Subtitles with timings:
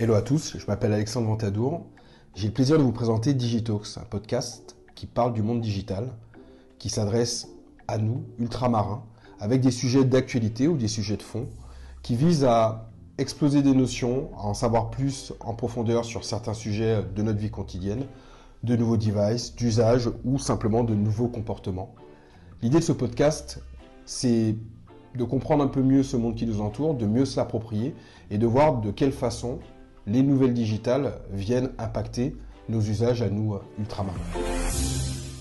[0.00, 1.84] Hello à tous, je m'appelle Alexandre Ventadour.
[2.34, 6.08] J'ai le plaisir de vous présenter Digitalks, un podcast qui parle du monde digital,
[6.78, 7.48] qui s'adresse
[7.86, 9.04] à nous, ultramarins,
[9.40, 11.48] avec des sujets d'actualité ou des sujets de fond,
[12.02, 17.04] qui visent à exploser des notions, à en savoir plus en profondeur sur certains sujets
[17.14, 18.06] de notre vie quotidienne,
[18.62, 21.94] de nouveaux devices, d'usage ou simplement de nouveaux comportements.
[22.62, 23.62] L'idée de ce podcast,
[24.04, 24.54] c'est
[25.14, 27.94] de comprendre un peu mieux ce monde qui nous entoure, de mieux se l'approprier
[28.30, 29.58] et de voir de quelle façon
[30.06, 32.36] les nouvelles digitales viennent impacter
[32.68, 34.18] nos usages à nous ultramarins.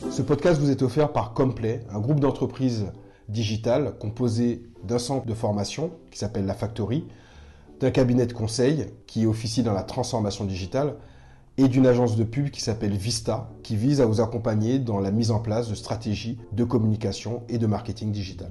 [0.10, 2.88] Ce podcast vous est offert par Complay, un groupe d'entreprises
[3.28, 7.06] digitales composé d'un centre de formation qui s'appelle La Factory,
[7.80, 10.96] d'un cabinet de conseil qui officie dans la transformation digitale
[11.60, 15.12] et d'une agence de pub qui s'appelle Vista, qui vise à vous accompagner dans la
[15.12, 18.50] mise en place de stratégies de communication et de marketing digital.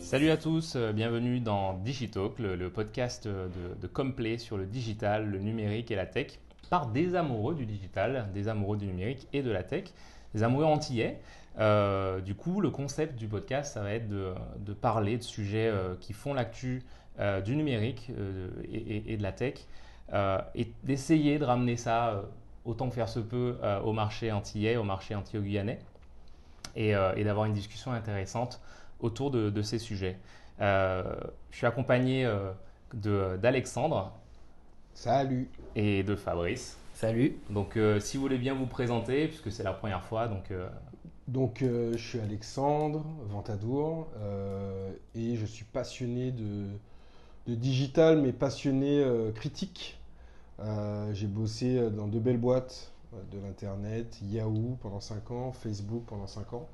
[0.00, 5.28] Salut à tous, euh, bienvenue dans Digitalk, le, podcast de, de Complay sur le digital,
[5.28, 6.38] le numérique et la tech,
[6.70, 9.84] par des amoureux du digital, des amoureux du numérique et de la tech,
[10.34, 11.20] des amoureux antillais.
[11.58, 15.94] Euh, du coup, le concept du podcast, ça va être de, parler de sujets euh,
[16.00, 16.82] qui font l'actu
[17.44, 18.10] du numérique
[18.72, 19.54] et, de la tech,
[20.54, 22.22] et d'essayer de ramener ça
[22.64, 25.80] autant que faire se peut au marché antillais, au marché antillo-guyanais,
[26.76, 28.60] et d'avoir une discussion intéressante
[29.02, 30.16] autour de, ces sujets.
[30.60, 31.02] Euh,
[31.50, 34.12] je suis accompagné euh, d'Alexandre.
[34.94, 35.48] Salut.
[35.74, 36.76] Et de Fabrice.
[36.94, 37.36] Salut.
[37.48, 40.52] Donc, euh, si vous voulez bien vous présenter, puisque c'est la première fois, donc.
[41.28, 44.08] Donc, je suis Alexandre Ventadour
[45.14, 46.66] et je suis passionné de,
[47.46, 49.98] de digital, mais passionné critique.
[51.12, 52.92] J'ai bossé dans de belles boîtes
[53.32, 56.68] de l'Internet, Yahoo pendant 5 ans, Facebook pendant 5 ans.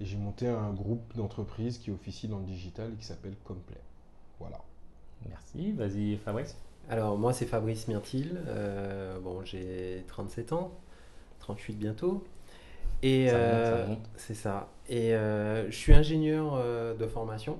[0.00, 3.80] Et j'ai monté un groupe d'entreprises qui officie dans le digital et qui s'appelle Complay.
[4.38, 4.60] Voilà.
[5.28, 5.72] Merci.
[5.72, 6.56] Vas-y, Fabrice.
[6.88, 8.38] Alors, moi, c'est Fabrice Myrtil.
[8.46, 10.72] Euh, bon, j'ai 37 ans,
[11.40, 12.24] 38 bientôt.
[13.02, 13.86] Et euh,
[14.16, 14.68] c'est ça.
[14.88, 16.62] Et euh, je suis ingénieur
[16.96, 17.58] de formation.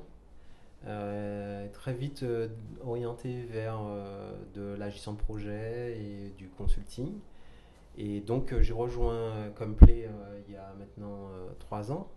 [1.72, 2.24] Très vite
[2.84, 3.80] orienté vers
[4.54, 7.12] de la de projet et du consulting.
[7.98, 10.08] Et donc j'ai rejoint Complay
[10.46, 12.08] il y a maintenant trois ans.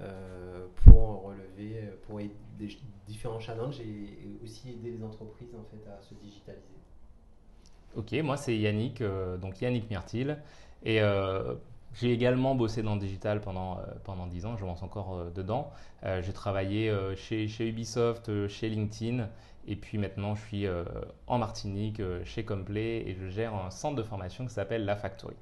[0.00, 2.76] Euh, pour relever, pour aider
[3.06, 6.64] différents challenges et, aussi aider les entreprises en fait à se digitaliser.
[7.94, 10.36] Ok, moi c'est Yannick, euh, donc Yannick Myrtil,
[10.82, 11.54] et euh,
[11.94, 15.70] j'ai également bossé dans le digital pendant, pendant 10 ans, je pense encore dedans.
[16.02, 19.28] j'ai travaillé chez, chez, Ubisoft, chez LinkedIn,
[19.66, 20.66] et puis maintenant je suis
[21.26, 25.36] en Martinique chez Complay et je gère un centre de formation qui s'appelle La Factory.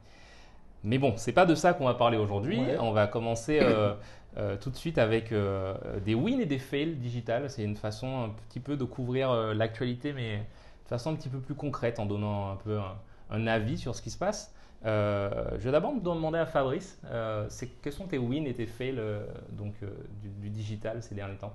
[0.84, 2.60] Mais bon, c'est pas de ça qu'on va parler aujourd'hui.
[2.80, 3.60] On va commencer
[4.38, 5.74] euh, tout de suite avec euh,
[6.04, 7.50] des wins et des fails digitales.
[7.50, 11.28] C'est une façon un petit peu de couvrir euh, l'actualité, mais de façon un petit
[11.28, 12.78] peu plus concrète, en donnant un peu
[13.30, 14.54] un, avis sur ce qui se passe.
[14.84, 17.00] Je vais d'abord demander à Fabrice,
[17.48, 19.00] c'est, quels sont tes wins et tes fails
[19.50, 19.74] donc,
[20.20, 21.54] du, digital ces derniers temps?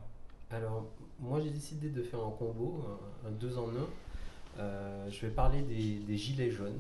[0.49, 0.85] Alors,
[1.19, 2.85] moi j'ai décidé de faire un combo,
[3.25, 5.09] un, deux en un.
[5.09, 6.79] je vais parler des, gilets jaunes.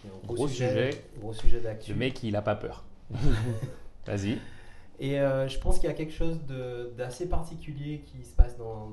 [0.00, 1.92] Qui est un gros, sujet, gros sujet d'actu.
[1.92, 2.84] Le mec, il n'a pas peur.
[4.06, 4.38] Vas-y.
[4.98, 6.40] Et euh, je pense qu'il y a quelque chose
[6.96, 8.88] d'assez particulier qui se passe dans,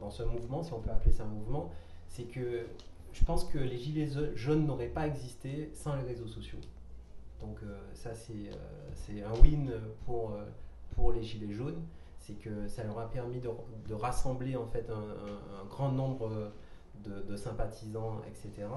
[0.00, 1.70] dans, ce mouvement, si on peut appeler ça un mouvement.
[2.08, 2.66] C'est que
[3.12, 6.58] je pense que les gilets jaunes n'auraient pas existé sans les réseaux sociaux.
[7.40, 8.52] Donc euh, ça, euh,
[8.94, 9.72] c'est un win
[10.06, 10.36] pour,
[10.94, 11.82] pour les gilets jaunes.
[12.18, 13.50] C'est que ça leur a permis de,
[13.88, 16.52] de rassembler en fait un, un, grand nombre
[17.04, 18.68] de, de sympathisants, etc.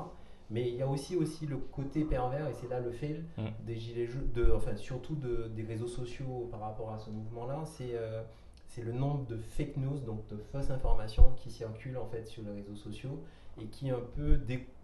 [0.49, 3.43] Mais il y a aussi, aussi le côté pervers, et c'est là le fail mm.
[3.65, 7.63] des gilets jaunes, de, enfin surtout de, des réseaux sociaux par rapport à ce mouvement-là,
[7.65, 8.21] c'est euh,
[8.67, 12.43] c'est le nombre de fake news, donc de fausses informations qui circulent en fait sur
[12.43, 13.23] les réseaux sociaux
[13.61, 14.39] et qui un peu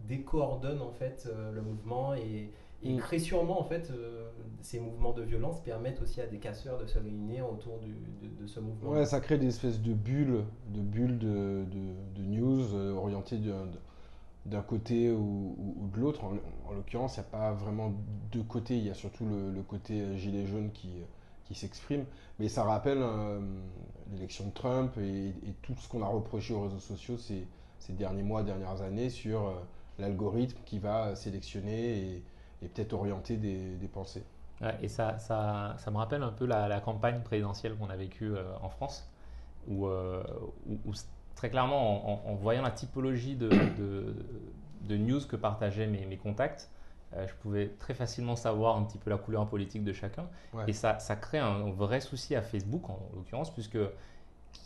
[0.08, 2.52] décoordonnent en fait euh, le mouvement et,
[2.84, 3.20] et mm.
[3.20, 4.30] sûrement en fait euh,
[4.62, 7.96] ces mouvements de violence permettent aussi à des casseurs de se réunir autour du,
[8.40, 8.92] de, ce mouvement.
[8.92, 11.66] Ouais, ça crée des espèces de bulles, de bulles de,
[12.16, 13.52] de news orientées de,
[14.46, 16.24] d'un côté ou, de l'autre.
[16.24, 17.94] En, l'occurrence, il n'y a pas vraiment
[18.32, 21.06] deux côtés, il y a surtout le, côté euh, gilet jaune qui, euh,
[21.46, 22.06] qui s'exprime.
[22.40, 23.40] Mais ça rappelle euh,
[24.12, 27.46] l'élection de Trump et, tout ce qu'on a reproché aux réseaux sociaux ces,
[27.82, 29.54] ces derniers mois, dernières années sur
[30.00, 32.24] l'algorithme qui va sélectionner et,
[32.62, 34.24] peut-être orienter des, des pensées.
[34.84, 38.70] et ça, ça, ça, me rappelle un peu la, campagne présidentielle qu'on a vécue en
[38.70, 39.10] France,
[39.68, 40.94] où, où, où
[41.36, 43.50] très clairement, en, voyant la typologie de,
[44.88, 46.70] de news que partageaient mes, mes contacts.
[47.14, 50.28] Euh, je pouvais très facilement savoir un petit peu la couleur politique de chacun.
[50.54, 50.64] Ouais.
[50.68, 53.78] Et ça, ça crée un vrai souci à Facebook, en l'occurrence, puisque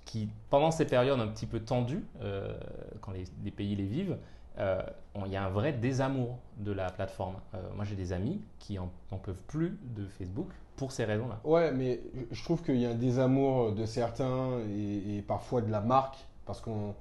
[0.06, 2.54] qui, pendant ces périodes un petit peu tendues, euh,
[3.02, 4.18] quand les, les pays les vivent,
[4.58, 4.82] euh,
[5.26, 7.36] il y a un vrai désamour de la plateforme.
[7.54, 10.48] Euh, moi, j'ai des amis qui en- n'en peuvent plus de Facebook
[10.78, 11.40] pour ces raisons-là.
[11.44, 15.72] Ouais, mais je trouve qu'il y a un désamour de certains et, et parfois de
[15.72, 16.94] la marque parce qu'on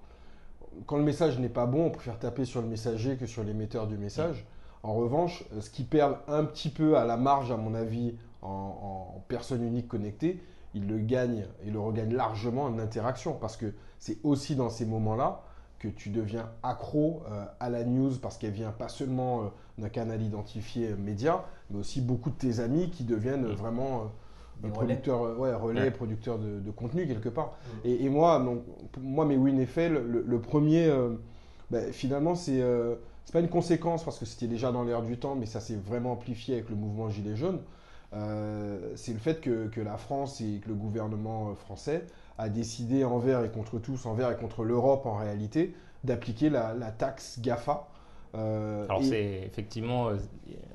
[0.86, 3.86] quand le message n'est pas bon, on préfère taper sur le messager que sur l'émetteur
[3.86, 4.44] du message.
[4.82, 8.48] En revanche, ce qui perd un petit peu à la marge, à mon avis, en,
[8.48, 10.42] en personne unique connectée,
[10.74, 14.84] il le gagne et le regagne largement en interaction parce que c'est aussi dans ces
[14.86, 15.42] moments-là
[15.78, 19.44] que tu deviens accro euh, à la news parce qu'elle vient pas seulement euh,
[19.78, 24.10] d'un canal identifié euh, média, mais aussi beaucoup de tes amis qui deviennent euh, vraiment
[24.62, 24.72] Des relais.
[24.72, 25.90] producteurs, euh, ouais, relais, Ouais.
[25.90, 27.52] producteurs de, de contenu quelque part.
[27.84, 27.86] Mm.
[27.88, 28.62] Et, et moi, donc,
[29.00, 30.90] moi, mes win effets, le, le premier,
[31.70, 32.62] ben, finalement, c'est
[33.26, 35.76] c'est pas une conséquence parce que c'était déjà dans l'air du temps, mais ça s'est
[35.76, 37.60] vraiment amplifié avec le mouvement Gilets jaunes.
[38.14, 42.04] Euh, c'est le fait que, que la France et que le gouvernement euh, français
[42.38, 45.74] a décidé envers et contre tous, envers et contre l'Europe en réalité,
[46.04, 47.88] d'appliquer la, la taxe GAFA.
[48.34, 50.16] Euh, Alors et- c'est effectivement, euh,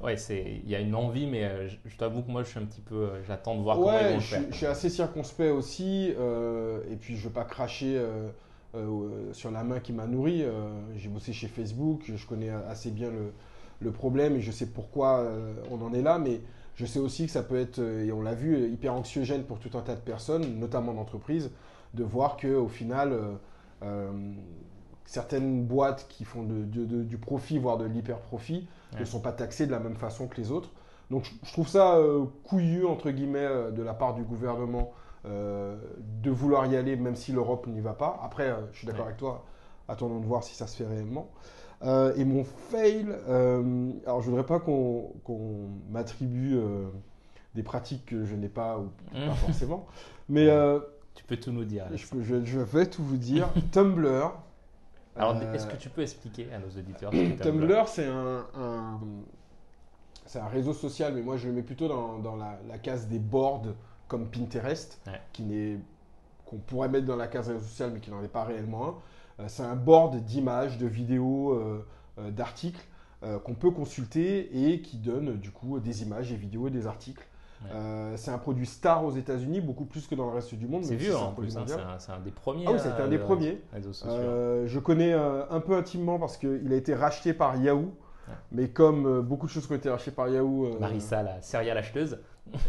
[0.04, 2.50] ouais, c'est, il y a une envie, mais euh, je, je t'avoue que moi, je
[2.50, 4.42] suis un petit peu, j'attends de voir comment ils vont Ouais, je, faire.
[4.42, 6.10] suis- je suis assez circonspect aussi.
[6.92, 8.02] et puis, je veux pas cracher
[9.34, 10.44] sur la main qui m'a nourri.
[10.96, 13.32] J'ai bossé chez Facebook, je connais assez bien le,
[13.82, 15.26] le problème et je sais pourquoi
[15.72, 16.20] on en est là.
[16.20, 16.42] Mais
[16.80, 19.44] je sais aussi que ça peut être, euh, et on l'a vu, euh, hyper anxiogène
[19.44, 21.52] pour tout un tas de personnes, notamment d'entreprises,
[21.94, 23.12] de voir qu'au final,
[23.84, 24.12] euh,
[25.04, 28.68] certaines boîtes qui font de- de- de- du profit, voire de l'hyper-profit,
[28.98, 30.70] ne sont pas taxées de la même façon que les autres.
[31.12, 34.94] Donc je, trouve ça euh, couillu, entre guillemets, de la part du gouvernement
[35.26, 35.76] euh,
[36.24, 38.18] de vouloir y aller, même si l'Europe n'y va pas.
[38.24, 39.08] Après, je suis d'accord Ouais.
[39.08, 39.44] avec toi,
[39.90, 41.28] attendons de voir si ça se fait réellement.
[41.82, 46.88] Euh, et mon fail, euh, alors je voudrais pas qu'on qu'on m'attribue euh,
[47.56, 49.34] des pratiques que je n'ai pas ou pas Mmh.
[49.36, 49.88] forcément,
[50.28, 50.48] mais
[51.16, 51.86] Tu peux tout nous dire.
[51.94, 53.50] Je, peux- je- je vais tout vous dire.
[53.72, 54.32] Tumblr.
[55.16, 59.00] Alors, est-ce que tu peux expliquer à nos auditeurs Tumblr, c'est un, un-
[60.26, 63.08] c'est un réseau social, mais moi je le mets plutôt dans, dans la, la case
[63.08, 63.64] des boards
[64.08, 65.20] comme Pinterest, Ouais.
[65.34, 65.80] qui n'est
[66.46, 68.96] qu'on pourrait mettre dans la case réseau social, mais qui n'en est pas réellement un.
[69.40, 71.86] Euh, c'est un board d'images, de vidéos, euh,
[72.20, 72.86] euh, d'articles
[73.44, 77.22] qu'on peut consulter et qui donne du coup des images, des vidéos et des articles.
[77.62, 77.70] Ouais.
[77.74, 80.86] Euh, c'est un produit star aux États-Unis, beaucoup plus que dans le reste du monde.
[80.86, 81.66] C'est si vieux en plus, hein,
[81.98, 82.64] c'est un, des premiers.
[82.66, 83.62] Ah oui, c'était un euh, des de- premiers.
[83.74, 84.16] Réseaux sociaux.
[84.18, 87.80] Euh, je connais euh, un peu intimement parce qu'il a été racheté par Yahoo.
[88.30, 88.34] Ouais.
[88.54, 92.20] Mais comme beaucoup de choses qui ont été rachetées par Yahoo, Marissa, la céréale acheteuse.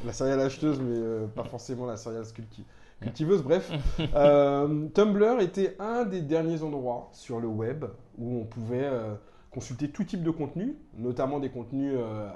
[0.05, 2.64] la céréale acheteuse, mais pas forcément la céréale culti-
[3.00, 3.70] cultiveuse, bref.
[4.14, 7.85] Euh, Tumblr était un des derniers endroits sur le web
[8.19, 9.14] où on pouvait euh,
[9.50, 12.29] consulter tout type de contenu, notamment des contenus euh,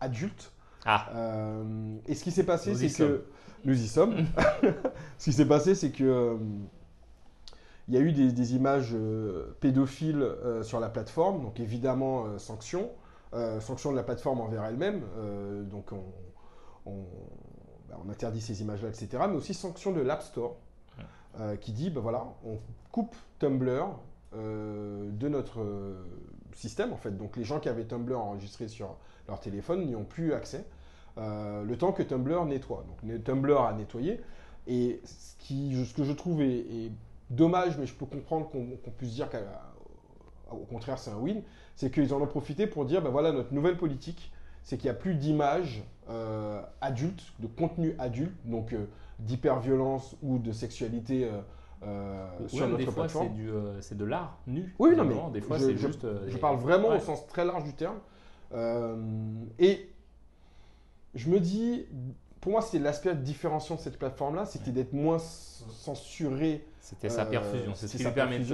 [0.00, 0.52] adultes.
[0.84, 1.08] Ah,
[2.06, 3.24] et ce qui s'est passé, c'est que
[3.64, 4.14] nous y sommes.
[5.18, 6.36] ce qui s'est passé, c'est que
[7.88, 8.94] il y a eu des, des images
[9.60, 10.26] pédophiles
[10.62, 12.88] sur la plateforme, donc évidemment sanctions,
[13.34, 15.02] euh, sanctions de la plateforme envers elle-même,
[15.70, 16.04] donc on,
[16.90, 17.04] on-
[17.90, 19.08] bah, on interdit ces images-là, etc.
[19.28, 20.56] Mais aussi sanctions de l'App Store,
[21.38, 22.58] euh, qui dit, ben voilà, on
[22.90, 23.86] coupe Tumblr
[24.34, 26.04] euh, de notre euh,
[26.54, 27.16] système en fait.
[27.16, 28.96] Donc les gens qui avaient Tumblr enregistré sur
[29.28, 30.64] leur téléphone n'y ont plus accès.
[31.16, 32.84] le temps que Tumblr nettoie.
[32.88, 34.20] Donc Tumblr a nettoyé.
[34.66, 36.92] Et ce, qui, ce que je trouve est, est
[37.30, 41.42] dommage, mais je peux comprendre qu'on qu'on puisse dire qu'au contraire c'est un win,
[41.76, 44.32] c'est qu'ils en ont profité pour dire, ben voilà, notre nouvelle politique,
[44.64, 48.86] c'est qu'il n'y a plus d'images euh, adultes, de contenu adulte, donc euh,
[49.20, 51.40] d'hyperviolence ou de sexualité euh,
[51.82, 53.36] euh, sur notre des fois, c'est plateforme.
[53.40, 54.74] euh, c'est de l'art nu.
[54.78, 56.06] Oui, non, mais des fois, je- c'est juste.
[56.28, 56.96] Je parle vraiment Ouais.
[56.96, 57.98] au sens très large du terme.
[59.58, 59.88] Et
[61.14, 61.86] je me dis,
[62.40, 66.66] pour moi, c'était l'aspect différenciant de cette plateforme-là, c'était d'être moins censuré.
[66.80, 67.72] C'était sa perfusion.
[67.74, 68.44] C'est ce c'était qui lui permet de,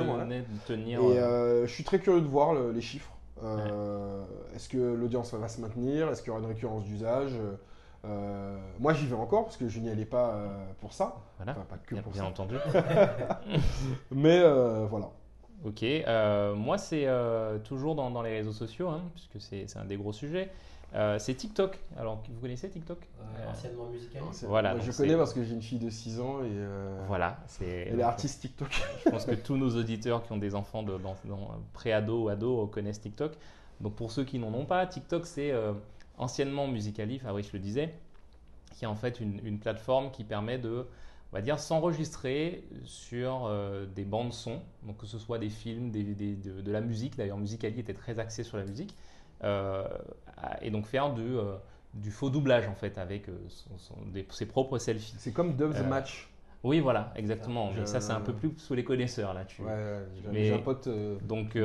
[0.67, 1.01] tenir.
[1.01, 3.13] Et je suis très curieux de voir le- les chiffres.
[3.43, 4.25] Euh,
[4.55, 6.09] Est-ce que l'audience va se maintenir?
[6.09, 7.33] Est-ce qu'il y aura une récurrence d'usage?
[8.05, 10.49] Euh, Moi, j'y vais encore parce que je n'y allais pas euh,
[10.81, 11.17] pour ça.
[11.39, 11.53] Voilà.
[11.53, 12.29] Enfin, pas que bien, pour bien ça.
[12.29, 12.57] entendu.
[14.11, 15.11] Mais euh, voilà.
[15.65, 15.85] Ok,
[16.57, 17.09] moi c'est
[17.65, 20.51] toujours dans, dans les réseaux sociaux, hein, puisque c'est un des gros sujets.
[20.95, 21.79] Euh, c'est TikTok.
[21.97, 22.99] Alors, vous connaissez TikTok?
[23.21, 24.23] Euh, anciennement musical.
[24.33, 27.05] C'est- Voilà, moi, je connais parce que j'ai une fille de 6 ans et euh,
[27.07, 27.89] Voilà, c'est.
[27.91, 28.69] elle est artiste TikTok.
[29.05, 32.29] Je pense que tous nos auditeurs qui ont des enfants de, dans, dans pré-ado ou
[32.29, 33.33] ado connaissent TikTok.
[33.81, 35.73] Donc pour ceux qui n'en ont pas, TikTok c'est euh,
[36.17, 37.93] anciennement Musicali, Fabrice le disait,
[38.75, 40.87] qui est en fait une, une plateforme qui permet de
[41.33, 43.51] on va dire, s'enregistrer sur
[43.95, 47.17] des bandes son, donc que ce soit des films, des, de, de, la musique.
[47.17, 48.95] D'ailleurs, Musicali était très axé sur la musique.
[49.43, 51.37] Et donc faire du,
[51.95, 53.27] du faux doublage en fait avec
[54.31, 55.15] ses propres selfies.
[55.19, 56.31] C'est comme Dove the Match.
[56.63, 57.71] Oui, voilà, exactement.
[57.77, 59.45] Mais ça, c'est un peu plus sous les connaisseurs là.
[59.45, 59.63] Tu...
[59.63, 60.89] Ouais, un pote.
[61.23, 61.57] donc,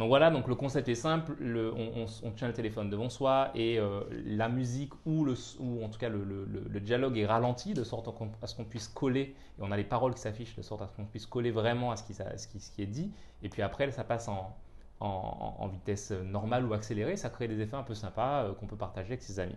[0.00, 4.00] donc voilà, donc le concept est simple, on, tient le téléphone devant soi et euh,
[4.24, 8.08] la musique ou, le, ou en tout cas le, dialogue est ralenti de sorte
[8.40, 10.86] à ce qu'on puisse coller, et on a les paroles qui s'affichent de sorte à
[10.86, 13.50] ce qu'on puisse coller vraiment à ce qui, ce, qui, ce qui, est dit, et
[13.50, 14.56] puis après ça passe en,
[15.00, 18.76] en, vitesse normale ou accélérée, ça crée des effets un peu sympas euh, qu'on peut
[18.76, 19.56] partager avec ses amis.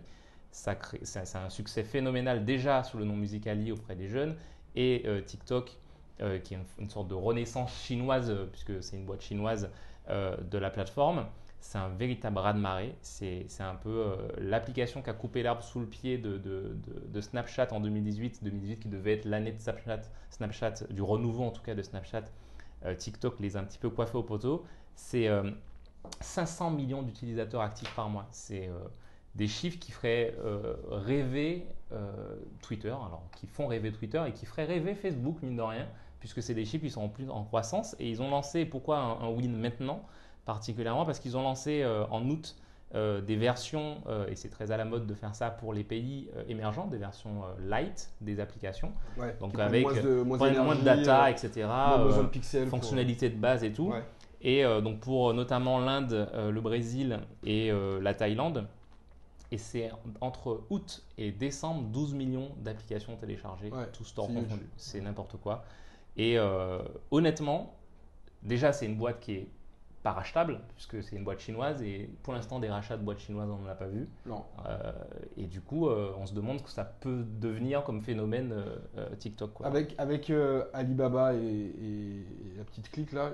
[0.50, 4.36] Ça c'est un succès phénoménal déjà sous le nom Musicali auprès des jeunes,
[4.76, 5.76] et euh, TikTok,
[6.44, 9.68] qui est une, sorte de renaissance chinoise, puisque c'est une boîte chinoise,
[10.10, 11.24] euh, de la plateforme.
[11.60, 12.94] C'est un véritable raz-de-marée.
[13.00, 17.80] C'est un peu euh, l'application qui a coupé l'arbre sous le pied de, Snapchat en
[17.80, 22.24] 2018, 2018 qui devait être l'année de Snapchat, du renouveau en tout cas de Snapchat.
[22.84, 24.66] Euh, TikTok les a un petit peu coiffés au poteau.
[24.94, 25.28] C'est
[26.20, 28.26] 500 millions d'utilisateurs actifs par mois.
[28.30, 28.70] C'est
[29.34, 30.34] des chiffres qui feraient
[30.90, 31.66] rêver
[32.62, 35.86] Twitter, alors qui font rêver Twitter et qui feraient rêver Facebook, mine de rien
[36.24, 37.94] puisque c'est des chiffres qui sont en plus en croissance.
[38.00, 40.00] Et ils ont lancé, pourquoi un, win maintenant
[40.46, 41.04] particulièrement?
[41.04, 42.56] Parce qu'ils ont lancé euh, en août
[42.94, 45.84] euh, des versions, euh, et c'est très à la mode de faire ça pour les
[45.84, 48.90] pays émergents, des versions light des applications.
[49.38, 51.68] donc avec moins de, moins, de data, etc.
[52.70, 53.92] fonctionnalités de base et tout.
[54.44, 58.68] Et donc pour notamment l'Inde, le Brésil et la Thaïlande,
[59.50, 64.68] et c'est entre août et décembre 12 millions d'applications téléchargées, tout store confondu.
[64.76, 65.64] C'est n'importe quoi.
[66.16, 67.74] Et euh, honnêtement,
[68.42, 69.48] déjà, c'est une boîte qui est
[70.02, 73.48] pas rachetable, puisque c'est une boîte chinoise, et pour l'instant, des rachats de boîtes chinoises,
[73.48, 74.08] on n'en a pas vu.
[74.26, 74.44] Non.
[74.66, 74.92] Euh,
[75.36, 78.54] et du coup, euh, on se demande ce que ça peut devenir comme phénomène
[79.18, 79.54] TikTok.
[79.54, 79.66] Quoi.
[79.66, 80.30] Avec, avec
[80.72, 82.24] Alibaba et,
[82.56, 83.30] la petite clique, là,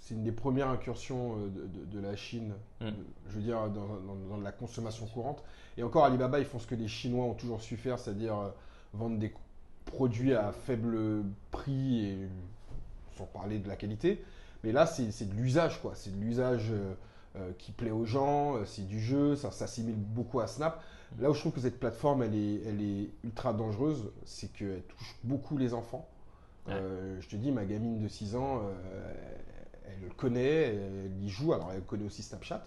[0.00, 2.88] c'est une des premières incursions de, la Chine, mm.
[3.28, 3.86] je veux dire, dans,
[4.28, 5.42] dans, la consommation courante.
[5.76, 8.52] Et encore, Alibaba, ils font ce que les Chinois ont toujours su faire, c'est-à-dire
[8.94, 9.32] vendre des
[9.86, 12.28] produits à faible prix et
[13.16, 14.22] sans parler de la qualité.
[14.64, 15.92] Mais là, c'est de l'usage, quoi.
[15.94, 16.94] C'est de l'usage euh,
[17.36, 20.82] euh, qui plaît aux gens, euh, c'est du jeu, ça s'assimile beaucoup à Snap.
[21.18, 24.82] Là où je trouve que cette plateforme, elle est, elle est ultra dangereuse, c'est qu'elle
[24.82, 26.06] touche beaucoup les enfants.
[26.66, 28.62] je te dis, ma gamine de 6 ans,
[29.92, 32.66] elle le connaît, elle y joue, alors elle connaît aussi Snapchat.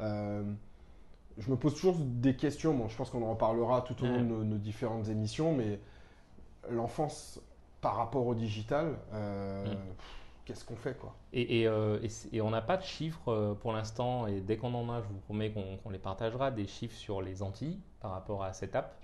[0.00, 4.22] je me pose toujours des questions, bon, je pense qu'on en reparlera tout au long
[4.22, 5.78] de nos différentes émissions, mais
[6.70, 7.40] l'enfance
[7.80, 9.78] par rapport au digital, euh, mm.
[10.44, 11.14] qu'est-ce qu'on fait quoi?
[11.34, 12.00] Euh,
[12.32, 15.08] et, on n'a pas de chiffres euh, pour l'instant, et dès qu'on en a, je
[15.08, 18.94] vous promets qu'on les partagera, des chiffres sur les Antilles par rapport à cette app.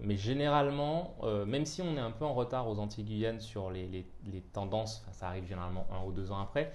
[0.00, 1.14] mais généralement,
[1.46, 4.06] même si on est un peu en retard aux Antilles Guyane sur les,
[4.52, 6.72] tendances, ça arrive généralement un ou deux ans après,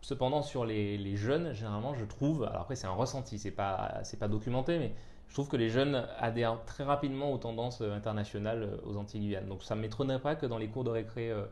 [0.00, 4.28] cependant sur les, jeunes, généralement je trouve, alors après c'est un ressenti, c'est pas, pas
[4.28, 4.94] documenté, mais
[5.28, 9.46] je trouve que les jeunes adhèrent très rapidement aux tendances euh, internationales euh, aux Antilles-Guyane.
[9.46, 11.44] Donc ça ne m'étonnerait pas que dans les cours de récré euh,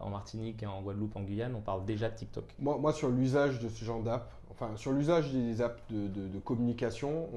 [0.00, 2.44] en Martinique, en Guadeloupe, en Guyane, on parle déjà de TikTok.
[2.58, 7.28] Moi, moi sur l'usage de ce genre d'app, enfin sur l'usage des apps de, communication,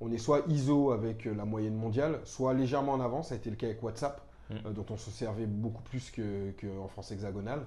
[0.00, 3.28] on, est soit ISO avec la moyenne mondiale, soit légèrement en avance.
[3.28, 4.20] Ça a été le cas avec WhatsApp,
[4.50, 4.72] mm.
[4.72, 7.62] dont on se servait beaucoup plus qu'en France hexagonale.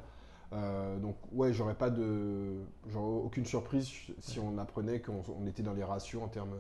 [0.52, 2.56] Euh, donc ouais, j'aurais pas de,
[2.96, 3.90] aucune surprise
[4.20, 6.56] si on apprenait qu'on était dans les ratios en termes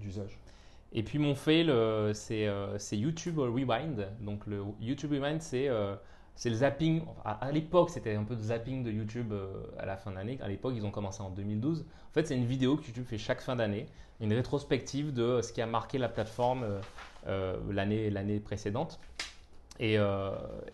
[0.00, 0.38] d'usage.
[0.92, 4.08] Et puis mon fail, euh, euh, c'est YouTube Rewind.
[4.20, 5.68] Donc le YouTube Rewind, c'est
[6.34, 7.02] c'est le zapping.
[7.24, 9.32] À, l'époque, c'était un peu de zapping de YouTube
[9.78, 10.38] à la fin d'année.
[10.42, 11.80] À l'époque, ils ont commencé en 2012.
[11.82, 13.86] En fait, c'est une vidéo que YouTube fait chaque fin d'année,
[14.20, 16.66] une rétrospective de ce qui a marqué la plateforme
[17.70, 18.98] l'année l'année précédente.
[19.78, 19.96] Et,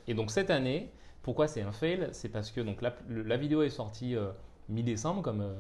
[0.08, 0.90] donc cette année,
[1.22, 2.08] pourquoi c'est un fail?
[2.12, 4.30] C'est parce que donc, la, vidéo est sortie euh,
[4.68, 5.52] mi-décembre, comme, euh,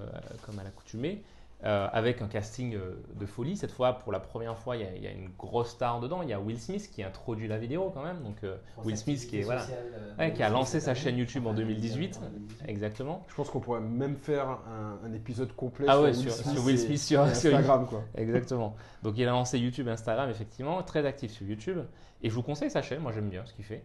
[0.42, 1.22] comme à l'accoutumée,
[1.64, 2.78] euh, avec un casting
[3.14, 3.56] de folie.
[3.56, 6.22] Cette fois, pour la première fois, il y, a, une grosse star dedans.
[6.22, 8.22] Il y a Will Smith qui introduit la vidéo quand même.
[8.22, 8.36] Donc
[8.84, 9.66] Will Smith qui, est, voilà,
[10.30, 12.20] qui a lancé sa chaîne YouTube en 2018.
[12.66, 13.24] Exactement.
[13.28, 14.58] Je pense qu'on pourrait même faire
[15.04, 17.86] un, épisode complet ah sur, Will Smith, sur, Instagram.
[17.86, 18.04] Quoi.
[18.16, 18.76] Exactement.
[19.02, 21.80] Donc il a lancé YouTube, Instagram, effectivement, très actif sur YouTube.
[22.22, 23.00] Et je vous conseille sa chaîne.
[23.00, 23.84] Moi, j'aime bien ce qu'il fait.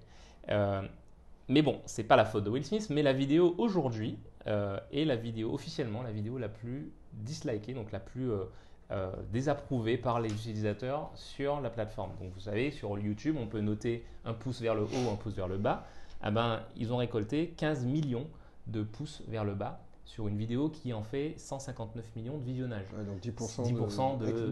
[1.47, 4.17] Mais bon, c'est pas la faute de Will Smith, mais la vidéo aujourd'hui
[4.47, 8.43] euh, est la vidéo officiellement la vidéo la plus dislikée, donc la plus euh,
[8.91, 12.11] euh, désapprouvée par les utilisateurs sur la plateforme.
[12.21, 15.33] Donc vous savez, sur YouTube, on peut noter un pouce vers le haut, un pouce
[15.33, 15.85] vers le bas.
[16.21, 18.27] Ah ben, ils ont récolté 15 millions
[18.67, 22.85] de pouces vers le bas sur une vidéo qui en fait 159 millions de visionnages.
[22.95, 24.51] Ouais, donc 10%, 10% de- de-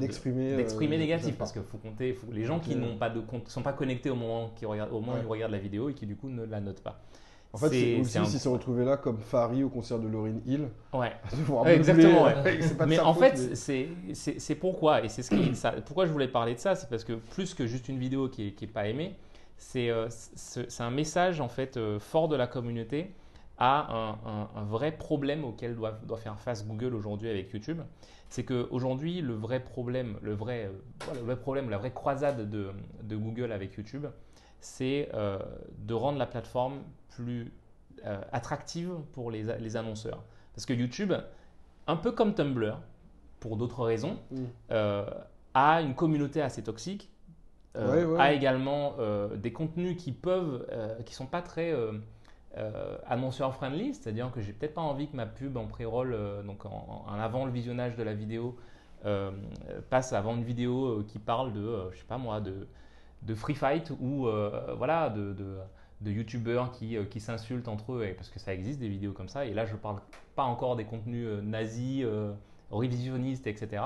[0.58, 0.98] d'exprimer.
[0.98, 3.62] euh, négatif parce qu'il faut compter faut- les gens qui n'ont pas de compte, sont
[3.62, 6.08] pas connectés au moment qui regardent, au moment où ils regardent la vidéo et qui
[6.08, 7.02] du coup ne la notent pas.
[7.54, 10.40] En fait, c'est aussi un- s'il s'est retrouvé là comme Farid au concert de Lauryn
[10.46, 10.70] Hill.
[10.92, 11.14] Ouais.
[11.68, 12.62] exactement, ouais.
[12.62, 15.72] c'est pas de Mais en faute, fait, mais- c'est pourquoi, et c'est ce qui, ça,
[15.86, 18.48] pourquoi je voulais parler de ça, c'est parce que plus que juste une vidéo qui
[18.48, 19.16] est, qui est pas aimée,
[19.58, 20.08] c'est euh,
[20.80, 23.12] un message en fait euh, fort de la communauté
[23.60, 27.82] à un, un- un vrai problème auquel doit, doit faire face Google aujourd'hui avec YouTube.
[28.30, 32.72] C'est qu'aujourd'hui, le vrai problème, le vrai, euh, le vrai problème, la vraie croisade de,
[33.04, 34.08] de Google avec YouTube,
[34.60, 35.38] c'est euh,
[35.78, 36.78] de rendre la plateforme
[37.16, 37.52] plus
[38.06, 40.24] euh, attractive pour les, les annonceurs.
[40.54, 41.14] Parce que YouTube,
[41.88, 42.78] un peu comme Tumblr,
[43.40, 44.38] pour d'autres raisons, Mm.
[44.72, 45.06] euh,
[45.54, 47.10] a une communauté assez toxique,
[47.76, 48.20] euh, Ouais, ouais.
[48.22, 48.96] a également
[49.36, 50.66] des contenus qui peuvent,
[51.06, 51.92] qui sont pas très euh,
[52.58, 56.16] euh, annonceur friendly, c'est-à-dire que j'ai peut-être pas envie que ma pub en pré-roll,
[56.46, 58.58] donc en, en avant le visionnage de la vidéo,
[59.90, 62.68] passe avant une vidéo qui parle de, je sais pas moi, de,
[63.24, 64.28] de free fight ou
[64.78, 65.58] voilà, de, de,
[66.04, 69.30] de youtubeurs qui, euh, qui s'insultent entre eux, parce que ça existe des vidéos comme
[69.30, 70.00] ça, et là je parle
[70.36, 72.34] pas encore des contenus euh, nazis, euh,
[72.72, 73.84] révisionnistes, etc.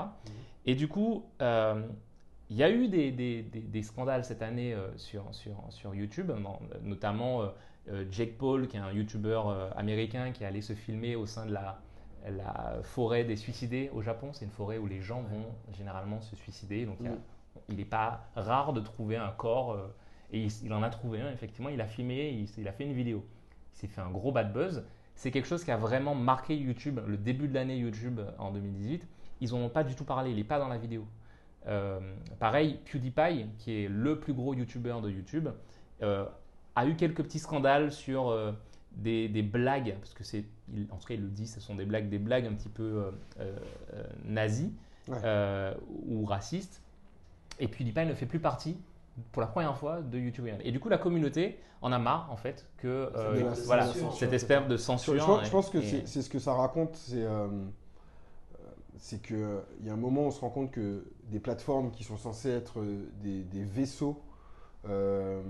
[0.66, 5.24] Et du coup, il y a eu des, des- des- des scandales cette année sur,
[5.32, 6.30] sur, sur YouTube,
[6.82, 7.42] notamment
[8.10, 9.40] Jake Paul, qui est un YouTuber
[9.76, 11.80] américain qui est allé se filmer au sein de la,
[12.30, 14.30] la forêt des suicidés au Japon.
[14.32, 15.46] C'est une forêt où les gens vont
[15.76, 16.84] généralement se suicider.
[16.86, 17.18] Donc il a- Mm.
[17.70, 19.76] il n'est pas rare de trouver un corps.
[20.32, 21.68] Et il, il en a trouvé un, effectivement.
[21.68, 23.24] Il a filmé, il, a fait une vidéo.
[23.74, 24.84] Il s'est fait un gros bad buzz.
[25.14, 28.52] C'est quelque chose qui a vraiment marqué YouTube, le début de l'année YouTube euh, en
[28.52, 29.06] 2018.
[29.40, 31.06] Ils n'en ont pas du tout parlé, il n'est pas dans la vidéo.
[31.66, 32.00] Euh,
[32.38, 35.48] pareil, PewDiePie, qui est le plus gros YouTuber de YouTube,
[36.02, 36.24] euh,
[36.76, 38.52] a eu quelques petits scandales sur euh,
[38.92, 40.44] des, des blagues, parce que c'est,
[40.90, 43.12] en tout cas il le dit, ce sont des blagues, des blagues un petit peu
[44.24, 44.72] nazies
[45.08, 45.74] Ouais.
[46.06, 46.82] ou racistes.
[47.58, 48.76] Et PewDiePie ne fait plus partie,
[49.32, 50.46] pour la première fois, de YouTube.
[50.64, 54.32] Et du coup, la communauté en a marre, en fait, que euh, voilà, censure, cette
[54.32, 55.14] espèce de censure.
[55.14, 57.46] je pense, je pense que et- c'est ce que ça raconte, c'est euh,
[58.98, 61.90] c'est que il y a un moment où on se rend compte que des plateformes
[61.92, 64.20] qui sont censées être euh, des, des vaisseaux
[64.88, 65.40] euh,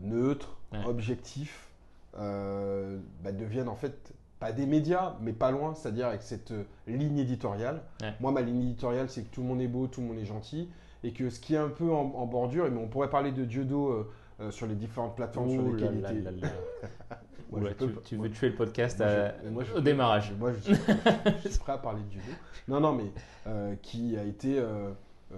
[0.00, 0.84] neutres, Ouais.
[0.86, 1.68] objectifs,
[2.14, 6.52] bah, deviennent en fait pas des médias, mais pas loin, c'est-à-dire avec cette
[6.88, 7.82] ligne éditoriale.
[8.02, 8.12] Ouais.
[8.20, 10.24] Moi, ma ligne éditoriale, c'est que tout le monde est beau, tout le monde est
[10.24, 10.68] gentil,
[11.04, 13.30] et que ce qui est un peu en, en bordure, et mais on pourrait parler
[13.30, 16.30] de Dieudo euh, euh, sur les différentes plateformes sur Ouh lesquelles là il était.
[16.32, 17.18] là là.
[17.50, 20.32] Moi, Oula, je tu, veux tuer le podcast moi, à- je- moi, je- au démarrage.
[20.40, 20.74] Moi, je suis,
[21.44, 22.24] je suis prêt à parler de judo.
[22.66, 23.12] Non, non, mais
[23.46, 24.90] euh, qui a été euh,
[25.32, 25.36] euh,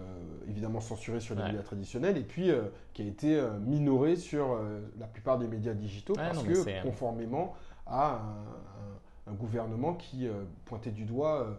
[0.49, 1.49] évidemment censuré sur les Ouais.
[1.49, 2.63] médias traditionnels et puis euh,
[2.95, 6.83] qui a été euh, minoré sur euh, la plupart des médias digitaux parce non, que
[6.83, 7.55] conformément
[7.87, 11.53] à un, un- un gouvernement qui euh, pointait du doigt euh,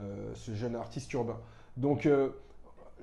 [0.00, 1.38] euh, ce jeune artiste urbain.
[1.78, 2.30] Donc euh,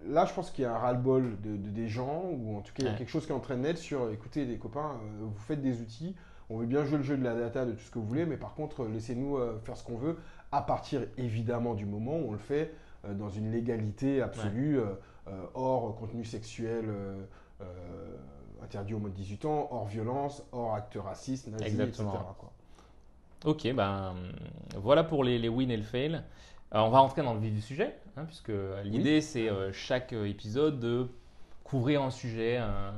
[0.07, 2.73] là, je pense qu'il y a un ras-le-bol de, de- des gens, ou en tout
[2.73, 2.97] cas, il y a Ouais.
[2.97, 5.62] quelque chose qui est en train de naître sur écoutez, les copains, euh, vous faites
[5.62, 6.15] des outils,
[6.49, 8.25] on veut bien jouer le jeu de la data, de tout ce que vous voulez,
[8.25, 10.17] mais par contre, laissez-nous euh, faire ce qu'on veut,
[10.51, 12.73] à partir évidemment du moment où on le fait
[13.05, 14.79] euh, dans une légalité absolue,
[15.53, 16.85] hors contenu sexuel.
[18.63, 22.12] interdit au moins de 18 ans, hors violence, hors actes racistes, nazis, Exactement.
[22.13, 22.23] etc.
[22.39, 22.51] quoi.
[23.45, 24.13] Ok, ben
[24.77, 26.21] voilà pour les, les wins et le fail.
[26.71, 28.51] On va rentrer dans le vif du sujet, hein, puisque
[28.84, 31.08] l'idée c'est euh, chaque euh, épisode de
[31.63, 32.93] couvrir un sujet, un-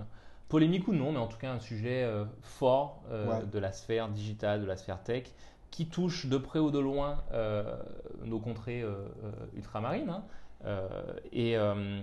[0.50, 3.46] polémique ou non, mais en tout cas un sujet euh, fort euh, Ouais.
[3.46, 5.24] de la sphère digitale, de la sphère tech,
[5.70, 7.78] qui touche de près ou de loin euh,
[8.26, 8.90] nos contrées euh,
[9.24, 10.10] euh, ultramarines.
[10.10, 10.24] hein.
[10.66, 10.88] Euh,
[11.32, 12.02] et, euh,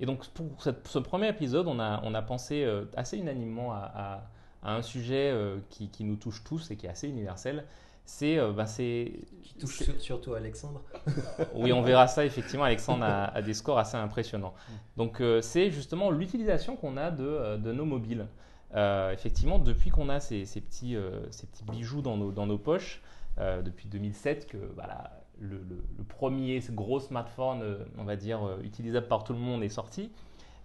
[0.00, 3.72] et donc pour cette- ce premier épisode, on a, on a pensé euh, assez unanimement
[3.72, 4.22] à, à-
[4.64, 7.64] à un sujet euh, qui, qui nous touche tous et qui est assez universel.
[8.04, 9.12] C'est, euh, c'est,
[9.42, 10.82] Qui touche surtout Alexandre.
[11.54, 12.64] oui, on verra ça effectivement.
[12.64, 14.54] Alexandre a, a des scores assez impressionnants.
[14.96, 18.26] Donc, euh, c'est justement l'utilisation qu'on a de, euh, de nos mobiles.
[18.74, 20.96] Euh, effectivement, depuis qu'on a ces, ces petits,
[21.30, 23.02] ces petits bijoux dans nos, dans nos poches,
[23.38, 29.24] depuis 2007, que voilà, le, le- le premier gros smartphone, on va dire, utilisable par
[29.24, 30.10] tout le monde est sorti,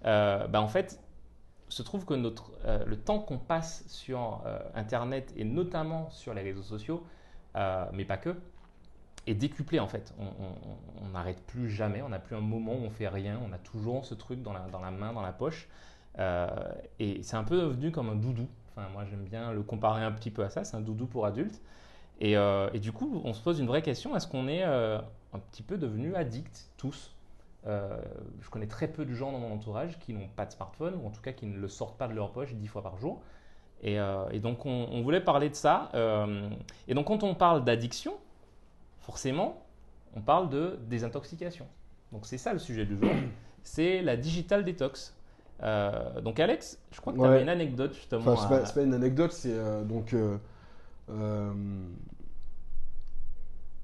[0.03, 1.01] bah, en fait,
[1.69, 2.51] se trouve que notre,
[2.85, 4.41] le temps qu'on passe sur
[4.73, 7.03] Internet et notamment sur les réseaux sociaux,
[7.55, 8.35] mais pas que,
[9.27, 10.13] est décuplé en fait.
[10.19, 13.57] On- n'arrête plus jamais, on n'a plus un moment où on fait rien, on a
[13.57, 15.67] toujours ce truc dans la, main, dans la poche.
[16.19, 16.47] Euh,
[16.99, 18.47] et c'est un peu devenu comme un doudou.
[18.71, 21.25] Enfin, moi j'aime bien le comparer un petit peu à ça, c'est un doudou pour
[21.25, 21.61] adultes.
[22.19, 24.99] Et, euh, et du coup, on se pose une vraie question, est-ce qu'on est euh,
[25.33, 27.15] un petit peu devenus addicts tous?
[27.67, 27.97] Euh,
[28.41, 31.07] Je connais très peu de gens dans mon entourage qui n'ont pas de smartphone, ou
[31.07, 33.21] en tout cas qui ne le sortent pas de leur poche dix fois par jour.
[33.83, 35.89] Et, euh, et donc on, on voulait parler de ça.
[35.93, 36.49] Euh,
[36.87, 38.13] et donc quand on parle d'addiction,
[38.99, 39.63] forcément,
[40.15, 41.65] on parle de désintoxication.
[42.11, 43.09] Donc c'est ça le sujet du jour,
[43.63, 45.13] c'est la digital detox.
[45.63, 47.29] Euh, donc Alex, je crois que tu Ouais.
[47.29, 48.21] avais une anecdote justement.
[48.31, 50.37] Enfin, c'est à- pas, c'est pas une anecdote, c'est euh, donc euh,
[51.09, 51.51] euh,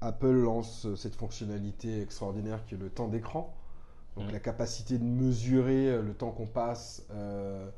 [0.00, 3.54] Apple lance cette fonctionnalité extraordinaire qui est le temps d'écran.
[4.16, 7.68] Donc la capacité de mesurer le temps qu'on passe, euh,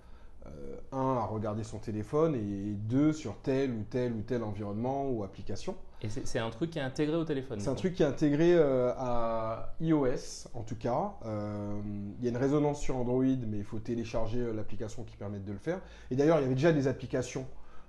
[0.93, 5.25] un, à regarder son téléphone et deux, sur tel ou tel ou tel environnement ou
[5.25, 5.75] application.
[6.03, 7.59] Et c'est un truc qui est intégré au téléphone.
[7.59, 11.13] C'est un truc qui est intégré euh, à iOS en tout cas.
[11.25, 11.81] Euh,
[12.19, 15.39] il y a une résonance sur Android, mais il faut télécharger euh, l'application qui permet
[15.39, 15.81] de le faire.
[16.11, 17.47] Et d'ailleurs, il y avait déjà des applications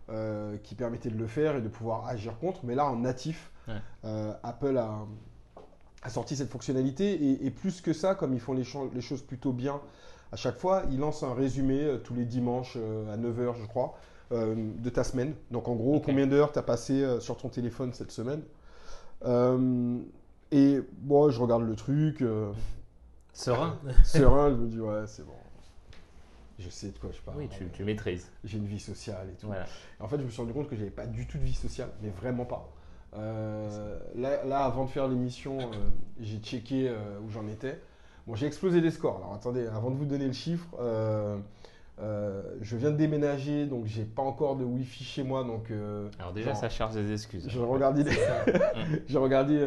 [0.09, 2.61] euh, qui permettaient de le faire et de pouvoir agir contre.
[2.63, 3.73] Mais là, en natif, Ouais.
[4.05, 5.05] euh, Apple a,
[6.01, 7.11] a sorti cette fonctionnalité.
[7.13, 9.81] Et, et plus que ça, comme ils font les choses plutôt bien
[10.31, 13.65] à chaque fois, ils lancent un résumé euh, tous les dimanches euh, à 9h, je
[13.65, 13.97] crois.
[14.31, 15.33] euh, de ta semaine.
[15.51, 18.41] Donc en gros, combien d'heures tu as passé sur ton téléphone cette semaine?
[20.51, 22.23] Et moi, je regarde le truc,
[23.33, 23.77] Serein.
[24.03, 25.33] serein, je me dis, ouais, c'est bon.
[26.59, 27.37] Je sais de quoi je parle.
[27.37, 28.31] Oui, tu, tu maîtrises.
[28.43, 29.47] J'ai une vie sociale et tout.
[29.47, 29.65] Voilà.
[29.99, 31.89] En fait, je me suis rendu compte que j'avais pas du tout de vie sociale,
[32.01, 32.67] mais vraiment pas.
[33.15, 35.75] Euh, là, là, avant de faire l'émission, euh,
[36.19, 37.79] j'ai checké euh, où j'en étais.
[38.27, 39.17] Bon, j'ai explosé les scores.
[39.17, 41.37] Alors attendez, avant de vous donner le chiffre, euh,
[41.99, 46.09] euh, je viens de déménager, donc j'ai pas encore de Wi-Fi chez moi, donc euh,
[46.19, 47.45] Alors déjà, Genre, ça charge des excuses.
[47.47, 48.03] j'ai regardé,
[49.07, 49.65] j'ai regardé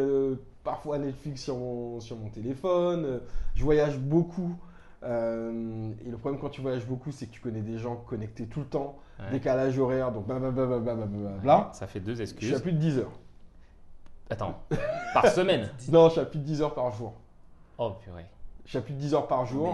[0.63, 3.21] parfois Netflix sur mon, sur mon téléphone.
[3.55, 4.55] Je voyage beaucoup.
[5.03, 8.61] et le problème quand tu voyages beaucoup, c'est que tu connais des gens connectés tout
[8.61, 9.33] le temps, Ouais.
[9.33, 11.71] décalage horaire, donc blablabla.
[11.75, 12.55] Ça fait deux Je suis excuses.
[12.55, 13.13] à plus de 10 heures.
[14.31, 14.63] Attends,
[15.13, 17.13] par semaine Non, je suis à plus de 10 heures par jour.
[17.77, 18.25] Oh purée.
[18.67, 19.73] Je à plus de 10 heures par jour.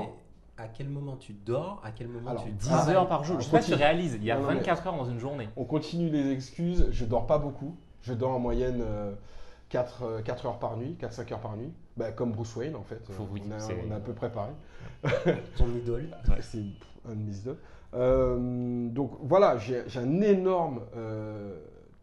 [0.59, 1.81] Mais à quel moment tu dors?
[1.85, 2.95] À quel moment Alors, tu 10 travailles?
[2.95, 3.39] heures par jour.
[3.41, 3.85] Je sais pas si tu continue.
[3.87, 5.49] réalises, il y a Non, non, mais- 24 heures dans une journée.
[5.57, 6.89] On continue les excuses.
[6.91, 7.77] Je dors pas beaucoup.
[8.03, 8.83] Je dors en moyenne
[9.69, 10.05] 4,
[10.47, 11.73] heures par nuit, 4-5 heures par nuit.
[11.97, 13.01] Bah, comme Bruce Wayne en fait.
[13.11, 13.57] Faut- oui, on, a,
[13.89, 14.53] on a à peu près pareil.
[15.57, 16.09] Ton idole
[16.41, 16.59] C'est
[17.09, 17.59] un de mes idoles.
[17.95, 21.59] Euh, donc voilà, j'ai j'ai un énorme euh,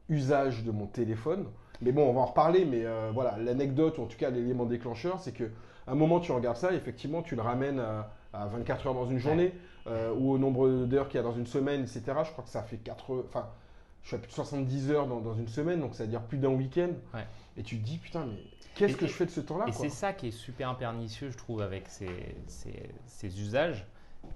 [0.10, 1.46] usage de mon téléphone.
[1.82, 2.66] Mais bon, on va en reparler.
[2.66, 5.50] Mais euh, voilà, l'anecdote, ou en tout cas l'élément déclencheur, c'est que
[5.88, 9.20] un moment tu regardes ça, effectivement, tu le ramènes à, à 24 heures dans une
[9.20, 9.54] journée,
[9.88, 12.02] euh, ou au nombre d'heures qu'il y a dans une semaine, etc.
[12.24, 13.24] Je crois que ça fait 4.
[13.28, 13.48] Enfin,
[14.02, 16.22] je suis à plus de 70 heures dans, dans une semaine, donc ça veut dire
[16.22, 16.90] plus d'un week-end.
[17.14, 17.26] Ouais.
[17.58, 18.38] Et tu te dis, putain, mais
[18.76, 21.30] qu'est-ce Et- que je fais de ce temps-là Et c'est ça qui est super pernicieux,
[21.30, 23.86] je trouve, avec ces, ces- ces usages.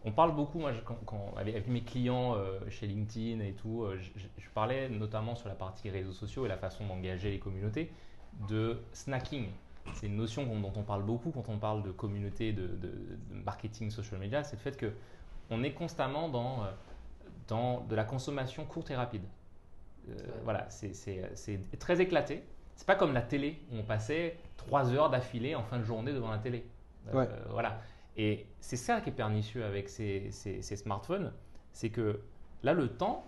[0.06, 3.84] On parle beaucoup, moi, je- quand, quand- avec, mes clients euh, chez LinkedIn et tout,
[3.84, 3.98] euh,
[4.38, 7.92] je parlais notamment sur la partie réseaux sociaux et la façon d'engager les communautés,
[8.50, 9.48] de snacking.
[9.94, 13.18] C'est une notion dont, on parle beaucoup quand on parle de communauté, de, de- de
[13.46, 14.92] marketing social media, c'est le fait que
[15.50, 16.68] on est constamment dans, euh,
[17.48, 19.24] dans de la consommation courte et rapide.
[20.10, 22.44] Euh, voilà, c'est- c'est c'est très éclaté.
[22.76, 26.14] C'est pas comme la télé où on passait trois heures d'affilée en fin de journée
[26.14, 26.66] devant la télé.
[27.08, 27.30] Euh, Ouais.
[27.50, 27.80] voilà.
[28.18, 31.32] Et c'est ça qui est pernicieux avec ces, ces- ces smartphones,
[31.72, 32.22] c'est que
[32.64, 33.26] là le temps,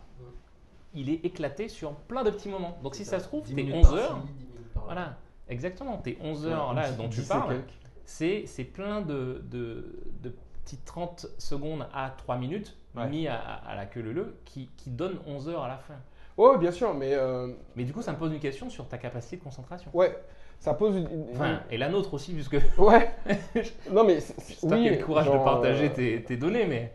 [0.94, 2.78] il est éclaté sur plein de petits moments.
[2.84, 4.18] Donc si ça se trouve, 10 t'es minutes 11 par-ci, heures.
[4.24, 4.86] 10 minutes par-là.
[4.94, 5.18] Voilà,
[5.50, 5.98] exactement.
[5.98, 7.62] Tes 11 Ouais, heures là dont tu parles,
[8.06, 10.34] c'est c'est plein de, de, de
[10.64, 13.08] petites 30 secondes à 3 minutes Ouais.
[13.08, 15.94] mis à, à la queue leu qui, qui donnent 11 heures à la fin.
[16.38, 18.98] Ouais, bien sûr, mais euh, Mais du coup, ça me pose une question sur ta
[18.98, 19.92] capacité de concentration.
[19.94, 20.18] ouais,
[20.60, 21.04] ça pose une.
[21.12, 23.12] une- Enfin, et la nôtre aussi, puisque Ouais.
[23.92, 26.94] non mais toi oui, qui as le courage de partager euh, tes, tes données, mais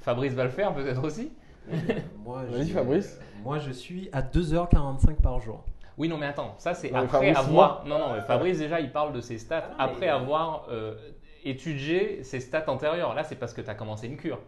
[0.00, 1.30] Fabrice va le faire peut-être aussi.
[2.24, 3.20] Moi, Vas-y, j'ai- Fabrice.
[3.44, 5.64] Moi, je suis à 2h45 par jour.
[6.00, 7.84] Oui, non, mais attends, ça c'est après Fabrice, avoir.
[7.84, 10.94] Non, non, mais Fabrice déjà il parle de ses stats Ah mais- après avoir euh,
[11.44, 13.12] étudié ses stats antérieures.
[13.14, 14.38] Là, c'est parce que tu as commencé une cure.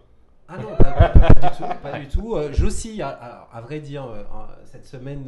[0.48, 1.64] Ah non, pas, du tout.
[1.82, 2.36] Pas du tout.
[2.36, 4.22] Euh, J'oscille, à, à- à vrai dire, euh,
[4.64, 5.26] cette semaine,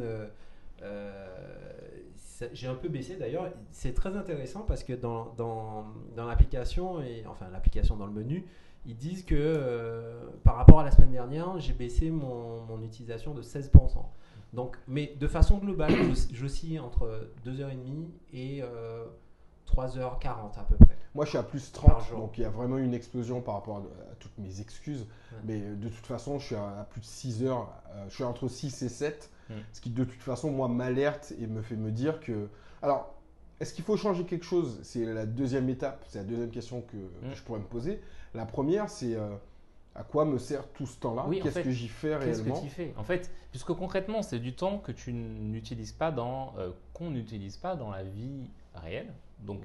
[2.53, 3.49] j'ai un peu baissé d'ailleurs.
[3.71, 5.85] C'est très intéressant parce que dans, dans,
[6.15, 8.45] dans l'application, et enfin l'application dans le menu,
[8.87, 13.33] ils disent que euh, par rapport à la semaine dernière, j'ai baissé mon, mon utilisation
[13.33, 13.69] de 16%.
[14.55, 19.05] Donc, mais de façon globale, j'os- j'oscille entre 2h30 et euh,
[19.67, 20.95] 3h40 à peu près.
[21.13, 22.19] Moi, je suis à plus Par 30, jour.
[22.19, 23.79] donc il y a vraiment une explosion par rapport à,
[24.11, 25.01] à toutes mes excuses.
[25.31, 25.37] Ouais.
[25.45, 27.69] Mais euh, de toute façon, je suis à, à plus de 6 heures.
[27.95, 29.29] euh, je suis entre 6 et 7.
[29.49, 29.53] Mm.
[29.73, 32.47] Ce qui, de toute façon, moi, m'alerte et me fait me dire que.
[32.81, 33.13] Alors,
[33.61, 34.79] est-ce qu'il faut changer quelque chose?
[34.83, 36.03] C'est la deuxième étape.
[36.09, 37.35] C'est la deuxième question que, que Mm.
[37.35, 38.01] je pourrais me poser.
[38.33, 39.29] La première, c'est euh,
[39.95, 42.61] à quoi me sert tout ce temps-là Oui, Qu'est-ce que j'y fais Qu'est-ce que réellement
[42.61, 42.93] tu fais?
[42.97, 46.53] En fait, puisque concrètement, c'est du temps que tu n'utilises pas dans.
[46.57, 49.11] euh, qu'on n'utilise pas dans la vie réelle.
[49.39, 49.61] Donc.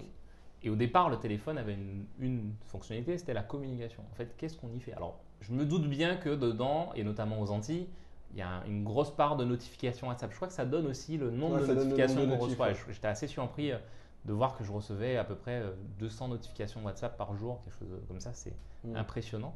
[0.63, 4.03] Et au départ, le téléphone avait une, une fonctionnalité, c'était la communication.
[4.13, 4.93] En fait, qu'est-ce qu'on y fait?
[4.93, 7.87] Alors, je me doute bien que dedans, et notamment aux Antilles,
[8.33, 10.31] il y a une grosse part de notifications WhatsApp.
[10.31, 12.73] Je crois que ça donne aussi le nombre Ouais, de notifications qu'on reçoit.
[12.91, 13.79] J'étais assez surpris euh,
[14.27, 17.79] de voir que je recevais à peu près euh, 200 notifications WhatsApp par jour, quelque
[17.79, 18.31] chose comme ça.
[18.35, 18.53] C'est
[18.85, 18.97] Mm.
[18.97, 19.55] impressionnant.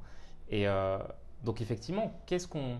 [0.50, 0.98] Et euh,
[1.44, 2.78] donc effectivement, qu'est-ce qu'on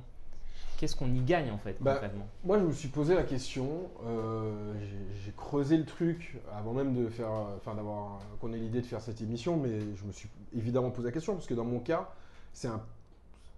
[0.77, 2.27] qu'est-ce qu'on y gagne en fait Bah, concrètement?
[2.45, 3.91] Moi, je me suis posé la question.
[4.07, 8.87] euh, j'ai- creusé le truc avant même de faire, enfin d'avoir qu'on ait l'idée de
[8.87, 11.81] faire cette émission, mais je me suis évidemment posé la question parce que dans mon
[11.81, 12.11] cas,
[12.53, 12.83] c'est un,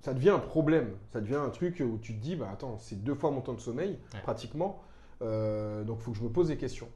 [0.02, 0.90] ça devient un problème.
[1.12, 3.54] Ça devient un truc où tu te dis, bah attends, c'est deux fois mon temps
[3.54, 4.20] de sommeil Ouais.
[4.22, 4.82] pratiquement,
[5.22, 6.88] euh, donc il faut que je me pose des questions.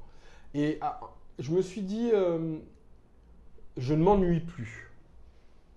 [0.54, 1.00] Et ah,
[1.38, 2.58] je me suis dit, euh,
[3.76, 4.89] je ne m'ennuie plus.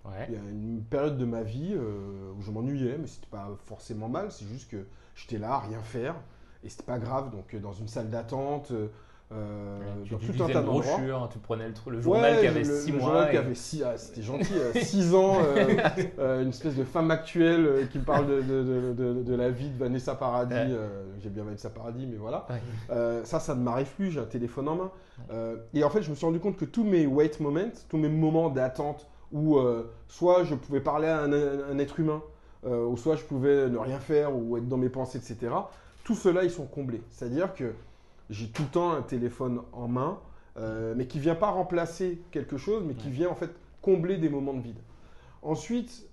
[0.06, 0.26] Ouais.
[0.30, 3.50] Il y a une période de ma vie euh, où je m'ennuyais, mais c'était pas
[3.66, 4.86] forcément mal, c'est juste que
[5.16, 6.16] j'étais là à rien faire
[6.64, 7.30] et c'était pas grave.
[7.32, 8.72] Donc euh, dans une salle d'attente,
[9.32, 10.82] euh, tu dans tout un tas d'endroits.
[10.84, 13.06] brochure, tu prenais le, le Ouais, journal qui avait le- 6 le mois.
[13.08, 15.38] journal qui avait six- ah, c'était gentil, 6 ans,
[16.20, 19.50] euh, une espèce de femme actuelle qui me parle de, de- de- de- de la
[19.50, 20.54] vie de Vanessa Paradis.
[20.54, 20.78] Ouais.
[21.20, 22.46] J'ai bien Vanessa Paradis, mais voilà.
[22.50, 23.22] Ouais.
[23.24, 24.92] Ça, ça ne m'arrive plus, j'ai un téléphone en main.
[25.74, 28.10] Et en fait, je me suis rendu compte que tous mes wait moments, tous mes
[28.10, 32.22] moments d'attente où euh, soit je pouvais parler à un, un être humain,
[32.66, 35.52] euh, ou soit je pouvais ne rien faire ou être dans mes pensées, etc.,
[36.06, 37.02] tout cela, ils sont comblés.
[37.12, 37.74] C'est-à-dire que
[38.30, 40.20] j'ai tout le temps un téléphone en main,
[40.58, 43.50] euh, mais qui vient pas remplacer quelque chose, mais qui vient en fait
[43.82, 44.80] combler des moments de vide.
[45.42, 46.06] Ensuite,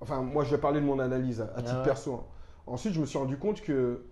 [0.00, 1.84] enfin, moi, je vais parler de mon analyse à, à titre ouais.
[1.84, 2.14] perso.
[2.14, 2.24] hein.
[2.66, 4.02] Ensuite, je me suis rendu compte que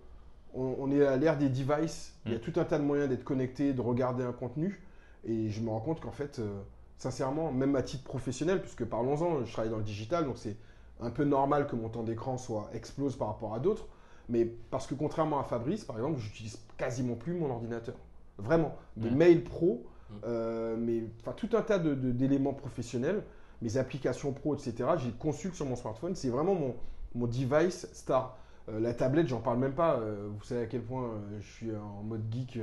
[0.53, 2.13] on, on est à l'ère des devices.
[2.25, 2.41] Il y a Mm.
[2.41, 4.81] tout un tas de moyens d'être connecté, de regarder un contenu.
[5.25, 6.59] Et je me rends compte qu'en fait, euh,
[7.01, 10.55] sincèrement, même à titre professionnel, puisque parlons-en, je travaille dans le digital, donc c'est
[10.99, 13.87] un peu normal que mon temps d'écran soit explose par rapport à d'autres.
[14.29, 17.95] Mais parce que contrairement à Fabrice, par exemple, j'utilise quasiment plus mon ordinateur.
[18.37, 18.75] Vraiment.
[18.97, 19.15] Mes Ouais.
[19.15, 20.13] mails pro, Mm.
[20.25, 23.23] euh, enfin, tout un tas de- de- d'éléments professionnels,
[23.61, 24.89] mes applications pro, etc.
[24.97, 26.15] J'ai consulte sur mon smartphone.
[26.15, 26.75] C'est vraiment mon,
[27.15, 28.37] mon device star.
[28.69, 29.95] Euh, la tablette, j'en parle même pas.
[29.95, 31.09] Euh, vous savez à quel point
[31.39, 32.59] je suis en mode geek.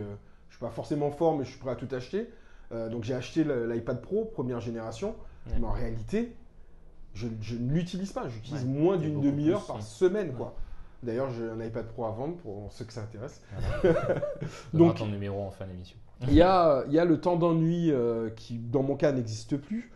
[0.49, 2.31] je suis pas forcément fort, mais je suis prêt à tout acheter.
[2.73, 5.15] Euh, donc j'ai acheté l'iPad Pro première génération.
[5.47, 5.55] Ouais.
[5.61, 6.33] Mais en réalité,
[7.15, 8.29] je, je ne l'utilise pas.
[8.29, 8.69] J'utilise Ouais.
[8.69, 9.83] moins d'une demi-heure par ouais.
[9.83, 10.55] semaine, quoi.
[11.03, 13.41] D'ailleurs, j'ai un iPad Pro à vendre pour ceux que ça intéresse.
[14.75, 15.97] Donc, ton numéro en fin d'émission.
[16.23, 19.93] Il y a, y a le temps d'ennui euh, qui, dans mon cas, n'existe plus.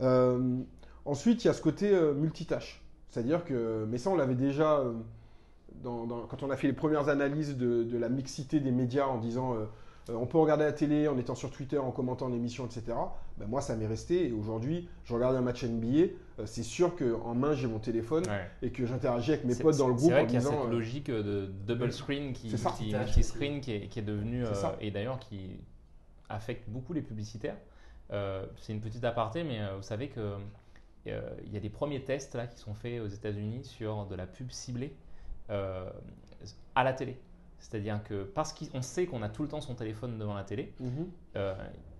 [0.00, 0.56] Euh,
[1.04, 2.82] ensuite, il y a ce côté multitâche.
[3.10, 4.82] C'est-à-dire que, mais ça, on l'avait déjà
[5.82, 9.06] dans- dans- quand on a fait les premières analyses de, de la mixité des médias
[9.06, 9.54] en disant
[10.08, 12.96] euh, on peut regarder la télé en étant sur Twitter, en commentant l'émission, etc.
[13.38, 14.28] Ben moi, ça m'est resté.
[14.28, 16.12] Et aujourd'hui, je regarde un match NBA.
[16.38, 18.48] euh, c'est sûr qu'en main, j'ai mon téléphone Ouais.
[18.62, 20.36] et que j'interagis avec mes C'est- potes dans le c'est groupe vrai en qu'il y
[20.36, 20.52] a disant.
[20.62, 22.70] cette euh, logique de double screen qui, C'est ça.
[22.76, 24.76] qui multi-screen qui est, qui est devenue C'est euh, ça.
[24.80, 25.58] et d'ailleurs qui
[26.28, 27.56] affecte beaucoup les publicitaires.
[28.12, 30.34] Euh, c'est une petite aparté, mais euh, vous savez que
[31.08, 34.14] euh, il y a des premiers tests là qui sont faits aux États-Unis sur de
[34.14, 34.94] la pub ciblée
[35.50, 35.88] euh,
[36.74, 37.16] à la télé.
[37.58, 40.72] C'est-à-dire que parce qu'on sait qu'on a tout le temps son téléphone devant la télé,
[40.80, 41.06] mhm.
[41.34, 41.38] tu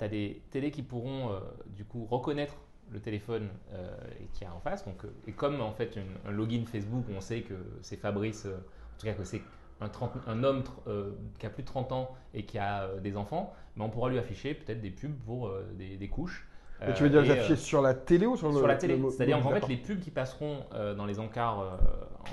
[0.04, 2.54] as des télés qui pourront euh, du coup reconnaître
[2.92, 3.96] le téléphone euh,
[4.32, 4.84] qui est en face.
[4.84, 8.46] Donc, euh, et comme en fait une- un login Facebook on sait que c'est Fabrice,
[8.46, 9.42] euh, en tout cas que c'est
[9.80, 13.00] un, 30 un homme euh, qui a plus de 30 ans et qui a euh,
[13.00, 16.46] des enfants, mais on pourra lui afficher peut-être des pubs pour euh, des, des couches.
[16.80, 18.66] Mais tu veux dire Euh, les afficher euh, sur la télé ou sur le sur
[18.66, 18.94] la télé.
[19.10, 21.76] C'est-à-dire qu'en fait, les pubs qui passeront euh, dans les encarts euh,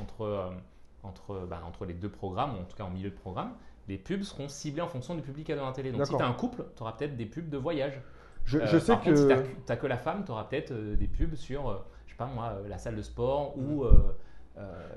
[0.01, 0.49] entre, euh,
[1.03, 3.51] entre, bah, entre les deux programmes, ou en tout cas en milieu de programme,
[3.87, 5.91] les pubs seront ciblées en fonction du public dans la télé.
[5.91, 8.01] Donc si tu as un couple, tu auras peut-être des pubs de voyage.
[8.45, 9.09] Je, Euh, je sais par que.
[9.09, 11.77] contre, si t'as- t'as que la femme, tu auras peut-être euh, des pubs sur, euh,
[12.05, 13.83] je sais pas moi, euh, la salle de sport ou.
[13.83, 13.91] euh,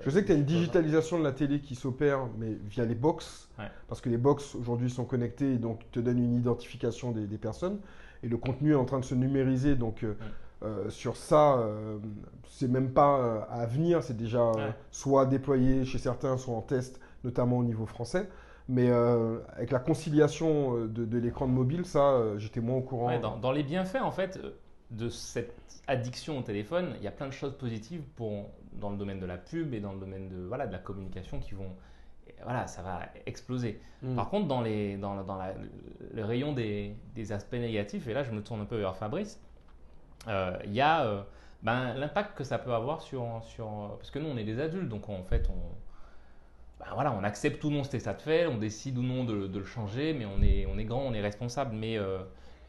[0.05, 2.95] Je sais que tu as une digitalisation de la télé qui s'opère, mais via les
[2.95, 3.49] box.
[3.59, 3.71] Ouais.
[3.89, 7.39] Parce que les box aujourd'hui sont connectés et donc te donnent une identification des, des
[7.39, 7.79] personnes.
[8.23, 9.75] Et le contenu est en train de se numériser.
[9.75, 10.15] Donc euh,
[10.63, 11.99] euh, sur ça, euh,
[12.49, 14.03] c'est même pas euh, à venir.
[14.03, 14.75] C'est déjà euh, Ouais.
[14.91, 18.29] soit déployé chez certains, soit en test, notamment au niveau français.
[18.69, 22.83] Mais euh, avec la conciliation de, de l'écran de mobile, ça, euh, j'étais moins au
[22.83, 23.09] courant.
[23.09, 24.41] Ouais, dans, dans les bienfaits en fait
[24.91, 25.55] de cette
[25.87, 29.27] addiction au téléphone, il y a plein de choses positives pour, dans le domaine de
[29.27, 31.71] la pub et dans le domaine de, voilà, de la communication qui vont.
[32.45, 33.81] Voilà, ça va exploser.
[34.03, 34.15] Mm.
[34.17, 35.55] Par contre, dans, les, dans, dans la-
[36.13, 39.41] le rayon des, des aspects négatifs, et là je me tourne un peu vers Fabrice,
[40.29, 41.23] il y a euh,
[41.63, 43.97] ben, l'impact que ça peut avoir sur, sur.
[43.99, 47.63] Parce que nous, on est des adultes, donc en fait, on, ben voilà, on accepte
[47.65, 50.27] ou non cet état de fait, on décide ou non de, de le changer, mais
[50.27, 51.75] on est, on est grand, on est responsable.
[51.75, 52.19] Mais euh,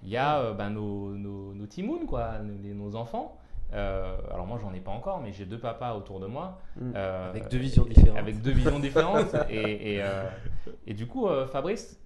[0.04, 3.38] il y a euh, ben, nos, nos, nos timouns, quoi, nos, enfants.
[3.74, 6.58] Euh, alors moi, j'en ai pas encore, mais j'ai deux papas autour de moi.
[6.78, 6.92] Mm.
[6.96, 8.20] euh, Avec deux visions différentes.
[8.20, 9.36] Avec deux visions différentes.
[9.50, 10.24] et, et, euh,
[10.86, 12.00] et du coup, euh, Fabrice,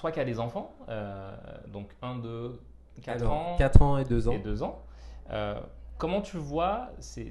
[0.00, 1.36] toi qui as des enfants, euh,
[1.68, 2.58] donc 1, 2,
[3.00, 4.32] 4 Alors, ans 4 ans et 2 ans.
[4.32, 4.82] et 2 ans,
[5.30, 5.60] euh,
[5.98, 7.30] comment tu vois ces,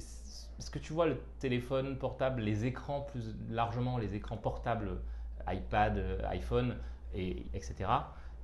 [0.57, 5.01] Parce que tu vois le téléphone portable, les écrans plus largement, les écrans portables,
[5.47, 6.75] iPad, iPhone,
[7.15, 7.89] et, etc.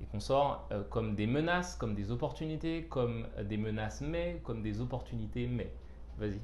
[0.00, 4.80] et qu'on sort comme des menaces, comme des opportunités, comme des menaces mais, comme des
[4.80, 5.72] opportunités mais?
[6.18, 6.40] Vas-y.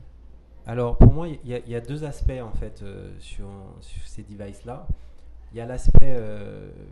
[0.67, 2.85] Alors pour moi, il y, a deux aspects en fait
[3.19, 3.49] sur,
[4.05, 4.87] ces devices-là.
[5.51, 6.17] Il y a l'aspect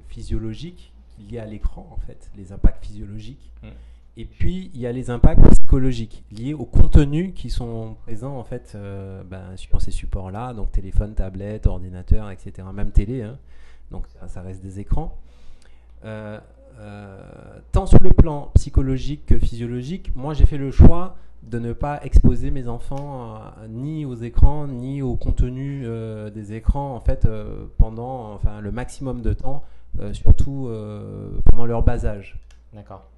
[0.09, 0.93] physiologique
[1.29, 3.53] lié à l'écran en fait, les impacts physiologiques.
[3.63, 3.69] Mm.
[4.17, 8.45] Et puis, il y a les impacts psychologiques liés aux contenus qui sont présents en
[8.45, 12.69] fait euh, ben, sur ces supports-là, donc téléphone, tablette, ordinateur, etc.
[12.75, 13.39] Même télé, hein.
[13.91, 15.17] donc ça, reste des écrans.
[16.05, 16.41] Euh,
[16.81, 17.21] euh,
[17.73, 22.05] tant sur le plan psychologique que physiologique, moi j'ai fait le choix de ne pas
[22.05, 25.87] exposer mes enfants ni aux écrans ni au contenu
[26.35, 27.27] des écrans en fait
[27.79, 29.63] pendant enfin le maximum de temps,
[30.13, 30.71] surtout
[31.51, 32.39] pendant leur bas âge.
[32.73, 33.11] D'accord.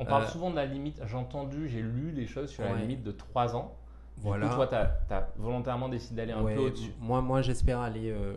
[0.00, 2.74] On parle euh, souvent de la limite, j'ai entendu, j'ai lu des choses sur la
[2.74, 3.76] limite de 3 ans.
[4.16, 4.48] voilà.
[4.48, 6.92] toi, tu as, volontairement décidé d'aller un peu au-dessus.
[7.00, 8.32] Moi, moi j'espère aller euh,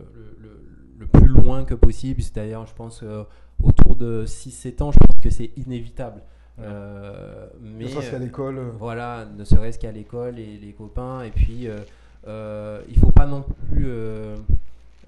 [0.98, 2.20] le, plus loin que possible.
[2.20, 3.24] C'est-à-dire, je pense euh,
[3.62, 6.20] autour de 6-7 ans, je pense que c'est inévitable.
[6.58, 6.64] mais,
[7.84, 8.58] ne serait-ce qu'à l'école.
[8.78, 11.22] Voilà, ne serait-ce qu'à l'école et les copains.
[11.22, 13.88] Et puis, il ne faut pas non plus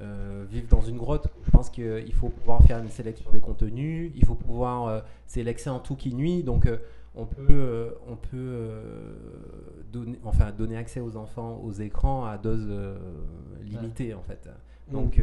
[0.01, 1.29] euh, vivre dans une grotte.
[1.45, 5.43] Je pense qu'il faut pouvoir faire une sélection des contenus, il faut pouvoir, euh, c'est
[5.43, 6.77] l'excès en tout qui nuit, donc euh,
[7.15, 8.69] on peut, on peut
[9.91, 12.69] donner, enfin, donner accès aux enfants aux écrans à dose
[13.63, 14.51] limitée en fait.
[14.93, 15.19] Donc,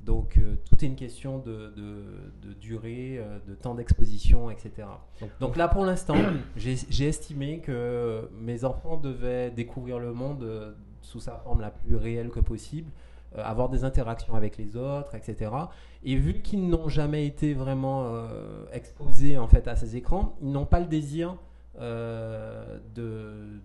[0.00, 4.88] donc tout est une question de, de, durée, de temps d'exposition, etc.
[5.38, 6.16] Donc, là pour l'instant,
[6.56, 12.30] j'ai estimé que mes enfants devaient découvrir le monde sous sa forme la plus réelle
[12.30, 12.90] que possible.
[13.38, 15.50] Euh, avoir des interactions avec les autres, etc.
[16.04, 20.50] Et vu qu'ils n'ont jamais été vraiment euh, exposés en fait à ces écrans, ils
[20.52, 21.36] n'ont pas le désir
[21.80, 23.60] euh, de,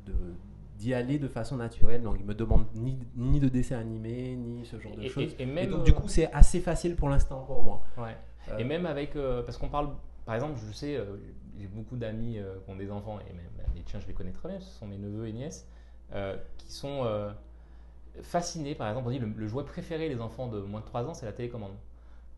[0.78, 2.02] d'y aller de façon naturelle.
[2.02, 5.36] Donc, ils me demandent ni, ni de dessin animé, ni ce genre de choses.
[5.38, 7.84] Et, même, donc, du coup, c'est assez facile pour l'instant pour moi.
[7.98, 8.16] Ouais.
[8.58, 9.90] et même avec, parce qu'on parle,
[10.26, 10.98] par exemple, je sais,
[11.60, 14.48] j'ai beaucoup d'amis qui ont des enfants, et même les tiens, je les connais très
[14.48, 15.68] bien, ce sont mes neveux et nièces,
[16.58, 17.04] qui sont
[18.22, 21.14] fasciné, par exemple, on dit le, jouet préféré des enfants de moins de 3 ans,
[21.14, 21.74] c'est la télécommande.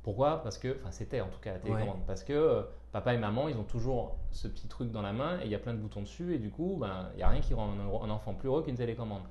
[0.04, 0.42] Pourquoi?
[0.44, 2.62] Parce que, enfin c'était en tout cas la télécommande, parce que euh,
[2.92, 5.56] papa et maman, ils ont toujours ce petit truc dans la main et il y
[5.56, 7.72] a plein de boutons dessus et du coup, ben, il n'y a rien qui rend
[7.72, 9.24] un, enfant plus heureux qu'une télécommande.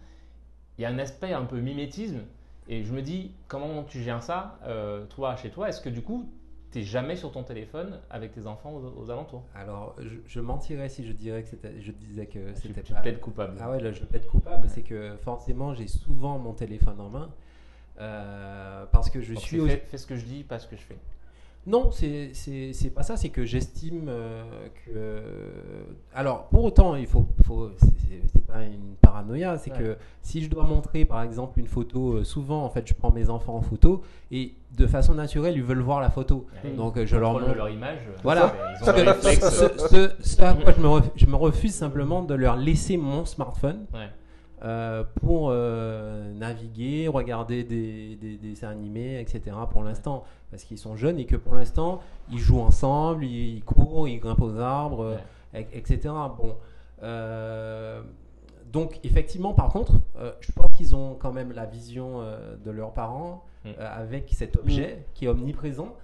[0.76, 2.20] Il y a un aspect un peu mimétisme
[2.68, 5.68] et je me dis, comment tu gères ça, euh, toi, chez toi?
[5.68, 6.30] Est-ce que du coup,
[6.70, 9.42] t'es jamais sur ton téléphone avec tes enfants aux, alentours.
[9.54, 13.02] Alors, je, mentirais si je dirais que c'était, je disais que ah, c'était pas.
[13.02, 13.56] Tu coupable.
[13.60, 17.30] Ah ouais, là, je être coupable, c'est que forcément, j'ai souvent mon téléphone en main
[18.00, 19.60] euh, parce que je suis.
[19.66, 20.98] Fais, fais, ce que je dis, pas ce que je fais.
[21.66, 24.42] Non, c'est pas ça, c'est que j'estime euh,
[24.86, 25.22] que.
[26.14, 27.26] Alors, pour autant, il faut.
[27.44, 27.70] faut
[28.32, 32.24] c'est pas une paranoïa, c'est que si je dois montrer par exemple une photo, euh,
[32.24, 35.80] souvent en fait je prends mes enfants en photo et de façon naturelle ils veulent
[35.80, 36.46] voir la photo.
[36.76, 37.54] Donc euh, je leur montre.
[37.54, 37.98] leur image.
[38.22, 38.54] Voilà.
[38.80, 43.86] ce, à quoi je me, refuse, je me refuse simplement de leur laisser mon smartphone.
[44.64, 49.56] Euh, pour euh, naviguer, regarder des, dessins animés, etc.
[49.70, 50.24] pour l'instant.
[50.50, 52.00] Parce qu'ils sont jeunes et que pour l'instant,
[52.32, 55.18] ils jouent ensemble, ils, courent, ils grimpent aux arbres,
[55.54, 56.00] etc.
[56.36, 56.56] Bon.
[57.02, 58.02] Euh,
[58.72, 60.00] donc effectivement, par contre,
[60.40, 62.22] je pense qu'ils ont quand même la vision
[62.64, 63.70] de leurs parents mm.
[63.78, 65.94] avec cet objet qui est omniprésent.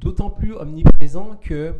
[0.00, 1.74] D'autant plus omniprésent que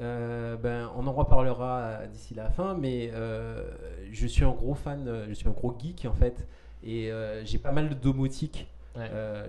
[0.00, 3.70] euh, ben, on en reparlera d'ici la fin, mais euh,
[4.14, 6.46] je suis un gros fan, euh, je suis un gros geek en fait,
[6.82, 7.10] et
[7.44, 8.68] j'ai pas mal de domotique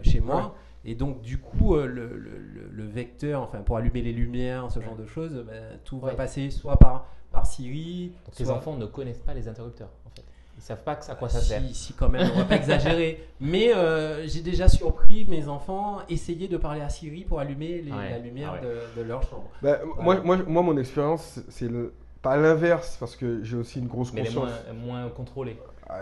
[0.04, 0.56] chez moi.
[0.88, 5.44] Et donc, du coup, le, vecteur, enfin, pour allumer les lumières, ce genre de choses,
[5.48, 8.14] ben, tout va passer soit par, par Siri.
[8.26, 10.24] Donc, les enfants ne connaissent pas les interrupteurs, en fait.
[10.58, 11.62] Ils savent pas à quoi ça sert.
[11.74, 13.28] Si, quand même, on va pas exagérer.
[13.42, 18.18] Mais euh, j'ai déjà surpris mes enfants essayer de parler à Siri pour allumer la
[18.20, 19.50] lumière de, leur chambre.
[19.62, 21.94] Bah, moi, moi, moi, mon expérience, c'est le...
[22.26, 24.50] pas l'inverse, parce que j'ai aussi une grosse conscience.
[24.68, 25.60] Mais moins, moins contrôlée.
[25.88, 26.00] Ah,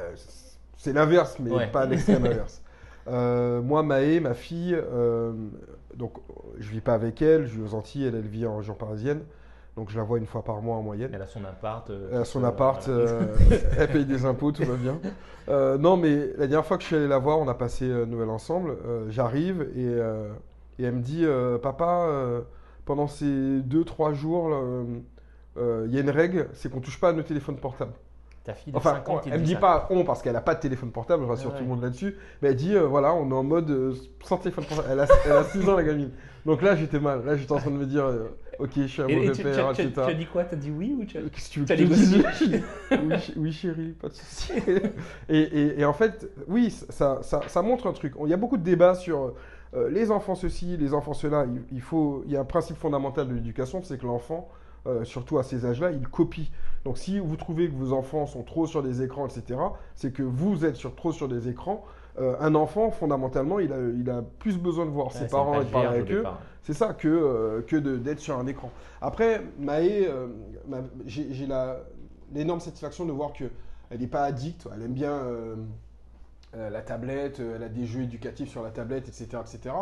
[0.78, 2.62] c'est l'inverse, mais pas l'extrême inverse.
[3.10, 5.34] Euh, moi, Maë, ma fille, euh,
[5.96, 6.14] donc
[6.60, 9.20] je vis pas avec elle, je vis aux Antilles, elle, elle vit en région parisienne.
[9.76, 11.12] Donc je la vois une fois par mois en moyenne.
[11.14, 11.90] Elle a son appart.
[11.90, 13.26] Euh, elle a son appart, euh,
[13.78, 14.98] elle paye des impôts, tout va bien.
[15.78, 18.30] Non, mais la dernière fois que je suis allé la voir, on a passé Noël
[18.30, 18.78] ensemble.
[19.10, 19.88] J'arrive et,
[20.82, 21.26] et, elle me dit
[21.62, 22.08] Papa,
[22.86, 24.50] pendant ces 2-3 jours,
[25.58, 27.94] il y a une règle, c'est qu'on touche pas à nos téléphones portables.
[28.44, 29.60] Ta fille de Enfin, 5 ans elle me dit dit ça.
[29.60, 31.82] pas on parce qu'elle a pas de téléphone portable, je rassure Ouais, tout le monde
[31.82, 32.18] là-dessus.
[32.42, 34.90] Mais elle dit euh, voilà, on est en mode euh, sans téléphone portable.
[34.92, 36.10] Elle a, elle a 6 ans la gamine.
[36.46, 37.24] Donc là j'étais mal.
[37.26, 38.28] Là j'étais en train de me dire euh,
[38.60, 39.92] ok, je suis un Et, mauvais tu- père, tu- etc.
[39.94, 40.44] tu as dit quoi?
[40.44, 41.22] T'as dit oui ou tu as...
[41.22, 42.18] Qu'est-ce que tu veux tu as que je te dise?
[42.18, 44.52] négocié oui, oui, chérie, pas de souci.
[45.30, 48.14] et, et- et en fait, oui, ça, ça, ça montre un truc.
[48.26, 49.36] Il y a beaucoup de débats sur
[49.74, 51.46] euh, les enfants ceci, les enfants cela.
[51.46, 54.50] Il, il faut, il y a un principe fondamental de l'éducation, c'est que l'enfant,
[54.86, 56.52] euh, surtout à ces âges-là, il copie.
[56.86, 59.60] Donc si vous trouvez que vos enfants sont trop sur des écrans, etc.,
[59.96, 61.86] c'est que vous êtes sur, trop sur des écrans.
[62.20, 65.62] Euh, un enfant, fondamentalement, il a, il a plus besoin de voir Ouais, ses parents
[65.62, 66.24] et de parler avec eux.
[66.62, 68.70] C'est ça que, euh, que d'être sur un écran.
[69.02, 70.08] Après, Maë,
[70.68, 71.48] ma- j'ai
[72.34, 73.46] l'énorme satisfaction de voir que
[73.90, 75.22] elle n'est pas addicte, elle aime bien
[76.54, 79.42] la tablette, elle a des jeux éducatifs sur la tablette, etc.
[79.42, 79.76] etc.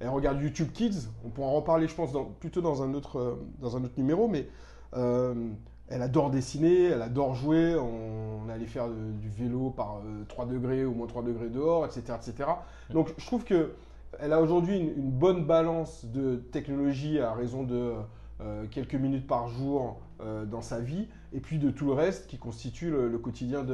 [0.00, 3.46] Elle regarde YouTube Kids, on pourra en reparler, je pense, plutôt dans un autre, euh,
[3.60, 4.48] dans un autre numéro, mais
[4.94, 5.50] euh,
[5.88, 10.84] elle adore dessiner, elle adore jouer, on, allait faire du vélo par euh, 3 degrés
[10.84, 12.16] ou moins 3 degrés dehors, etc.
[12.16, 12.50] etc.
[12.90, 13.72] Donc je trouve que
[14.20, 17.92] elle a aujourd'hui une, bonne balance de technologie à raison de
[18.40, 22.26] euh, quelques minutes par jour euh, dans sa vie, et puis de tout le reste
[22.26, 23.64] qui constitue le, le quotidien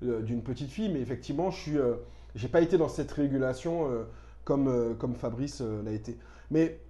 [0.00, 0.90] d'une petite fille.
[0.90, 1.94] Mais effectivement, je euh,
[2.34, 4.04] j'ai pas été dans cette régulation euh,
[4.48, 6.16] comme, euh, comme Fabrice euh, l'a été.
[6.50, 6.80] Mais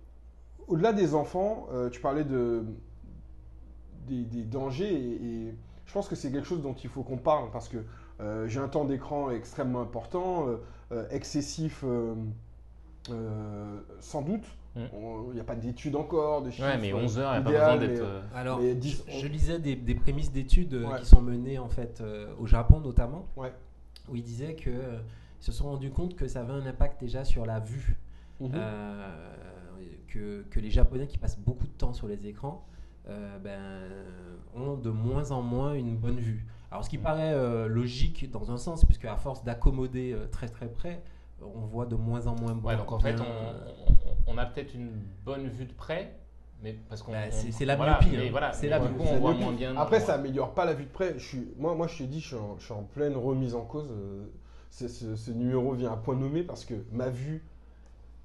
[0.68, 2.62] au-delà des enfants, euh, tu parlais de,
[4.06, 5.14] des, des dangers, et,
[5.48, 5.54] et
[5.84, 7.78] je pense que c'est quelque chose dont il faut qu'on parle, parce que
[8.20, 10.56] euh, j'ai un temps d'écran extrêmement important, euh,
[10.92, 11.82] euh, excessif.
[11.84, 12.14] euh,
[13.10, 14.44] euh, sans doute,
[14.76, 14.80] Mm.
[15.30, 16.68] il n'y a pas d'études encore, de chiffres.
[16.68, 18.02] Ouais, mais 11 heures, il n'y a pas besoin d'être.
[18.04, 21.00] euh, Alors, Mais je, lisais des, des prémices d'études Ouais.
[21.00, 23.52] qui sont menées en fait euh, au Japon notamment, Ouais.
[24.08, 24.98] où ils disaient que euh,
[25.40, 27.96] ils se sont rendus compte que ça avait un impact déjà sur la vue,
[28.40, 28.52] Mhm.
[28.54, 29.08] Euh,
[30.06, 32.64] que, que les Japonais qui passent beaucoup de temps sur les écrans
[33.08, 33.80] euh, ben,
[34.54, 36.46] ont de moins en moins une bonne vue.
[36.70, 40.48] Alors, ce qui paraît euh, logique dans un sens, puisque à force d'accommoder euh, très
[40.48, 41.02] très près,
[41.42, 43.24] on voit de moins en moins Ouais, bien- donc en fait, on,
[43.90, 44.90] on- on a peut-être une
[45.24, 46.14] bonne vue de près,
[46.62, 47.12] mais parce qu'on.
[47.12, 48.28] Bah, on- c'est- la voilà, myopie, hein.
[48.30, 49.08] voilà, C'est la du myopie.
[49.10, 49.76] on voit moins bien.
[49.76, 51.14] Après, ça améliore pas la vue de près.
[51.18, 53.54] Je suis, moi, moi, je te dis, je suis en, je suis en pleine remise
[53.54, 53.90] en cause.
[53.90, 54.26] euh,
[54.86, 57.42] ce, ce numéro vient à point nommé parce que ma vue,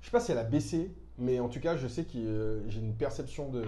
[0.01, 2.69] je sais pas si elle a baissé, mais en tout cas, je sais que euh,
[2.69, 3.63] j'ai une perception de,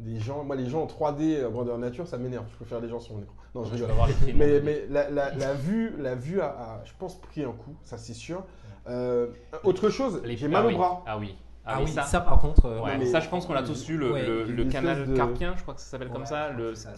[0.00, 0.42] des gens.
[0.42, 2.46] Moi, les gens en 3D, euh, grandeur nature, ça m'énerve.
[2.50, 3.34] Je préfère les gens sur mon écran.
[3.54, 3.90] Non, je rigole.
[4.34, 7.76] Mais, mais la, la- la vue, la vue a, a, je pense, pris un coup,
[7.82, 8.42] ça c'est sûr.
[8.88, 9.28] Euh,
[9.62, 11.02] autre chose, Les- j'ai ah mal oui, au bras.
[11.06, 11.36] Ah oui.
[11.66, 13.54] Ah, mais oui, ça, ça, par contre, euh, ouais, non, mais- ça, je pense qu'on
[13.54, 15.80] l'a tous eu, le, Ouais, le- une le espèce canal de- carpien, je crois que
[15.80, 16.50] ça s'appelle comme ça.
[16.50, 16.90] Le, ça,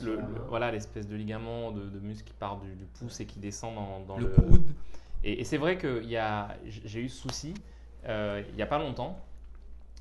[0.48, 3.76] voilà, l'espèce de ligament de, de muscle qui part du, du pouce et qui descend
[3.76, 4.30] dans, dans le le.
[4.42, 4.62] coude.
[5.24, 6.02] Et, et c'est vrai que
[6.64, 7.54] j'ai eu ce souci
[8.08, 9.18] euh, il n'y a pas longtemps.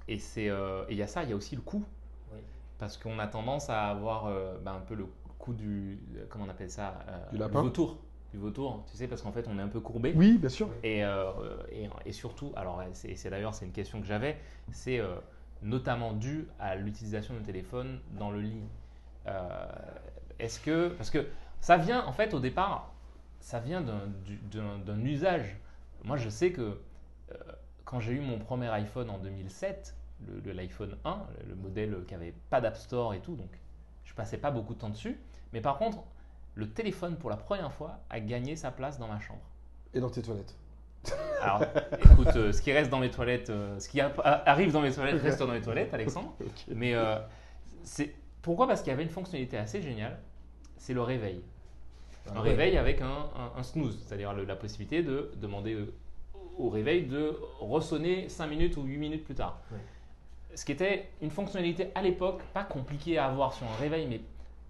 [0.07, 1.84] Et c'est, euh, et il y a ça, il y a aussi le cou.
[2.32, 2.39] Oui.
[2.78, 5.07] Parce qu'on a tendance à avoir euh, ben, un peu le
[5.39, 5.99] cou du.
[6.30, 7.97] Comment on appelle ça euh, Du lapin vautour.
[8.32, 10.13] Du vautour, tu sais, parce qu'en fait, on est un peu courbé.
[10.16, 10.70] Oui, bien sûr.
[10.84, 11.32] Et, euh,
[11.72, 14.38] et, et surtout, alors c'est d'ailleurs c'est une question que j'avais,
[14.72, 15.16] c'est euh,
[15.61, 18.63] notamment dû à l'utilisation du téléphone dans le lit.
[19.28, 19.66] Euh,
[20.38, 21.26] Est-ce que parce que
[21.61, 22.91] ça vient en fait au départ,
[23.46, 25.56] ça vient d'un- du- d'un d'un usage.
[26.04, 26.62] Moi, je sais que
[27.32, 27.36] euh,
[27.84, 29.96] quand j'ai eu mon premier iPhone en 2007,
[30.28, 33.52] le- le- l'iPhone 1, le, le modèle qui avait pas d'App Store et tout, donc
[34.04, 35.20] je passais pas beaucoup de temps dessus.
[35.54, 36.00] Mais par contre,
[36.56, 39.43] le téléphone pour la première fois a gagné sa place dans ma chambre.
[39.93, 40.56] Et dans tes toilettes.
[41.39, 41.62] Alors,
[42.04, 45.22] écoute, euh, ce qui reste dans mes toilettes, euh, ce qui arrive dans mes toilettes
[45.22, 46.34] reste dans mes toilettes, Alexandre.
[46.74, 47.20] Mais euh,
[47.84, 48.68] c'est pourquoi?
[48.68, 50.18] Parce qu'il y avait une fonctionnalité assez géniale,
[50.78, 51.43] c'est le réveil.
[52.32, 52.49] Un Ouais.
[52.49, 55.93] réveil avec un, un- un snooze, c'est-à-dire la possibilité de demander euh,
[56.57, 59.59] au réveil de ressonner 5 minutes ou 8 minutes plus tard.
[59.71, 59.78] Ouais.
[60.55, 64.21] Ce qui était une fonctionnalité à l'époque pas compliquée à avoir sur un réveil, mais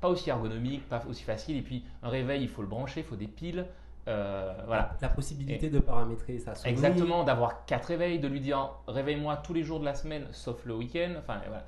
[0.01, 1.57] pas aussi ergonomique, pas aussi facile.
[1.57, 3.65] Et puis un réveil, il faut le brancher, il faut des piles.
[4.07, 4.95] euh, voilà.
[5.01, 6.71] La possibilité de paramétrer sa sonnerie.
[6.73, 10.65] Exactement, d'avoir quatre réveils, de lui dire réveille-moi tous les jours de la semaine, sauf
[10.65, 11.13] le week-end.
[11.17, 11.65] Enfin, et voilà.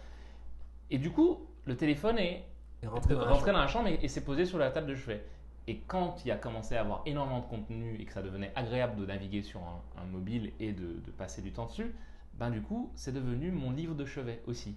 [0.91, 2.43] Et du coup, le téléphone est
[2.83, 3.15] dans rentré
[3.51, 5.23] dans la chambre et, et s'est posé sur la table de chevet.
[5.67, 8.95] Et quand il a commencé à avoir énormément de contenu et que ça devenait agréable
[8.99, 11.93] de naviguer sur un, un mobile et de, de passer du temps dessus,
[12.35, 14.75] ben du coup, c'est devenu mon livre de chevet aussi.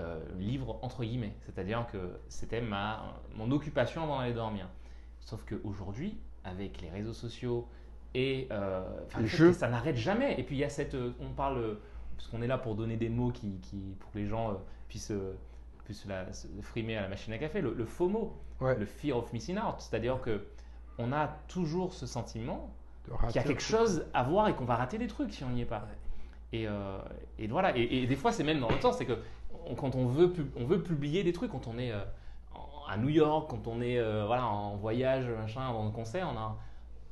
[0.00, 4.66] Euh, livre entre guillemets, c'est-à-dire que c'était ma mon occupation avant d'aller dormir.
[5.20, 7.68] Sauf qu'aujourd'hui, avec les réseaux sociaux
[8.14, 8.82] et euh,
[9.20, 10.34] le que ça n'arrête jamais.
[10.38, 11.78] Et puis il y a cette, euh, on parle,
[12.16, 14.54] parce qu'on est là pour donner des mots qui, qui pour que les gens euh,
[14.88, 15.12] puissent,
[15.84, 18.76] puissent la, se frimer à la machine à café, le, le FOMO, Ouais.
[18.78, 20.46] le fear of missing out, c'est-à-dire que
[20.98, 22.70] on a toujours ce sentiment
[23.04, 25.50] qu'il y a quelque chose à voir et qu'on va rater des trucs si on
[25.50, 25.86] n'y est pas.
[26.52, 26.98] Et, euh,
[27.38, 27.76] et voilà.
[27.76, 29.18] Et, et des fois, c'est même dans le temps, c'est que
[29.66, 32.02] on- quand on veut, on veut publier des trucs, quand on est euh,
[32.54, 36.38] en- à New York, quand on est euh, voilà, en voyage, machin, un concert, on
[36.38, 36.56] a,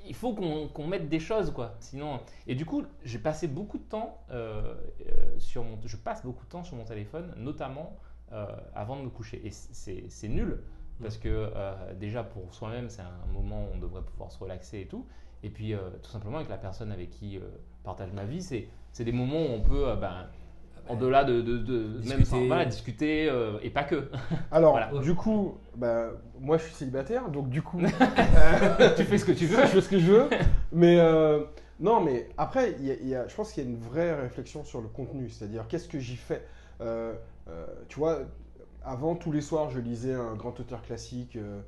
[0.07, 1.75] il faut qu'on mette des choses, quoi.
[1.81, 4.18] Sinon, et du coup, j'ai passé beaucoup de temps
[5.39, 7.97] sur mon, je passe beaucoup de temps sur mon téléphone, notamment
[8.74, 9.41] avant de me coucher.
[9.45, 10.59] Et c'est nul
[11.03, 14.80] parce que euh, déjà pour soi-même, c'est un moment où on devrait pouvoir se relaxer
[14.80, 15.05] et tout.
[15.43, 17.41] Et puis euh, tout simplement avec la personne avec qui euh,
[17.83, 20.26] partage ma vie, c'est des moments où on peut, euh, ben,
[20.89, 22.24] au-delà de, de, de- même Discuter.
[22.24, 24.09] sans- voilà, discuter euh, et pas que.
[24.53, 25.03] Alors, Voilà.
[25.03, 27.80] du coup, bah, moi je suis célibataire, donc du coup,
[28.97, 29.61] tu fais ce que tu veux.
[29.62, 30.28] je fais ce que je veux.
[30.72, 31.45] Mais euh,
[31.80, 34.64] non, mais après, y a- y a- je pense qu'il y a une vraie réflexion
[34.64, 36.43] sur le contenu, c'est-à-dire qu'est-ce que j'y fais?
[36.81, 37.14] Euh,
[37.49, 38.20] euh, tu vois,
[38.85, 41.61] avant tous les soirs, je lisais un grand auteur classique, euh,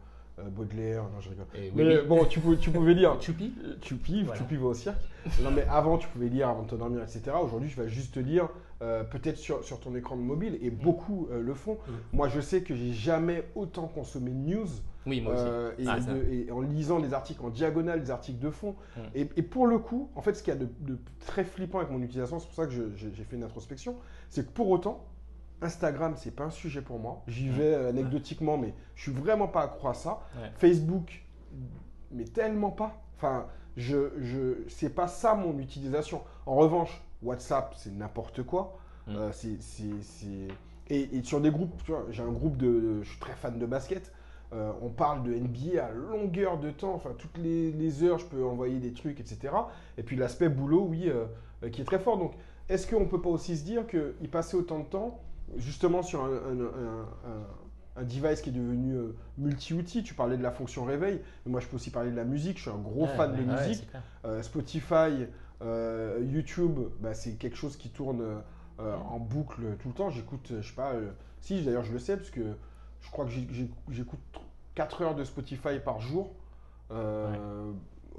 [0.51, 1.05] Baudelaire.
[1.05, 1.47] Non, je rigole.
[1.55, 2.07] Et Mais oui.
[2.09, 3.17] bon, tu, pou- tu pouvais lire.
[3.21, 4.41] Choupi Euh, Tu pives, Voilà.
[4.41, 4.99] tu pives au cirque.
[5.43, 7.37] Non, mais avant, tu pouvais lire avant de te dormir, etc.
[7.43, 8.49] Aujourd'hui, je vais juste te lire
[8.83, 11.75] euh, peut-être sur, sur ton écran de mobile, et beaucoup euh, le font.
[11.87, 11.93] Mm.
[12.17, 14.67] Moi, je sais que j'ai jamais autant consommé de news
[15.07, 15.43] Oui, moi aussi.
[15.47, 18.75] euh, et, Ah, de- et en lisant des articles en diagonale, des articles de fond.
[18.97, 19.01] Mm.
[19.15, 21.79] Et, et pour le coup, en fait, ce qu'il y a de, de très flippant
[21.79, 23.95] avec mon utilisation, c'est pour ça que j'ai fait une introspection,
[24.35, 25.05] c'est que pour autant,
[25.63, 27.23] Instagram, c'est pas un sujet pour moi.
[27.29, 27.53] J'y Mm.
[27.53, 30.21] vais euh, anecdotiquement, mais je suis vraiment pas accro à ça.
[30.37, 30.51] Ouais.
[30.57, 31.25] Facebook,
[32.11, 33.01] mais tellement pas.
[33.17, 36.23] Enfin, je, je, c'est pas ça mon utilisation.
[36.47, 38.77] En revanche, WhatsApp, c'est n'importe quoi.
[39.07, 39.17] Mm.
[39.17, 39.59] Euh, c'est,
[40.91, 43.03] Et, et sur des groupes, tu vois, j'ai un groupe de.
[43.03, 44.13] Je suis très fan de basket.
[44.53, 46.95] Euh, on parle de NBA à longueur de temps.
[46.95, 49.55] Enfin, toutes les, les heures, je peux envoyer des trucs, etc.
[49.97, 51.25] Et puis l'aspect boulot, oui, euh,
[51.71, 52.19] qui est très fort.
[52.19, 52.35] Donc,
[52.69, 55.21] est-ce qu'on peut pas aussi se dire qu'il passait autant de temps
[55.57, 57.47] justement sur un, un- un- un-
[57.97, 61.61] un device qui est devenu euh, multi-outil Tu parlais de la fonction réveil, mais moi
[61.61, 62.57] je peux aussi parler de la musique.
[62.57, 63.87] Je suis un gros Ouais, fan ouais, de ouais, musique.
[64.25, 65.27] Euh, Spotify,
[65.63, 68.43] euh, YouTube, bah, c'est quelque chose qui tourne
[68.79, 70.11] en boucle tout le temps.
[70.11, 70.95] J'écoute, je sais pas,
[71.41, 72.41] si d'ailleurs je le sais, parce que
[73.01, 73.31] je crois que
[73.91, 74.19] j'écoute
[74.75, 76.33] 4 heures de Spotify par jour.
[76.91, 77.71] Euh,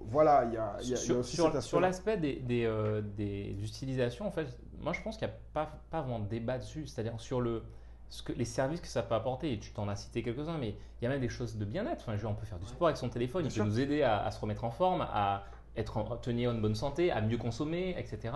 [0.10, 2.66] Voilà, il y a, y a- il y a sur, aussi sur- l'aspect des, des,
[2.66, 4.47] euh, des utilisations, en fait,
[4.80, 7.64] moi je pense qu'il n'y a pas, pas vraiment de débat dessus, c'est-à-dire sur le,
[8.10, 10.70] ce que, les services que ça peut apporter, et tu t'en as cité quelques-uns, mais
[11.01, 12.06] il y a même des choses de bien-être.
[12.08, 13.64] Enfin, on peut faire du sport avec son téléphone, Bien il sûr.
[13.64, 15.43] peut nous aider à, à se remettre en forme, à
[15.76, 18.34] être en, tenir une bonne santé, à mieux consommer, etc.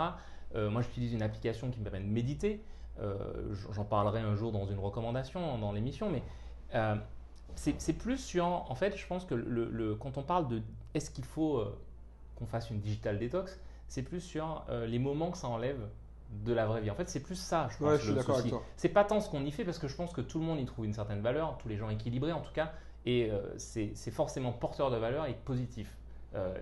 [0.55, 2.61] Euh, moi j'utilise une application qui me permet de méditer,
[3.01, 6.22] Euh, j'en parlerai un jour dans une recommandation, dans l'émission, mais
[7.56, 10.62] c'est plus sur, en fait, je pense que le, le- quand on parle de
[10.93, 11.78] est-ce qu'il faut euh,
[12.36, 15.80] qu'on fasse une digital détox, c'est plus sur euh, les moments que ça enlève
[16.45, 16.91] de la vraie vie.
[16.91, 18.54] En fait, c'est plus ça, je pense, Ouais, je suis.
[18.78, 20.60] C'est pas tant ce qu'on y fait, parce que je pense que tout le monde
[20.60, 22.72] y trouve une certaine valeur, tous les gens équilibrés en tout cas,
[23.06, 25.91] et euh, c'est forcément porteur de valeur et positif.
[26.36, 26.54] Euh,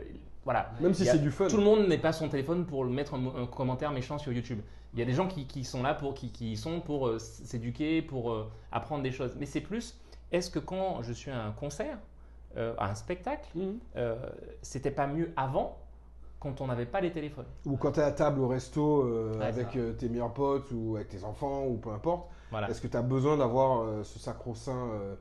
[0.45, 0.71] voilà.
[0.79, 1.47] Même si c'est du fun.
[1.47, 4.59] Tout le monde n'est pas son téléphone pour le mettre un, commentaire méchant sur YouTube.
[4.93, 7.19] Il y a des gens qui, qui sont là pour, qui, qui sont pour euh,
[7.19, 9.35] s'éduquer, pour apprendre des choses.
[9.37, 9.99] Mais c'est plus,
[10.31, 11.97] est-ce que quand je suis à un concert,
[12.57, 13.77] euh, à un spectacle, Mhm.
[13.95, 14.15] euh,
[14.61, 15.77] c'était pas mieux avant
[16.39, 17.45] quand on n'avait pas les téléphones?
[17.65, 20.69] Ou quand tu es à table au resto euh, Ouais, avec euh, tes meilleurs potes
[20.71, 22.69] ou avec tes enfants ou peu importe, Voilà.
[22.69, 25.15] est-ce que tu as besoin d'avoir euh, ce sacro-saint euh,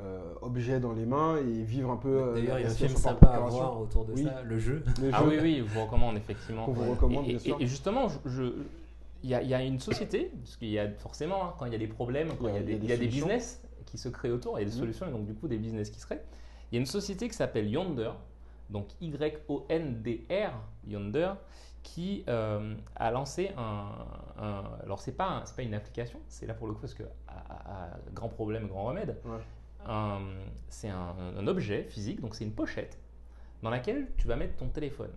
[0.00, 2.32] euh, objet dans les mains et vivre un peu.
[2.34, 4.24] D'ailleurs, il y a un film sympa à voir autour de Oui.
[4.24, 4.82] ça, le jeu.
[5.02, 6.64] Les Ah jeux oui, oui, je vous recommande effectivement.
[6.64, 7.56] qu'on vous recommande, Et, bien et- sûr.
[7.60, 8.52] et justement, je, je-
[9.22, 11.66] il y, a, il y a une société, parce qu'il y a forcément, hein, quand
[11.66, 13.62] il y a des problèmes, quand il y a des, il y a des business
[13.86, 14.80] qui se créent autour, il y a des Mhm.
[14.80, 16.22] solutions et donc du coup des business qui se créent.
[16.70, 18.10] Il y a une société qui s'appelle Yonder,
[18.70, 20.52] donc Y-O-N-D-R,
[20.86, 21.32] Yonder,
[21.82, 23.88] qui euh, a lancé un.
[24.38, 27.02] un- alors, c'est pas, un- pas une application, c'est là pour le coup parce que,
[27.28, 29.38] à, à- à grand problème, grand remède, Ouais.
[30.68, 32.98] c'est un, un objet physique, donc c'est une pochette
[33.62, 35.10] dans laquelle tu vas mettre ton téléphone.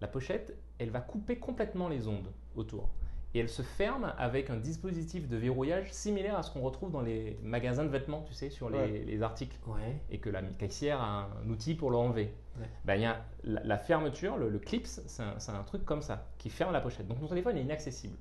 [0.00, 2.88] La pochette, elle va couper complètement les ondes autour.
[3.32, 7.00] Et elle se ferme avec un dispositif de verrouillage similaire à ce qu'on retrouve dans
[7.00, 9.04] les magasins de vêtements, tu sais, sur les, Ouais.
[9.06, 9.56] les articles.
[9.68, 10.00] Ouais.
[10.10, 12.34] Et que la caissière a un outil pour l'enlever.
[12.58, 12.66] Ouais.
[12.84, 16.26] Ben, il y a la, la fermeture, le, le clips, c'est un, truc comme ça,
[16.38, 17.06] qui ferme la pochette.
[17.06, 18.16] Donc ton téléphone est inaccessible.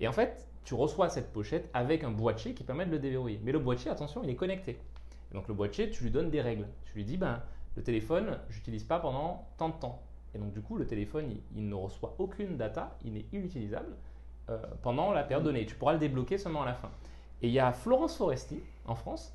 [0.00, 3.40] Et en fait, tu reçois cette pochette avec un boîtier qui permet de le déverrouiller.
[3.44, 4.72] Mais le boîtier, attention, il est connecté.
[5.30, 6.66] Et donc le boîtier, tu lui donnes des règles.
[6.86, 7.40] Tu lui dis, ben,
[7.76, 10.02] le téléphone, j'utilise pas pendant tant de temps.
[10.34, 13.94] Et donc du coup, le téléphone, il, il ne reçoit aucune data, il est inutilisable
[14.50, 15.66] euh, pendant la période donnée.
[15.66, 16.90] Tu pourras le débloquer seulement à la fin.
[17.42, 19.34] Et il y a Florence Foresti, en France,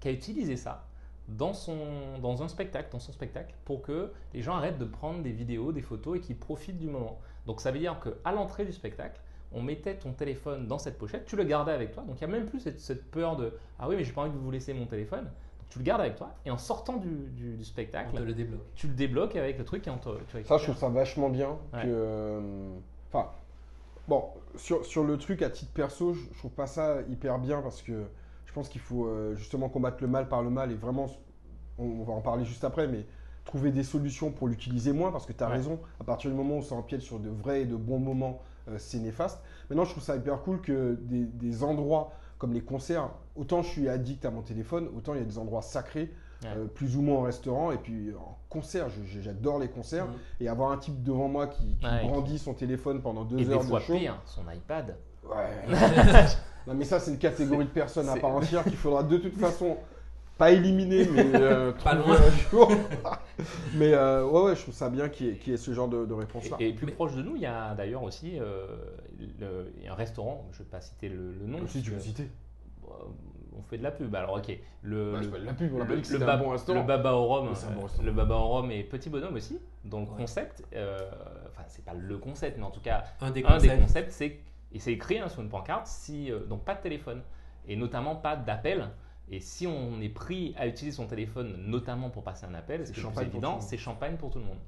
[0.00, 0.84] qui a utilisé ça
[1.28, 5.22] dans, son, dans un spectacle, dans son spectacle, pour que les gens arrêtent de prendre
[5.22, 7.18] des vidéos, des photos et qu'ils profitent du moment.
[7.46, 9.20] Donc ça veut dire qu'à l'entrée du spectacle,
[9.52, 12.34] on mettait ton téléphone dans cette pochette, tu le gardais avec toi, donc il n'y
[12.34, 14.50] a même plus cette, cette peur de ah oui mais j'ai pas envie de vous
[14.50, 17.60] laisser mon téléphone, donc tu le gardes avec toi et en sortant du, du- du
[17.60, 18.66] On spectacle, te le débloque.
[18.74, 21.28] tu le débloques avec le truc et on te, tu Ça, je trouve ça vachement
[21.30, 21.50] bien.
[21.72, 21.82] Ouais.
[21.82, 22.40] que, euh,
[23.12, 23.30] Enfin,
[24.08, 24.24] bon,
[24.56, 27.82] sur, sur le truc à titre perso, je, je trouve pas ça hyper bien parce
[27.82, 28.04] que
[28.46, 31.06] je pense qu'il faut euh, justement combattre le mal par le mal et vraiment,
[31.78, 33.06] on, on va en parler juste après, mais
[33.44, 35.50] trouver des solutions pour l'utiliser moins parce que tu as Ouais.
[35.50, 35.80] raison.
[36.00, 38.76] À partir du moment où ça empiète sur de vrais et de bons moments, euh,
[38.78, 39.42] c'est néfaste.
[39.70, 43.68] Maintenant, je trouve ça hyper cool que des, des endroits comme les concerts, autant je
[43.68, 46.12] suis addict à mon téléphone, autant il y a des endroits sacrés,
[46.44, 46.50] Ouais.
[46.56, 48.86] euh, plus ou moins en restaurant, et puis en concert,
[49.20, 50.06] j'adore les concerts.
[50.06, 50.12] Mhm.
[50.40, 53.38] Et avoir un type devant moi qui, qui Ouais, qui- brandit son téléphone pendant deux
[53.38, 53.94] Et des heures fois de show.
[53.96, 54.96] pire, son iPad.
[55.24, 55.66] Ouais.
[56.66, 59.34] non, mais ça, c'est une catégorie de personnes à part entière qu'il faudra de toute
[59.38, 59.76] façon
[60.36, 62.16] pas éliminer, mais euh, Pas loin.
[62.16, 62.68] un jour.
[63.74, 65.72] mais euh, ouais, ouais, je trouve ça bien qu'il y, ait- qu'il y ait ce
[65.72, 66.56] genre de, de réponse-là.
[66.58, 68.66] Et, et plus proche de nous, il y a d'ailleurs aussi euh,
[69.40, 71.58] le- il y a un restaurant, je ne vais pas citer le, le nom.
[71.68, 72.28] si tu veux citer.
[73.54, 74.14] Euh, on fait de la pub.
[74.14, 74.58] Alors, ok.
[74.82, 76.52] Le, Bah, le- c'est pas de la pub, on le- le bab- bon.
[76.52, 79.58] Le Baba au Rhum, bon euh, le Baba au Rhum et Petit Bonhomme aussi.
[79.84, 80.16] Donc, Ouais.
[80.18, 80.98] concept, euh,
[81.50, 84.10] enfin, c'est pas le concept, mais en tout cas, Un des un concepts.
[84.10, 84.40] c'est,
[84.72, 87.22] et c'est écrit hein, sur une pancarte, si, euh, donc pas de téléphone,
[87.68, 88.88] et notamment pas d'appel.
[89.30, 92.94] Et si on est pris à utiliser son téléphone, notamment pour passer un appel, C'est
[92.96, 93.62] le champagne plus pour tout le évident, monde.
[93.62, 94.58] c'est champagne pour tout le monde.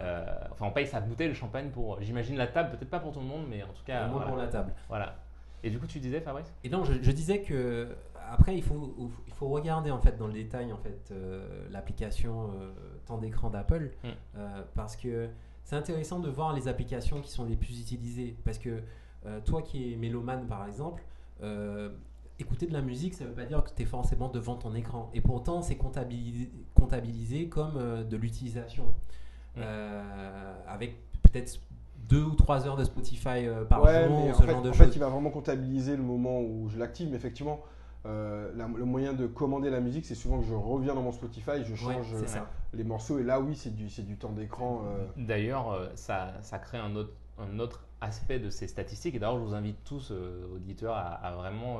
[0.00, 3.12] Euh, enfin, on paye sa bouteille de champagne pour, j'imagine, la table, peut-être pas pour
[3.12, 4.26] tout le monde, mais en tout cas, Au moins voilà.
[4.26, 4.72] pour la table.
[4.88, 5.14] Voilà.
[5.62, 6.52] Et du coup, tu disais, Fabrice?
[6.64, 7.88] Et non, je, je disais que
[8.30, 8.94] après il faut
[9.26, 12.72] il faut regarder en fait dans le détail en fait euh, l'application euh,
[13.06, 14.08] temps d'écran d'Apple Mm.
[14.36, 15.28] euh, parce que
[15.64, 18.82] c'est intéressant de voir les applications qui sont les plus utilisées parce que
[19.26, 21.02] euh, toi qui es mélomane par exemple
[21.42, 21.90] euh,
[22.38, 25.10] écouter de la musique ça veut pas dire que tu es forcément devant ton écran
[25.14, 28.86] et pourtant c'est comptabilisé, comptabilisé comme euh, de l'utilisation
[29.56, 29.60] Mm.
[29.62, 31.60] Euh, avec peut-être
[32.08, 34.50] deux ou trois heures de Spotify euh, par ouais, jour mais ou en ce fait,
[34.50, 37.60] genre de en fait, il va vraiment comptabiliser le moment où je l'active, mais effectivement,
[38.06, 41.12] euh, la- le moyen de commander la musique, c'est souvent que je reviens dans mon
[41.12, 42.26] Spotify, je change euh,
[42.74, 44.82] les morceaux, et là, oui, c'est du, du temps d'écran.
[44.86, 49.14] euh, D'ailleurs, ça, ça crée un autre, un autre aspect de ces statistiques.
[49.14, 50.12] Et d'ailleurs, je vous invite tous,
[50.54, 51.78] auditeurs, à, à vraiment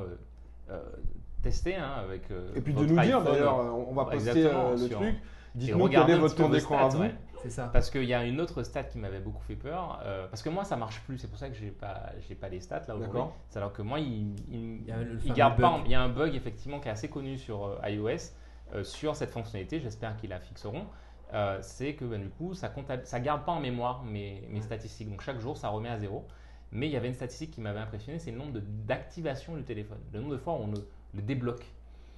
[1.42, 2.22] tester hein, avec.
[2.56, 3.56] Et puis de nous dire d'ailleurs,
[3.88, 5.14] on va poster le truc.
[5.54, 7.04] Et Dites-nous quel regardez est un votre temps d'écran à stats, vous.
[7.04, 7.14] ouais.
[7.42, 10.00] c'est ça Parce qu'il y a une autre stat qui m'avait beaucoup fait peur.
[10.04, 11.18] euh, parce que moi, ça marche plus.
[11.18, 13.06] C'est pour ça que j'ai pas, j'ai pas les stats là aujourd'hui.
[13.20, 13.36] D'accord.
[13.50, 15.70] C'est alors que moi, il, il, Il y a le il fameux garde pas.
[15.70, 15.82] bug.
[15.86, 18.32] Il y a un bug effectivement qui est assez connu sur euh, iOS
[18.74, 19.78] euh, sur cette fonctionnalité.
[19.80, 20.86] J'espère qu'ils la fixeront.
[21.32, 24.56] Euh, c'est que ben, du coup, ça compte, ça garde pas en mémoire mes, mes
[24.56, 24.62] Ouais.
[24.62, 25.08] statistiques.
[25.10, 26.26] Donc chaque jour, ça remet à zéro.
[26.72, 29.62] Mais il y avait une statistique qui m'avait impressionné, c'est le nombre de- d'activations du
[29.62, 31.64] téléphone, le nombre de fois où on le, le débloque.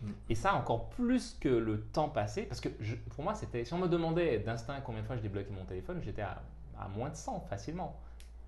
[0.03, 0.11] Mm.
[0.29, 3.73] Et ça encore plus que le temps passé, parce que je- pour moi, c'était, si
[3.75, 6.43] on me demandait d'instinct combien de fois je débloquais mon téléphone, j'étais à,
[6.79, 7.97] à moins de 100 facilement.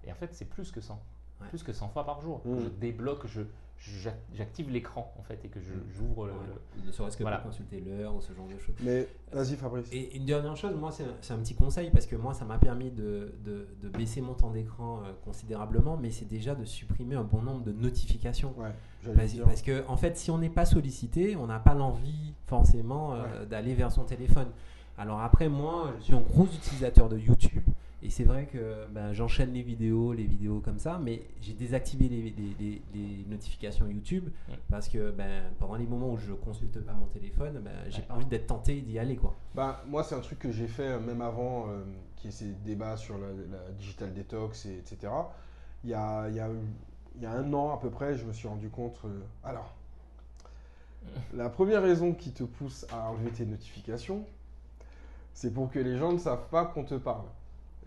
[0.05, 1.01] Et en fait, c'est plus que 100,
[1.41, 1.49] Ouais.
[1.49, 2.43] plus que 100 fois par jour.
[2.45, 2.59] Mm.
[2.65, 3.47] Je débloque, je, je-
[4.35, 5.83] j'active l'écran en fait et que je- Mm.
[5.97, 6.39] j'ouvre le, Ouais,
[6.83, 7.39] le- ne serait-ce que voilà.
[7.39, 8.74] pour consulter l'heure ou ce genre de choses.
[8.83, 9.87] Mais vas-y, Fabrice.
[9.93, 12.45] Et une dernière chose, moi, c'est un, c'est un petit conseil parce que moi, ça
[12.45, 16.64] m'a permis de, de- de baisser mon temps d'écran euh, considérablement, mais c'est déjà de
[16.64, 18.53] supprimer un bon nombre de notifications.
[18.59, 18.72] Ouais,
[19.14, 23.14] Parce, parce que, en fait, si on n'est pas sollicité, on n'a pas l'envie forcément
[23.14, 24.49] euh, d'aller vers son téléphone.
[24.97, 27.62] Alors après, moi, je suis un gros utilisateur de YouTube.
[28.01, 32.09] Et c'est vrai que ben, j'enchaîne les vidéos, les vidéos comme ça, mais j'ai désactivé
[32.09, 34.57] les, les- les- les notifications YouTube Ouais.
[34.71, 38.07] parce que ben, pendant les moments où je consulte pas mon téléphone, ben, j'ai Ouais.
[38.07, 39.17] pas envie d'être tenté d'y aller.
[39.17, 39.35] Quoi.
[39.57, 41.83] Bah, moi, c'est un truc que j'ai fait euh, même avant, euh,
[42.15, 45.13] qui est ces débats sur la, la digital detox, et, etc.
[45.83, 46.49] Il y, a, il, y a,
[47.17, 48.97] il y a un an à peu près, je me suis rendu compte.
[49.07, 49.75] euh, alors,
[51.35, 54.25] la première raison qui te pousse à enlever tes notifications,
[55.35, 57.25] c'est pour que les gens ne savent pas qu'on te parle.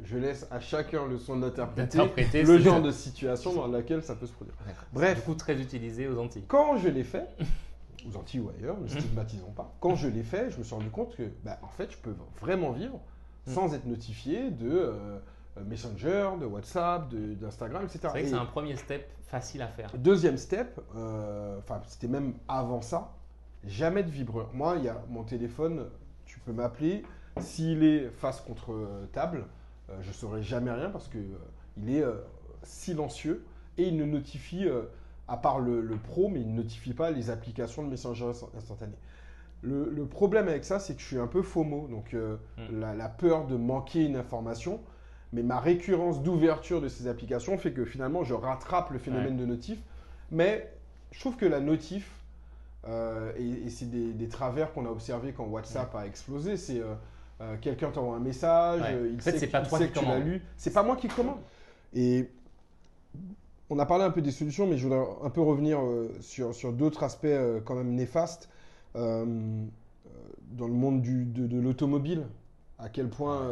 [0.03, 4.27] Je laisse à chacun le soin d'interpréter le genre de situation dans laquelle ça peut
[4.27, 4.55] se produire.
[4.93, 5.17] Bref.
[5.17, 6.45] Du coup, très utilisé aux Antilles.
[6.47, 7.27] Quand je l'ai fait,
[8.09, 10.89] aux Antilles ou ailleurs, ne stigmatisons pas, quand je l'ai fait, je me suis rendu
[10.89, 12.99] compte que, bah, en fait, je peux vraiment vivre
[13.47, 13.51] Mm.
[13.53, 15.19] sans être notifié de euh,
[15.65, 17.99] Messenger, de WhatsApp, d'Instagram, etc.
[18.01, 19.91] C'est vrai que Et c'est un premier step facile à faire.
[19.97, 23.13] Deuxième step, euh, c'était même avant ça,
[23.65, 24.49] jamais de vibreur.
[24.53, 25.87] Moi, il y a mon téléphone,
[26.25, 27.03] tu peux m'appeler,
[27.39, 29.45] s'il est face contre table,
[30.01, 31.37] je ne saurai jamais rien parce que euh,
[31.77, 32.15] il est euh,
[32.63, 33.43] silencieux
[33.77, 34.83] et il ne notifie, euh,
[35.27, 38.49] à part le, le pro, mais il ne notifie pas les applications de messagerie instant-
[38.57, 38.97] instantanée.
[39.63, 42.79] Le, le problème avec ça, c'est que je suis un peu FOMO, donc euh, Mm.
[42.79, 44.79] la, la peur de manquer une information,
[45.33, 49.45] mais ma récurrence d'ouverture de ces applications fait que finalement je rattrape le phénomène de
[49.45, 49.79] notif.
[50.31, 50.71] Mais
[51.11, 52.11] je trouve que la notif,
[52.87, 56.79] euh, et, et c'est des, des travers qu'on a observés quand WhatsApp a explosé, c'est
[56.79, 56.95] euh,
[57.41, 58.93] euh, quelqu'un t'envoie un message, Ouais.
[58.93, 60.41] euh, il En fait, sait, que- pas il toi sait qui que tu l'as lu.
[60.57, 61.39] C'est pas moi qui commande.
[61.93, 62.29] Et
[63.69, 66.53] on a parlé un peu des solutions, mais je voudrais un peu revenir euh, sur,
[66.53, 68.49] sur d'autres aspects euh, quand même néfastes.
[68.95, 69.25] Euh,
[70.51, 72.23] dans le monde du- de, de l'automobile,
[72.77, 73.47] à quel point,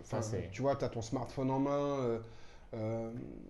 [0.00, 0.20] enfin,
[0.50, 2.18] tu vois, tu as ton smartphone en main,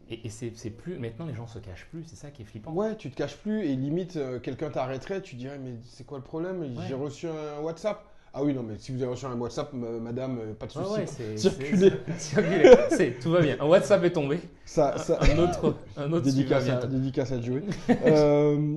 [0.08, 0.98] Et, et c'est plus.
[0.98, 2.72] Maintenant, les gens se cachent plus, c'est ça qui est flippant.
[2.72, 6.24] ouais, tu te caches plus et limite, quelqu'un t'arrêterait, tu dirais, mais c'est quoi le
[6.24, 6.64] problème?
[6.88, 7.00] J'ai Ouais.
[7.00, 8.02] reçu un WhatsApp.
[8.32, 10.78] Ah oui, non, mais si vous avez reçu un WhatsApp, ma- madame, euh, pas de
[10.78, 11.00] Ouais, souci.
[11.00, 11.36] ouais, c'est.
[12.18, 12.70] Circuler.
[12.90, 13.56] C'est- Tout va bien.
[13.58, 14.38] Un WhatsApp est tombé.
[14.64, 17.62] Ça, ça, Un autre, un autre dédicace, à, dédicace à Joey.
[18.06, 18.76] Euh,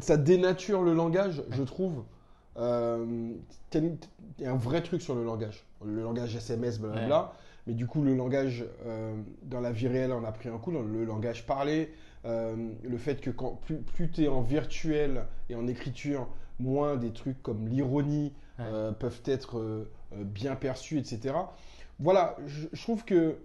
[0.00, 2.04] ça dénature le langage, je trouve.
[2.58, 3.04] Euh,
[3.74, 3.98] Il
[4.40, 5.64] y a un vrai truc sur le langage.
[5.84, 7.32] Le langage SMS, blablabla.
[7.66, 10.72] Mais du coup, le langage euh, dans la vie réelle en a pris un coup.
[10.72, 11.92] Dans le langage parlé,
[12.24, 16.28] euh, le fait que quand, plus, plus tu es en virtuel et en écriture,
[16.60, 18.64] moins des trucs comme l'ironie Ouais.
[18.66, 21.34] euh, peuvent être euh, euh, bien perçus, etc.
[21.98, 23.36] Voilà, je, je trouve que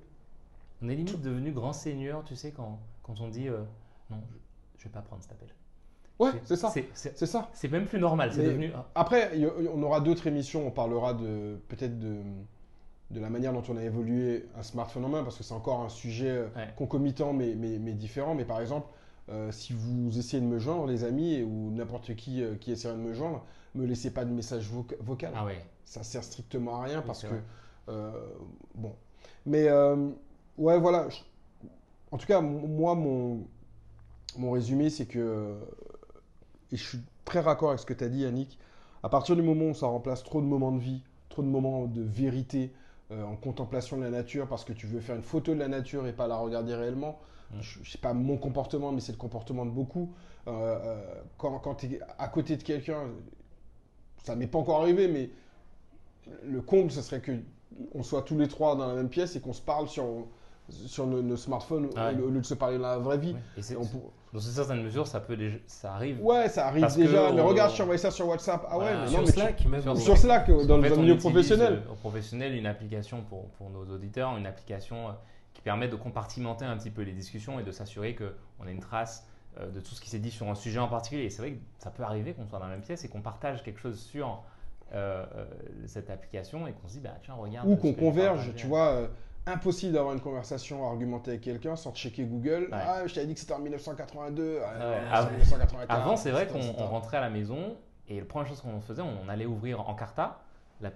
[0.81, 3.47] On est limite devenu grand seigneur, tu sais, quand, quand on dit
[4.09, 4.35] non, je,
[4.79, 5.49] je vais pas prendre cet appel.
[6.19, 6.69] ouais, c'est ça.
[6.93, 7.49] C'est- ça.
[7.53, 8.31] c'est même plus normal.
[8.33, 8.71] C'est devenu.
[8.75, 9.31] ah, Après,
[9.73, 12.17] on aura d'autres émissions, on parlera de peut-être de,
[13.11, 15.81] de la manière dont on a évolué un smartphone en main, parce que c'est encore
[15.81, 16.69] un sujet Ouais.
[16.77, 18.33] concomitant mais, mais, mais différent.
[18.35, 18.87] Mais par exemple,
[19.29, 22.93] euh, si vous essayez de me joindre, les amis, ou n'importe qui euh, qui essaiera
[22.95, 23.45] de me joindre,
[23.75, 25.31] me laissez pas de message voca- vocal.
[25.35, 25.63] Ah ouais.
[25.85, 27.35] Ça sert strictement à rien Oui, parce que
[27.89, 28.11] euh,
[28.75, 28.93] bon.
[29.45, 30.09] Mais euh,
[30.57, 31.09] ouais, voilà.
[31.09, 31.19] je-
[32.11, 33.45] En tout cas, moi, mon,
[34.37, 35.55] mon résumé, c'est que
[36.71, 38.57] et je suis très raccord avec ce que tu as dit, Yannick.
[39.03, 41.85] À partir du moment où ça remplace trop de moments de vie, trop de moments
[41.85, 42.71] de vérité
[43.11, 45.67] euh, en contemplation de la nature, parce que tu veux faire une photo de la
[45.67, 47.19] nature et pas la regarder réellement,
[47.53, 47.59] Mm.
[47.61, 50.13] je je sais pas mon comportement, mais c'est le comportement de beaucoup.
[50.47, 51.03] Euh,
[51.37, 53.03] quand quand tu es à côté de quelqu'un,
[54.23, 55.29] ça m'est pas encore arrivé, mais
[56.45, 57.31] le comble, ce serait que
[57.93, 60.05] on soit tous les trois dans la même pièce et qu'on se parle sur,
[60.69, 62.19] sur nos, nos smartphones Ah ouais.
[62.21, 63.33] au, lieu de se parler dans la vraie vie.
[63.33, 63.39] Ouais.
[63.57, 66.23] Et c'est- Et on pour- dans une certaine mesure, ça peut déjà, ça arrive.
[66.23, 67.31] Ouais, ça arrive Parce déjà.
[67.33, 68.65] Mais on- regarde, je t'ai envoyé ça sur WhatsApp.
[68.69, 69.01] Ah ouais, Voilà.
[69.01, 69.81] mais Sur non, mais tu- Slack, même.
[69.81, 71.83] sur sur Slack, euh, dans En fait, le milieu professionnel.
[71.87, 75.11] euh, Au professionnel, une application pour, pour nos auditeurs, une application euh,
[75.53, 78.79] qui permet de compartimenter un petit peu les discussions et de s'assurer qu'on a une
[78.79, 79.25] trace
[79.59, 81.23] de tout ce qui s'est dit sur un sujet en particulier.
[81.25, 83.21] Et c'est vrai que ça peut arriver qu'on soit dans la même pièce et qu'on
[83.21, 84.43] partage quelque chose sur
[84.93, 85.45] euh, euh,
[85.87, 87.67] cette application et qu'on se dit, bah, tiens, regarde.
[87.67, 88.87] Ou qu'on converge, tu vois.
[88.89, 89.07] euh,
[89.47, 92.67] impossible d'avoir une conversation argumentée avec quelqu'un sans checker Google.
[92.71, 92.77] Ouais.
[92.79, 94.59] Ah, je t'avais dit que c'était en 1982.
[94.63, 94.97] Ah, non, Ouais.
[95.01, 95.91] c'est en Avant- 1984.
[95.91, 97.75] Avant, c'est vrai qu'on rentrait à la maison
[98.07, 99.95] et la première chose qu'on faisait, on allait ouvrir en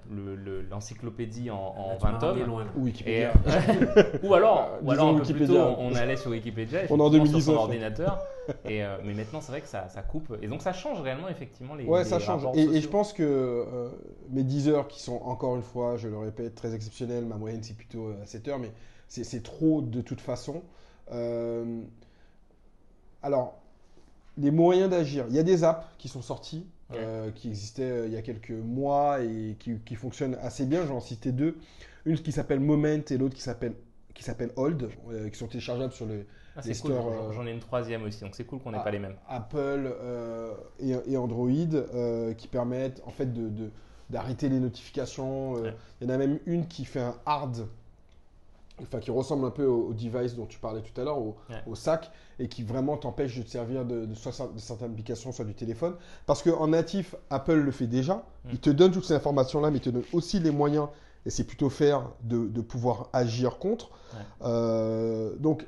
[0.10, 2.68] le- le- l'encyclopédie en, en Là, tu m'as 20 ramené tomes.
[2.76, 3.34] Ou Et, Wikipédia.
[4.24, 5.62] ou alors, Ah, ou alors un peu plus Wikipédia.
[5.64, 8.20] tôt, on allait sur Wikipédia, On est en effectivement, sur 2019, son ordinateur.
[8.66, 10.34] Et, euh, mais maintenant, c'est vrai que ça, ça coupe.
[10.42, 12.44] Et donc, ça change réellement, effectivement, les, Ouais, les ça change.
[12.56, 13.90] Et, et je pense que euh,
[14.30, 17.64] mes 10 heures qui sont encore une fois, je le répète, très exceptionnelles, ma moyenne
[17.64, 18.72] c'est plutôt euh, à 7 heures, mais
[19.08, 20.62] c'est c'est trop de toute façon.
[21.12, 21.82] Euh,
[23.24, 23.58] alors,
[24.38, 25.26] les moyens d'agir.
[25.30, 26.98] Il y a des apps qui sont sorties, Ouais.
[27.00, 30.86] euh, qui existaient euh, il y a quelques mois et qui, qui fonctionnent assez bien.
[30.86, 31.58] J'en citais deux.
[32.06, 33.74] Une qui s'appelle Moment et l'autre qui s'appelle
[34.14, 36.26] qui s'appelle Hold, euh, qui sont téléchargeables sur le
[36.56, 38.84] Ah, les cool, stores, j'en- ai une troisième aussi, donc c'est cool qu'on n'ait Ah.
[38.84, 39.16] pas les mêmes.
[39.28, 39.58] Apple
[40.00, 43.72] euh, et, et Android euh, qui permettent en fait de,
[44.10, 45.54] d'arrêter les notifications.
[45.54, 45.74] Ouais.
[46.00, 47.68] Il y en a même une qui fait un hard,
[48.82, 51.36] enfin qui ressemble un peu au, au device dont tu parlais tout à l'heure, au,
[51.50, 51.56] Ouais.
[51.68, 55.32] au sac, et qui vraiment t'empêche de te servir de, de soit de certaines applications,
[55.32, 55.96] soit du téléphone.
[56.26, 58.16] Parce qu'en natif, Apple le fait déjà.
[58.46, 58.50] Mm.
[58.54, 60.88] Il te donne toutes ces informations-là, mais il te donne aussi les moyens,
[61.26, 63.90] et c'est plutôt faire, de, de pouvoir agir contre.
[64.14, 64.20] Ouais.
[64.44, 65.66] Euh, donc,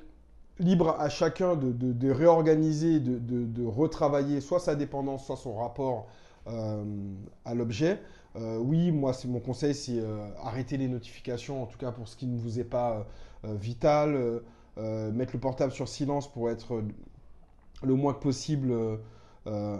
[0.59, 6.07] libre à chacun de, réorganiser, de retravailler soit sa dépendance, soit son rapport
[6.47, 6.83] euh,
[7.45, 7.99] à l'objet.
[8.35, 12.07] Euh, oui, moi, c'est mon conseil, c'est euh, arrêter les notifications, en tout cas pour
[12.07, 13.07] ce qui ne vous est pas
[13.45, 14.41] euh, vital.
[15.13, 16.83] mettre le portable sur silence pour être
[17.83, 18.73] le moins que possible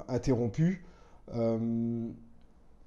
[0.08, 0.86] interrompu.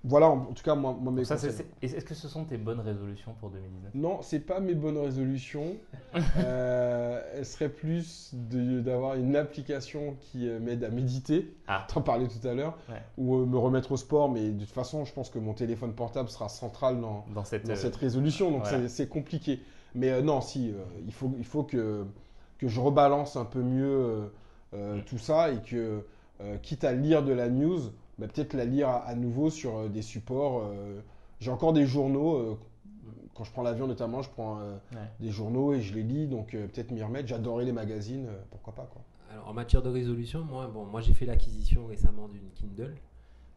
[0.02, 3.34] Voilà, en, en tout cas, moi, moi, mes Est-ce que ce sont tes bonnes résolutions
[3.38, 5.76] pour 2019 Non, c'est pas mes bonnes résolutions.
[6.38, 11.54] Euh, elle serait plus d'avoir une application qui euh, m'aide à méditer.
[11.68, 11.86] Ah.
[11.92, 12.76] T'en parlais tout à l'heure.
[12.88, 13.02] Ouais.
[13.18, 14.30] Ou euh, me remettre au sport.
[14.30, 17.66] Mais de toute façon, je pense que mon téléphone portable sera central dans, dans cette,
[17.66, 18.50] dans euh, cette résolution.
[18.50, 18.88] Donc voilà.
[18.88, 19.60] c'est- compliqué.
[19.94, 20.72] Mais non, si,
[21.06, 22.04] il faut, il faut que,
[22.58, 24.30] que je rebalance un peu mieux
[24.72, 25.00] Mm.
[25.04, 26.04] tout ça et que,
[26.62, 27.80] quitte à lire de la news,
[28.20, 30.62] bah, peut-être la lire à, à nouveau sur euh, des supports.
[30.64, 31.00] euh,
[31.40, 32.36] J'ai encore des journaux.
[32.36, 32.58] euh,
[33.34, 34.98] quand je prends l'avion notamment, je prends euh, Ouais.
[35.20, 36.26] des journaux et je les lis.
[36.26, 37.26] Donc euh, peut-être m'y remettre.
[37.28, 38.26] J'adorais les magazines.
[38.26, 39.02] euh, pourquoi pas quoi.
[39.32, 42.94] Alors, en matière de résolution, moi, bon, moi j'ai fait l'acquisition récemment d'une Kindle.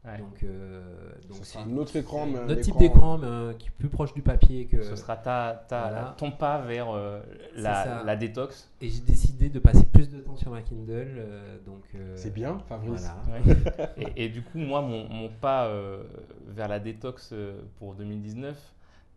[0.05, 0.17] Ouais.
[0.17, 0.81] Donc, euh,
[1.29, 3.71] donc c'est un autre écran, mais un Notre type écran- d'écran, mais un- qui est
[3.71, 4.81] plus proche du papier que.
[4.83, 6.15] Ce sera ta, ta, voilà.
[6.17, 7.21] ton pas vers euh,
[7.55, 8.69] la, la détox.
[8.81, 10.91] Et j'ai décidé de passer plus de temps sur ma Kindle.
[11.17, 11.83] euh, donc.
[11.95, 13.09] euh, C'est bien, Fabrice.
[13.29, 13.45] Voilà.
[13.45, 13.85] Ouais.
[14.17, 16.03] et, et du coup, moi, mon, mon pas euh,
[16.49, 18.57] vers la détox euh, pour 2019,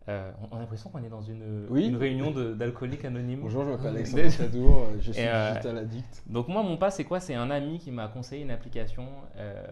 [0.09, 1.87] Euh, on a l'impression qu'on est dans une, Oui.
[1.87, 3.41] une réunion d'alcooliques anonymes.
[3.41, 6.23] Bonjour, je m'appelle Alexandre euh, je suis euh, digital addict.
[6.27, 7.19] Donc moi, mon pas, c'est quoi?
[7.19, 9.05] C'est un ami qui m'a conseillé une application,
[9.35, 9.65] euh,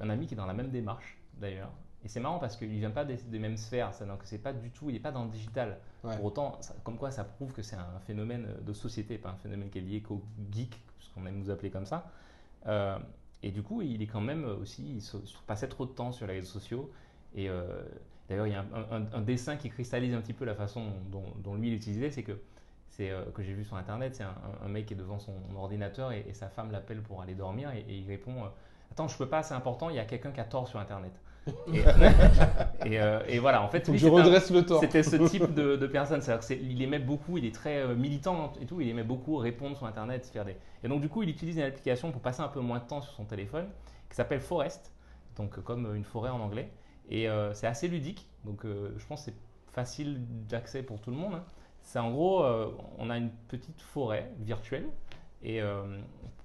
[0.00, 1.70] un ami qui est dans la même démarche d'ailleurs.
[2.04, 4.52] Et c'est marrant parce qu'il vient pas des, des mêmes sphères, ça, donc c'est pas
[4.52, 5.78] du tout, il n'est pas dans le digital.
[6.04, 6.14] Ouais.
[6.16, 9.36] Pour autant, ça- comme quoi ça prouve que c'est un phénomène de société, pas un
[9.36, 10.20] phénomène qui est lié qu'au
[10.52, 12.10] geek, ce qu'on aime nous appeler comme ça.
[12.66, 12.98] Euh,
[13.42, 16.10] et du coup, il est quand même aussi, il se, se passait trop de temps
[16.12, 16.90] sur les réseaux sociaux.
[17.34, 17.82] Et euh,
[18.28, 20.84] d'ailleurs, il y a un, un- un dessin qui cristallise un petit peu la façon
[21.10, 22.38] dont, dont lui il utilisait, c'est que
[22.88, 26.12] c'est euh, que j'ai vu sur internet, c'est un, mec qui est devant son ordinateur
[26.12, 28.48] et, et sa femme l'appelle pour aller dormir et, et il répond euh,
[28.92, 31.12] Attends, je peux pas, c'est important, il y a quelqu'un qui a tort sur internet.
[31.72, 31.80] et,
[32.86, 34.80] et, euh, voilà, en fait, lui, je un- redresse le tort.
[34.80, 36.20] c'était ce type de, de personne.
[36.22, 40.26] C'est-à-dire aimait beaucoup, il est très militant et tout, il aimait beaucoup répondre sur Internet,
[40.26, 40.56] faire des.
[40.82, 43.00] Et donc, du coup, il utilise une application pour passer un peu moins de temps
[43.00, 43.66] sur son téléphone
[44.08, 44.92] qui s'appelle Forest,
[45.36, 46.70] donc comme une forêt en anglais.
[47.08, 51.10] Et euh, c'est assez ludique, donc euh, je pense que c'est facile d'accès pour tout
[51.10, 51.40] le monde.
[51.82, 54.88] C'est en gros, euh, on a une petite forêt virtuelle.
[55.42, 55.60] Et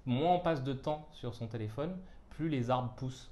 [0.05, 1.97] moins on passe de temps sur son téléphone,
[2.30, 3.32] plus les arbres poussent.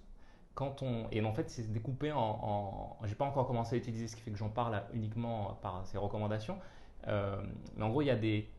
[0.55, 4.07] Quand on et en fait c'est découpé en, en j'ai pas encore commencé à utiliser
[4.07, 6.57] ce qui fait que j'en parle uniquement par ces recommandations.
[7.05, 8.49] Mais en gros il y a des,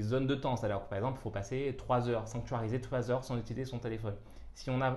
[0.00, 0.56] zones de temps.
[0.56, 4.16] C'est-à-dire par exemple il faut passer 3 heures sanctuariser 3 heures sans utiliser son téléphone
[4.54, 4.96] si on n'a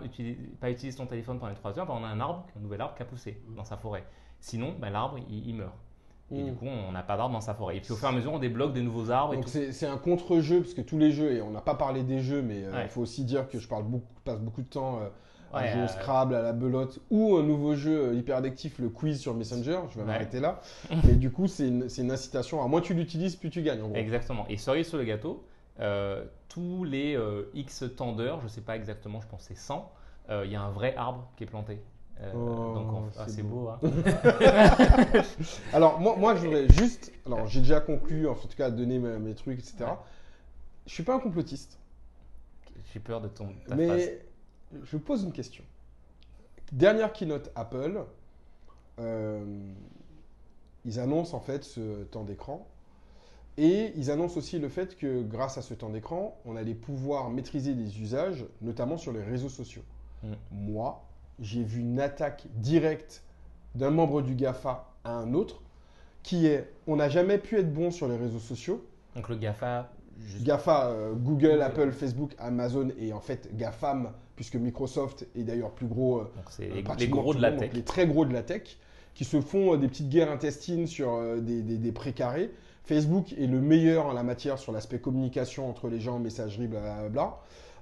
[0.60, 2.82] pas utilisé son téléphone pendant les 3 heures ben, on a un arbre un nouvel
[2.82, 4.04] arbre qui a poussé dans sa forêt
[4.40, 5.74] sinon ben, l'arbre il, il meurt
[6.32, 6.46] et Mm.
[6.46, 8.14] du coup on n'a pas d'arbre dans sa forêt et puis au fur et à
[8.16, 11.34] mesure on débloque des nouveaux arbres Donc c'est un contre-jeu, parce que tous les jeux,
[11.34, 12.88] et on n'a pas parlé des jeux, mais euh, il Ouais.
[12.88, 15.10] faut aussi dire que je parle beaucoup, passe beaucoup de temps euh,
[15.54, 18.80] à Ouais, jouer au euh, Scrabble, à la belote, ou un nouveau jeu hyper addictif,
[18.80, 20.08] le quiz sur Messenger, je vais Ouais.
[20.08, 20.62] m'arrêter là.
[21.06, 23.96] mais du coup, c'est une, incitation, à moins tu l'utilises, plus tu gagnes en gros.
[23.96, 24.48] Exactement.
[24.50, 25.46] Et cerise sur le gâteau,
[25.80, 29.92] euh, tous les euh, X temps d'heure, je sais pas exactement, je pense c'est 100,
[30.30, 31.80] euh, il y a un vrai arbre qui est planté.
[32.34, 33.64] Oh, donc on- ah, c'est beau.
[33.64, 33.70] beau.
[33.70, 33.80] hein.
[35.74, 39.00] Alors moi, moi je voudrais juste, alors j'ai déjà conclu, en tout cas, à donner
[39.00, 39.76] mes, mes trucs, etc.
[39.82, 39.88] Ouais.
[40.86, 41.78] Je suis pas un complotiste,
[42.94, 44.22] J'ai peur de ton ta mais
[44.84, 45.64] je pose une question.
[46.72, 48.06] Dernière keynote Apple,
[49.00, 49.44] euh,
[50.86, 52.66] ils annoncent en fait ce temps d'écran.
[53.58, 57.30] Et ils annoncent aussi le fait que grâce à ce temps d'écran, on allait pouvoir
[57.30, 59.84] maîtriser les usages, notamment sur les réseaux sociaux.
[60.24, 60.34] Mm.
[60.52, 61.06] Moi,
[61.40, 63.24] j'ai vu une attaque directe
[63.76, 65.62] d'un membre du GAFA à un autre,
[66.24, 68.86] qui est on n'a jamais pu être bon sur les réseaux sociaux.
[69.16, 69.90] Donc le GAFA,
[70.20, 71.62] juste- GAFA, euh, Google, Google.
[71.62, 76.20] Apple, Facebook, Amazon et en fait GAFAM, puisque Microsoft est d'ailleurs plus gros.
[76.20, 77.74] euh, c'est les, gros de la monde, tech.
[77.74, 78.78] les très gros de la tech,
[79.14, 82.52] qui se font euh, des petites guerres intestines sur euh, des, des, des précarés.
[82.86, 87.38] Facebook est le meilleur en la matière sur l'aspect communication entre les gens, messagerie, blablabla.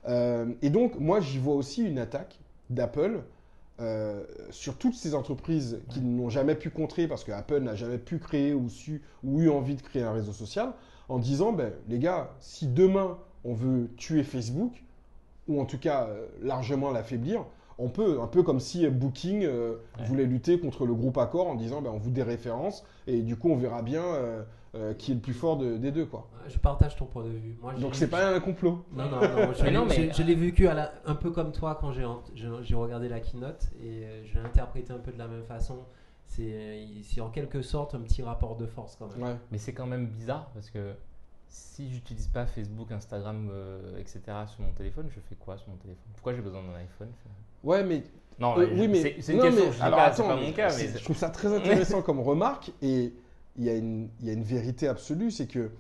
[0.07, 2.39] Euh, et donc, moi, j'y vois aussi une attaque
[2.69, 3.21] d'Apple
[3.81, 7.97] euh, sur toutes ces entreprises qui n'ont jamais pu contrer parce que Apple n'a jamais
[7.97, 10.73] pu créer ou su ou eu envie de créer un réseau social
[11.09, 14.83] en disant ben, les gars, si demain on veut tuer Facebook
[15.47, 17.43] ou en tout cas euh, largement l'affaiblir,
[17.79, 20.05] on peut, un peu comme si Booking euh, Ouais.
[20.05, 23.49] voulait lutter contre le groupe Accor en disant ben, on vous déréférence et du coup
[23.49, 24.03] on verra bien
[24.76, 26.05] euh, qui est le plus fort de- des deux.
[26.05, 26.28] quoi.
[26.47, 27.55] Je partage ton point de vue.
[27.61, 28.84] Moi, Donc c'est pas un complot.
[28.91, 31.15] Non, non, non, je Mais l'ai- non, mais- je- je l'ai vécu à la- un
[31.15, 34.45] peu comme toi quand j'ai ent- j'ai j'ai regardé la keynote et euh, je l'ai
[34.45, 35.80] interprété un peu de la même façon.
[36.26, 39.21] C'est euh, c'est en quelque sorte un petit rapport de force quand même.
[39.21, 39.36] Ouais.
[39.51, 40.93] Mais c'est quand même bizarre parce que
[41.47, 44.21] si j'utilise pas Facebook, Instagram, euh, etc.
[44.47, 46.03] sur mon téléphone, je fais quoi sur mon téléphone?
[46.15, 47.09] Pourquoi j'ai besoin d'un iPhone
[47.63, 48.03] Ouais, mais
[48.39, 49.65] Non, Euh, oui, mais c'est c'est une non, question.
[49.67, 51.30] mais je alors, pas, c'est attends, pas mon cas, mais c'est- c'est- je trouve ça
[51.30, 53.13] très intéressant comme remarque et
[53.57, 55.71] il y, a une- il y a une vérité absolue, c'est que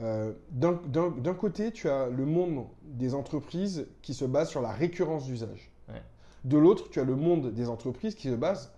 [0.00, 5.26] euh, d'un- côté, tu as le monde des entreprises qui se base sur la récurrence
[5.26, 5.70] d'usage.
[5.90, 6.02] Ouais.
[6.44, 8.72] De l'autre, tu as le monde des entreprises qui se base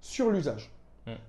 [0.00, 0.72] sur l'usage.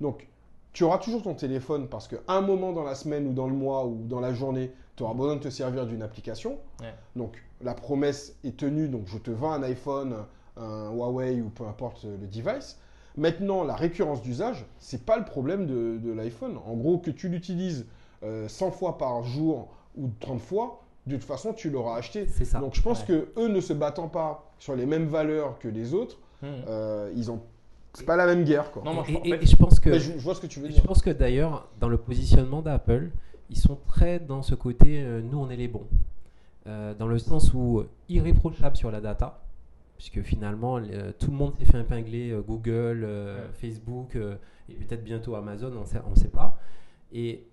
[0.01, 0.27] Donc,
[0.73, 3.53] tu auras toujours ton téléphone parce qu'à un moment dans la semaine ou dans le
[3.53, 6.57] mois ou dans la journée, tu auras besoin de te servir d'une application.
[6.81, 6.93] Ouais.
[7.15, 8.87] Donc, la promesse est tenue.
[8.89, 10.15] Donc, je te vends un iPhone,
[10.55, 12.79] un Huawei ou peu importe le device.
[13.17, 16.57] Maintenant, la récurrence d'usage, c'est pas le problème de, de l'iPhone.
[16.65, 17.85] En gros, que tu l'utilises
[18.23, 22.27] euh, 100 fois par jour ou 30 fois, de toute façon, tu l'auras acheté.
[22.27, 22.59] C'est ça.
[22.59, 23.07] Donc, je pense Ouais.
[23.07, 26.45] que eux ne se battant pas sur les mêmes valeurs que les autres, Hmm.
[26.67, 27.39] euh, ils ont.
[27.95, 28.83] C'est pas la même guerre, quoi.
[28.85, 30.77] Non, moi, je- et, je pense que je, je vois ce que tu veux dire.
[30.79, 33.09] Je pense que d'ailleurs, dans le positionnement d'Apple,
[33.49, 35.87] ils sont très dans ce côté euh, nous, on est les bons.
[36.67, 39.39] Euh, dans le sens où euh, irréprochable sur la data,
[39.97, 43.53] puisque finalement, euh, tout le monde s'est fait épingler euh, Google, euh, Ouais.
[43.53, 44.35] Facebook euh,
[44.69, 46.59] et peut-être bientôt Amazon, on sait, ne sait pas.
[47.11, 47.45] Et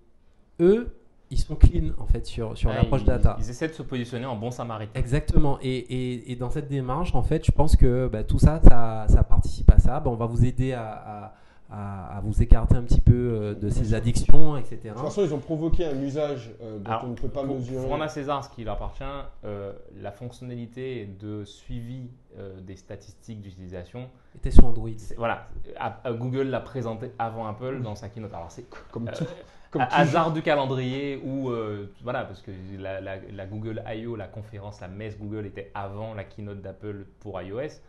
[0.59, 0.95] eux,
[1.31, 3.35] ils sont clean en fait sur, sur Ouais, l'approche ils- data.
[3.39, 4.99] Ils essaient de se positionner en bon samaritain.
[4.99, 5.57] Exactement.
[5.61, 9.05] Et, et- et dans cette démarche, en fait, je pense que bah, tout ça, ça,
[9.09, 9.99] ça participe à ça.
[9.99, 11.33] Bah, on va vous aider à, à-
[11.69, 14.79] à, à vous écarter un petit peu euh, de ces addictions, etc.
[14.83, 17.43] De toute façon, ils ont provoqué un usage euh, dont Alors, on ne peut pas
[17.43, 17.87] Pour, mesurer.
[17.87, 19.03] pour à César ce qui leur appartient,
[19.45, 24.89] euh, la fonctionnalité de suivi euh, des statistiques d'utilisation, Était sur Android.
[24.97, 25.47] c'est- voilà,
[25.79, 28.33] A- A- Google l'a présenté avant Apple dans sa keynote.
[28.33, 29.25] Alors c'est Comme euh, tout.
[29.71, 34.27] Comme hasard du calendrier ou euh, voilà parce que la, la- la Google I.O., la
[34.27, 37.81] conférence, la messe Google était avant la keynote d'Apple pour iOS.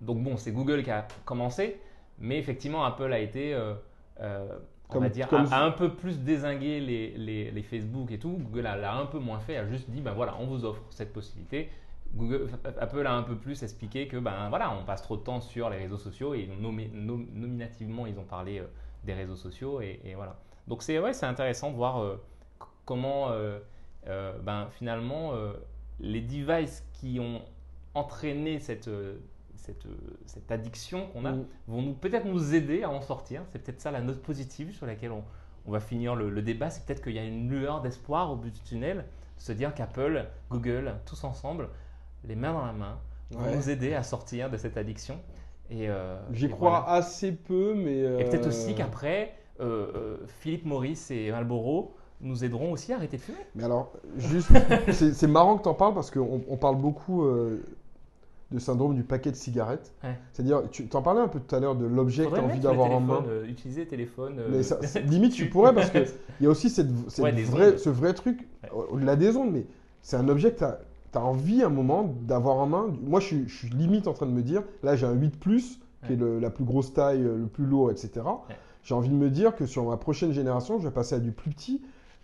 [0.00, 1.78] Donc bon, c'est Google qui a commencé,
[2.20, 3.74] mais effectivement Apple a été, euh,
[4.20, 4.48] euh,
[4.88, 8.10] on Comme- va dire, comme- a, a un peu plus désingué les, les- les Facebook
[8.10, 8.30] et tout.
[8.40, 10.82] Google a- l'a un peu moins fait, a juste dit ben voilà, on vous offre
[10.90, 11.68] cette possibilité.
[12.14, 12.48] Google,
[12.80, 15.70] Apple a un peu plus expliqué que ben voilà, on passe trop de temps sur
[15.70, 16.72] les réseaux sociaux et nom-
[17.32, 18.64] nominativement ils ont parlé euh,
[19.04, 20.36] des réseaux sociaux et, et voilà.
[20.66, 22.16] Donc c'est ouais, intéressant de voir euh,
[22.84, 23.30] comment
[24.42, 25.32] ben, finalement
[26.00, 27.42] les devices qui ont
[27.94, 28.88] entraîné cette,
[29.72, 29.96] cette, euh,
[30.26, 31.44] cette addiction qu'on a Mm.
[31.68, 33.42] vont nous peut-être nous aider à en sortir.
[33.50, 35.22] C'est peut-être ça la note positive sur laquelle on,
[35.66, 36.70] on va finir le, le débat.
[36.70, 39.04] C'est peut-être qu'il y a une lueur d'espoir au bout du tunnel,
[39.36, 41.68] de se dire qu'Apple, Google, tous ensemble,
[42.24, 42.98] les mains dans la main,
[43.30, 43.54] vont Ouais.
[43.56, 45.18] nous aider à sortir de cette addiction.
[45.70, 46.92] Et, euh, J'y et crois voilà.
[46.94, 47.98] assez peu, mais.
[48.00, 52.96] Et peut-être euh, aussi qu'après, euh, euh, Philippe Maurice et Marlboro nous aideront aussi à
[52.96, 53.38] arrêter de fumer.
[53.54, 54.50] Mais alors, juste,
[54.92, 57.62] c'est c'est marrant que tu en parles parce qu'on on parle beaucoup euh,
[58.50, 59.92] de syndrome du paquet de cigarettes.
[60.02, 60.18] Ouais.
[60.32, 62.58] C'est-à-dire, tu t'en parlais un peu tout à l'heure de l'objet que tu as envie
[62.60, 63.22] d'avoir en main.
[63.28, 64.34] euh, utiliser téléphone.
[64.38, 66.04] euh, Mais ça- limite, tu pourrais parce qu'il
[66.40, 68.70] y a aussi cette, cette Ouais, vraie- ce vrai truc, Ouais.
[68.72, 69.66] au- au-delà des ondes, mais
[70.02, 70.78] c'est un objet que tu as,
[71.20, 72.86] envie à un moment d'avoir en main.
[73.02, 75.38] Moi, je suis, je suis limite en train de me dire, là j'ai un 8
[75.38, 78.22] Plus, qui est le- la plus grosse taille, euh, le plus lourd, etc.
[78.82, 81.30] J'ai envie de me dire que sur ma prochaine génération, je vais passer à du
[81.32, 81.82] plus petit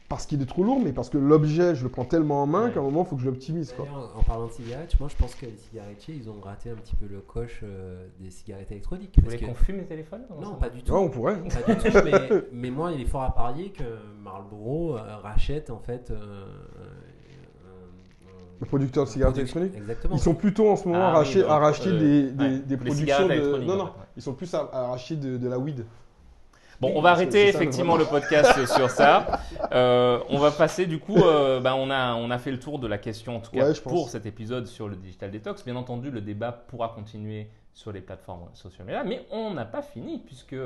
[0.09, 2.67] parce qu'il est trop lourd, mais parce que l'objet, je le prends tellement en main
[2.67, 2.73] Ouais.
[2.73, 3.73] qu'à un moment, il faut que je l'optimise.
[3.73, 3.87] quoi.
[4.15, 6.95] En parlant de cigarettes, moi je pense que les cigarettiers ils ont raté un petit
[6.95, 9.15] peu le coche euh, des cigarettes électroniques.
[9.19, 10.93] Vous voulez qu'on fume les téléphones Non, pas du tout.
[10.93, 11.39] Ouais, on pourrait.
[11.43, 12.13] Pas du tout, mais,
[12.53, 13.83] mais moi il est fort à parier que
[14.23, 16.11] Marlboro euh, rachète en fait.
[16.11, 16.47] euh, euh,
[18.61, 19.75] Le producteur de cigarettes produc- électroniques.
[19.77, 20.15] Exactement.
[20.15, 22.31] Ils sont plutôt en ce moment Ah à oui, racheter, donc, à racheter euh, des,
[22.31, 23.35] des, ouais, des productions cigarettes de.
[23.35, 23.91] électroniques, Non, non, ouais.
[24.17, 25.85] ils sont plus à, à racheter de, de la weed.
[26.81, 29.41] Bon, on va arrêter ça, effectivement le podcast sur ça.
[29.72, 32.79] Euh, on va passer du coup, euh, ben, on, a, on a fait le tour
[32.79, 33.93] de la question en tout cas Ouais, je pense.
[33.93, 35.64] pour cet épisode sur le digital detox.
[35.64, 39.83] Bien entendu, le débat pourra continuer sur les plateformes sociales médias, mais on n'a pas
[39.83, 40.57] fini puisque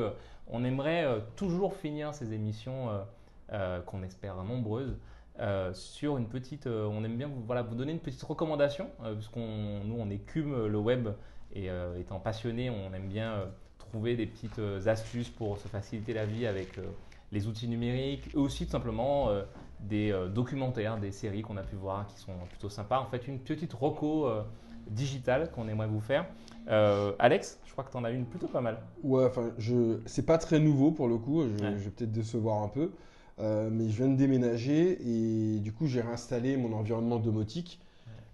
[0.48, 2.88] on aimerait euh, toujours finir ces émissions
[3.52, 4.96] euh, qu'on espère nombreuses.
[5.40, 8.90] euh, sur une petite, euh, on aime bien vous, voilà, vous donner une petite recommandation,
[9.04, 11.08] euh, puisqu'on nous on écume le web
[11.52, 13.42] et étant passionné, on aime bien
[13.90, 16.82] trouver des petites euh, astuces pour se faciliter la vie avec euh,
[17.32, 19.42] les outils numériques et aussi tout simplement euh,
[19.80, 23.00] des documentaires, des séries qu'on a pu voir qui sont plutôt sympas.
[23.00, 24.42] En fait, une petite reco euh,
[24.90, 26.26] digitale qu'on aimerait vous faire.
[26.68, 28.78] Euh, Alex, je crois que tu en as une plutôt pas mal.
[29.02, 30.00] Ouais, enfin, je...
[30.06, 31.72] c'est pas très nouveau pour le coup, je, Ouais.
[31.78, 32.90] je vais peut-être décevoir un peu,
[33.38, 37.80] euh, mais je viens de déménager et du coup j'ai réinstallé mon environnement domotique.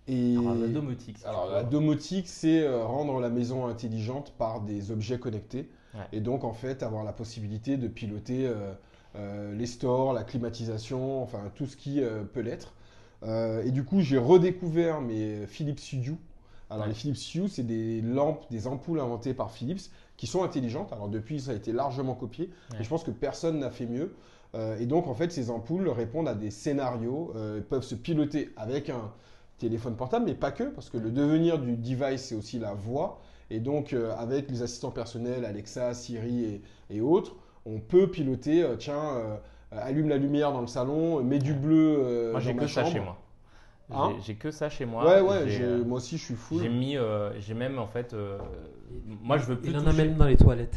[0.09, 0.37] Et...
[0.37, 1.19] Alors, la domotique.
[1.19, 1.55] si tu Alors, veux.
[1.55, 5.69] la domotique, c'est euh, rendre la maison intelligente par des objets connectés.
[5.95, 6.01] Ouais.
[6.13, 8.73] Et donc, en fait, avoir la possibilité de piloter euh,
[9.17, 12.75] euh, les stores, la climatisation, enfin tout ce qui euh, peut l'être.
[13.65, 16.15] Et du coup, j'ai redécouvert mes Philips Hue.
[16.71, 16.89] Alors, Ouais.
[16.91, 20.93] les Philips Hue, c'est des lampes, des ampoules inventées par Philips qui sont intelligentes.
[20.93, 22.51] Alors, depuis, ça a été largement copié.
[22.71, 22.81] Ouais.
[22.81, 24.15] Et je pense que personne n'a fait mieux.
[24.79, 27.33] Et donc, en fait, ces ampoules répondent à des scénarios,
[27.69, 29.11] peuvent se piloter avec un
[29.59, 33.21] téléphone portable, mais pas que, parce que le devenir du device, c'est aussi la voix.
[33.51, 38.63] Et donc, euh, avec les assistants personnels, Alexa, Siri et, et autres, on peut piloter,
[38.63, 39.37] euh, tiens, euh,
[39.73, 42.85] allume la lumière dans le salon, mets du bleu euh, moi, j'ai que ma ça
[42.85, 43.17] chez moi.
[43.93, 45.05] Hein J'ai- que ça chez moi.
[45.07, 46.61] Ouais, ouais, J'ai, j'ai- moi aussi, je suis full.
[46.61, 48.37] J'ai mis, euh, j'ai même en fait, euh,
[49.23, 50.77] moi je veux plus Il en a toucher- même dans les toilettes.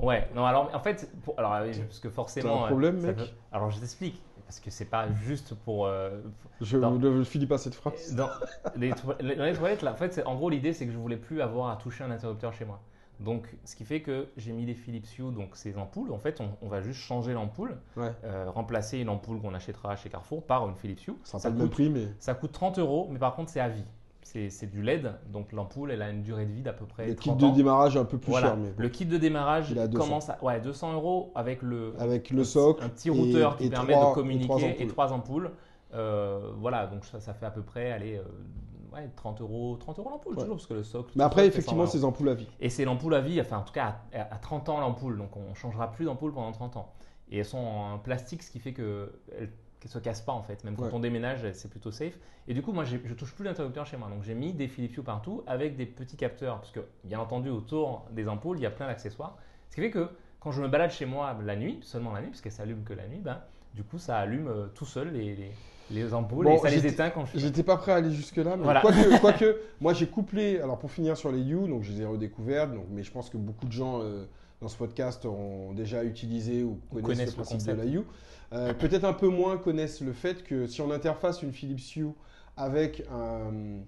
[0.00, 2.64] Ouais, non, alors en fait, pour- alors, parce que forcément.
[2.64, 4.20] Un problème, mec peut- Alors je t'explique,
[4.50, 5.86] parce que c'est pas juste pour.
[5.86, 6.20] euh,
[6.60, 8.16] Je ne finis pas cette phrase.
[8.16, 8.28] dans,
[8.74, 11.16] les toi- dans les toilettes, là, en fait, en gros, l'idée c'est que je voulais
[11.18, 12.80] plus avoir à toucher un interrupteur chez moi.
[13.20, 16.10] Donc, ce qui fait que j'ai mis des Philips Hue, donc ces ampoules.
[16.10, 19.94] En fait, on, on va juste changer l'ampoule, Ouais, euh, remplacer une ampoule qu'on achètera
[19.94, 21.12] chez Carrefour par une Philips Hue.
[21.22, 23.68] ça Ça le coûte- prix, mais Ça coûte 30 euros, mais par contre, c'est à
[23.68, 23.84] vie.
[24.32, 27.08] C'est c'est du LED, donc l'ampoule, elle a une durée de vie d'à peu près
[27.08, 28.48] le kit 30 de démarrage un peu plus Voilà.
[28.50, 28.56] cher.
[28.58, 28.72] Mais.
[28.76, 30.04] Le kit de démarrage Il est à 200.
[30.04, 32.84] commence à ouais, 200 euros avec le, Avec le socle.
[32.84, 35.50] un petit et- routeur qui et permet de communiquer et trois ampoules.
[35.94, 39.98] Euh, voilà, donc ça, ça fait à peu près allez, euh, ouais, 30 euros, 30
[39.98, 40.42] euros l'ampoule, Ouais.
[40.42, 41.10] toujours, parce que le socle.
[41.16, 41.92] Mais après, effectivement, 120 euros.
[41.98, 42.46] ces ampoules à vie.
[42.60, 45.36] Et c'est l'ampoule à vie, enfin en tout cas à, à 30 ans l'ampoule, donc
[45.36, 46.92] on ne changera plus d'ampoule pendant 30 ans.
[47.32, 49.50] Et elles sont en plastique, ce qui fait qu'elles
[49.88, 50.90] ne se cassent pas en fait, même quand Ouais.
[50.92, 52.18] on déménage, c'est plutôt safe.
[52.48, 54.96] Et du coup, moi je touche plus l'interrupteur chez moi, donc j'ai mis des Philips
[54.96, 58.66] Hue partout avec des petits capteurs, parce que bien entendu autour des ampoules, il y
[58.66, 59.36] a plein d'accessoires.
[59.70, 60.08] Ce qui fait que
[60.40, 62.92] quand je me balade chez moi la nuit, seulement la nuit, parce qu'elle s'allume que
[62.94, 63.38] la nuit, ben,
[63.74, 65.56] du coup, ça allume euh, tout seul les, les,
[65.90, 67.38] les ampoules Bon, et ça les éteint quand je suis.
[67.40, 68.80] J'étais pas prêt à aller jusque-là, mais Voilà.
[68.80, 72.06] quoique, quoique, moi j'ai couplé, alors pour finir sur les You, donc je les ai
[72.06, 74.24] redécouvertes, donc, mais je pense que beaucoup de gens euh,
[74.60, 78.04] dans ce podcast ont déjà utilisé ou connaissent, connaissent le le principe de la You.
[78.52, 82.08] Euh, Peut-être un peu moins connaissent le fait que si on interface une Philips Hue
[82.56, 83.80] avec un-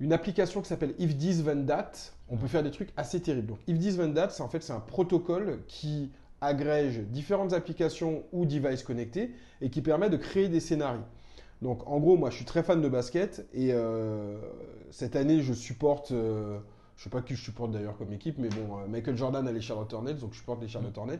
[0.00, 1.92] une application qui s'appelle If This Then That,
[2.28, 3.46] on peut faire des trucs assez terribles.
[3.48, 6.10] Donc If This Then That, c'est en fait c'est un protocole qui
[6.40, 11.04] agrège différentes applications ou devices connectés et qui permet de créer des scénarios.
[11.62, 14.36] Donc en gros, moi je suis très fan de basket et euh,
[14.90, 16.58] cette année je supporte, euh,
[17.02, 19.50] je sais pas qui je supporte d'ailleurs comme équipe, mais bon, euh, Michael Jordan a
[19.50, 21.18] les Charlotte Hornets, donc je supporte les Charlotte Hornets.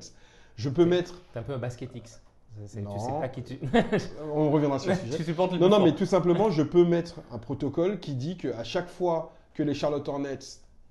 [0.55, 1.61] Je peux mettre, T'es un peu un.
[1.68, 2.95] C'est- c'est- Non.
[2.95, 3.59] Tu sais pas qui tu.
[4.33, 5.16] on reviendra sur le sujet.
[5.16, 5.85] tu supportes le Non, non, fort.
[5.87, 9.74] mais tout simplement, je peux mettre un protocole qui dit qu'à chaque fois que les
[9.74, 10.39] Charlotte Hornets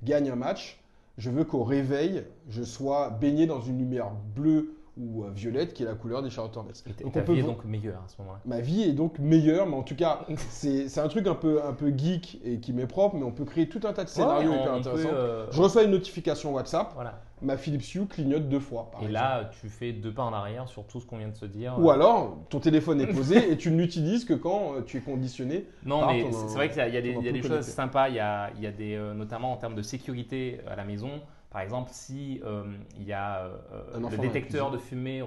[0.04, 0.82] gagnent un match,
[1.18, 5.84] je veux qu'au réveil, je sois baigné dans une lumière bleue ou euh, violette qui
[5.84, 6.72] est la couleur des Charlotte Hornets.
[6.99, 8.39] Et Donc, ta on peut vie est donc meilleure à ce moment-là.
[8.45, 11.74] Ma vie est donc meilleure, mais en tout cas, c'est un truc un peu, un
[11.74, 14.52] peu geek et qui m'est propre, mais on peut créer tout un tas de scénarios
[14.52, 15.10] Ouais, hyper intéressants.
[15.12, 17.20] euh, Je reçois une notification WhatsApp, Voilà.
[17.41, 18.89] ma Philips Hue clignote deux fois.
[18.91, 19.14] par Et exemple.
[19.14, 21.76] là, tu fais deux pas en arrière sur tout ce qu'on vient de se dire.
[21.80, 25.02] Ou alors, ton téléphone est posé et tu ne l'utilises que quand euh, tu es
[25.02, 25.66] conditionné.
[25.86, 28.10] Non, mais c'est vrai qu'il y a, y a des, y a des choses sympas.
[28.10, 31.10] Il y a, y a des, euh, notamment en termes de sécurité à la maison.
[31.52, 32.64] Par exemple, si euh,
[32.97, 35.26] il y a euh, Un le détecteur de fumée, euh,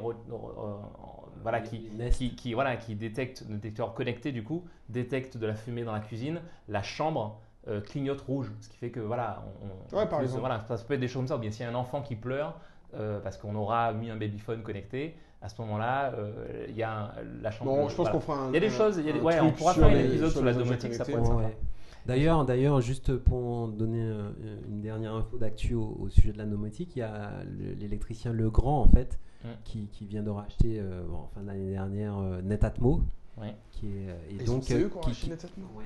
[1.42, 2.16] voilà, qui, Nest.
[2.16, 5.92] qui, qui- voilà, qui détecte, le détecteur connecté du coup, détecte de la fumée dans
[5.92, 10.06] la cuisine, la chambre euh, clignote rouge, ce qui fait que voilà, on, on- Ouais,
[10.06, 10.40] par plus- exemple.
[10.40, 11.36] voilà, ça peut être des choses comme ça.
[11.36, 12.54] Ou bien s'il y a un enfant qui pleure
[12.94, 16.90] euh, parce qu'on aura mis un babyphone connecté, à ce moment-là, euh, il y a
[16.90, 17.10] un-
[17.42, 17.70] la chambre.
[17.70, 18.12] Bon, je pense voilà.
[18.12, 18.48] qu'on fera un.
[18.48, 19.94] Il y a des choses, il y a des- ouais, on pourra sur faire un
[19.94, 21.12] les- épisode sur sur la domotique, ça connectés.
[21.12, 21.64] pourrait être Ouais, sympa.
[22.06, 24.30] D'ailleurs, d'ailleurs, juste pour donner euh,
[24.68, 28.32] une dernière info d'actu au, au sujet de la domotique, il y a le- l'électricien
[28.32, 29.48] Legrand en fait, Mm.
[29.64, 33.02] qui, qui vient de racheter euh, bon, en fin d'année dernière euh, Netatmo,
[33.36, 33.54] Ouais.
[33.72, 35.36] qui est euh, et Et donc euh, qui qui- ouais,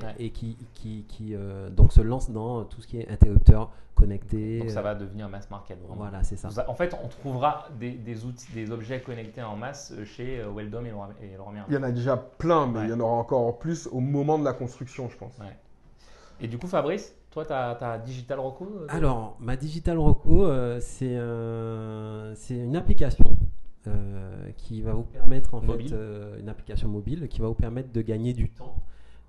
[0.03, 0.15] Ouais.
[0.19, 4.61] et qui, qui, qui, euh, donc se lance dans tout ce qui est interrupteur connecté.
[4.61, 5.79] Donc ça va devenir mass market.
[5.81, 5.97] vraiment.
[5.97, 6.51] Voilà, c'est ça.
[6.69, 10.93] En fait, on trouvera des, des outils, des objets connectés en masse chez Weldom et
[10.93, 11.65] Merlin.
[11.69, 12.85] Il y en a déjà plein, mais Ouais.
[12.87, 15.37] il y en aura encore plus au moment de la construction, je pense.
[16.41, 20.79] Et du coup, Fabrice, toi, tu as, Digital Roku euh, Alors, ma Digital Roku, euh,
[20.81, 23.37] c'est un- c'est une application
[23.87, 25.89] euh, qui va vous permettre, en Mobile.
[25.89, 28.77] fait, euh, une application mobile qui va vous permettre de gagner du temps.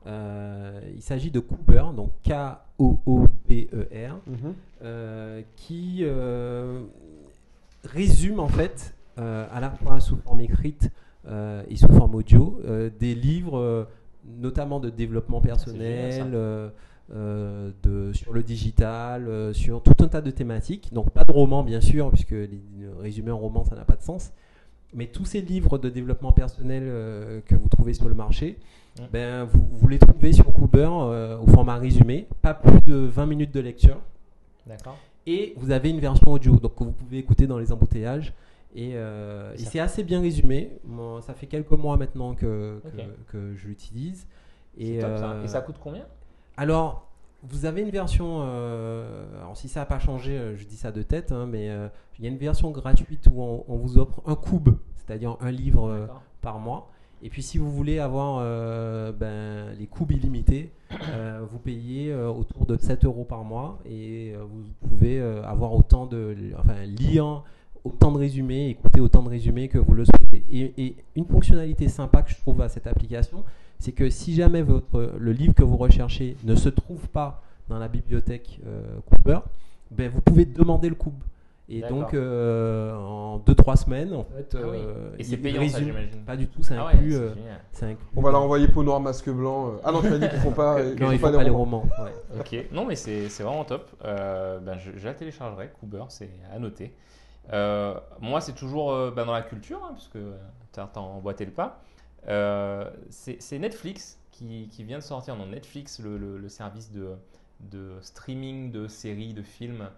[0.05, 5.43] Il s'agit de Cooper, donc K-O-O-B-E-R, Mhm.
[5.55, 6.03] qui
[7.85, 10.89] résume en fait à la fois sous forme écrite
[11.29, 12.59] et sous forme audio
[12.99, 13.87] des livres,
[14.39, 16.69] notamment de développement personnel, euh,
[17.11, 20.93] euh, de, sur le digital, euh, sur tout un tas de thématiques.
[20.93, 22.61] Donc pas de roman bien sûr, puisque les-
[22.99, 24.31] résumer un roman ça n'a pas de sens.
[24.93, 28.57] Mais tous ces livres de développement personnel euh, que vous trouvez sur le marché,
[29.13, 30.87] ben, vous, vous les trouvez sur Cooper
[31.41, 33.97] au format résumé, pas plus de 20 minutes de lecture.
[34.67, 34.97] D'accord.
[35.25, 38.33] Et vous avez une version audio, donc que vous pouvez écouter dans les embouteillages.
[38.75, 40.71] Et, euh, c'est assez bien résumé.
[40.83, 42.81] Moi, ça fait quelques mois maintenant que,
[43.27, 44.25] que, je l'utilise.
[44.77, 46.05] C'est Et, euh, Et ça coûte combien?
[46.59, 47.07] Alors,
[47.43, 48.41] vous avez une version.
[48.41, 51.69] euh, alors, si ça n'a pas changé, euh, je dis ça de tête, hein, mais
[51.69, 51.87] euh,
[52.17, 55.51] il y a une version gratuite où on, on vous offre un cube, c'est-à-dire un
[55.51, 56.07] livre euh,
[56.41, 56.91] par mois.
[57.23, 58.39] Et puis, si vous voulez avoir
[59.13, 60.71] ben, les coûts illimités,
[61.51, 66.33] vous payez autour de 7 euros par mois et vous pouvez avoir autant de.
[66.57, 67.43] Enfin, lire
[67.83, 70.45] autant de résumés, écouter autant de résumés que vous le souhaitez.
[70.49, 73.43] Et, et une fonctionnalité sympa que je trouve à cette application,
[73.79, 77.79] c'est que si jamais votre, le livre que vous recherchez ne se trouve pas dans
[77.79, 79.39] la bibliothèque euh, Cooper,
[79.91, 81.13] ben, vous pouvez demander le cube.
[81.71, 84.77] Et donc, euh, en 2-3 semaines, en fait, Ah oui.
[84.81, 86.23] euh, Et c'est payant, ça, j'imagine.
[86.25, 87.11] Pas du tout, c'est Ah ouais, inclus.
[87.11, 87.59] c'est euh, génial.
[87.71, 89.73] c'est inclus On va leur envoyer peau noire, masque blanc.
[89.83, 90.81] Ah non, tu m'as dit qu'ils font pas.
[90.81, 91.81] qu'ils Non, font il faut pas pas les les romans.
[91.81, 92.03] romans.
[92.03, 92.39] ouais.
[92.39, 93.87] Ok, non mais c'est c'est vraiment top.
[94.03, 96.91] Euh, ben, je, je la téléchargerai, Cooper, c'est à noter.
[97.53, 100.17] Euh, moi, c'est toujours euh, ben, dans la culture, hein, puisque
[100.73, 101.81] tu as emboîté le pas.
[102.27, 105.35] Euh, c'est Netflix qui, qui vient de sortir.
[105.35, 107.11] Non, Netflix, le, le- le service de,
[107.71, 109.89] de streaming de séries, de films,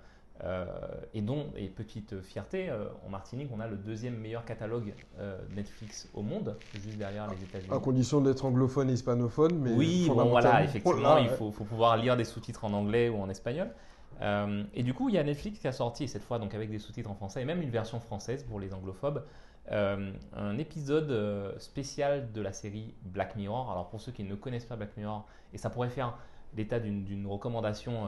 [0.44, 0.66] euh,
[1.14, 5.38] et dont, et petite fierté, euh, en Martinique, on a le deuxième meilleur catalogue euh,
[5.56, 7.72] Netflix au monde, juste derrière les États-Unis.
[7.72, 9.60] À condition d'être anglophone et hispanophone.
[9.60, 13.18] Mais Oui, bon voilà, effectivement, il faut, faut pouvoir lire des sous-titres en anglais ou
[13.22, 13.70] en espagnol.
[14.74, 16.80] Et du coup, il y a Netflix qui a sorti, cette fois donc avec des
[16.80, 19.24] sous-titres en français, et même une version française pour les anglophobes,
[19.72, 23.72] euh, un épisode euh, spécial de la série Black Mirror.
[23.72, 26.18] Alors pour ceux qui ne connaissent pas Black Mirror, et ça pourrait faire
[26.56, 28.08] l'état d'une recommandation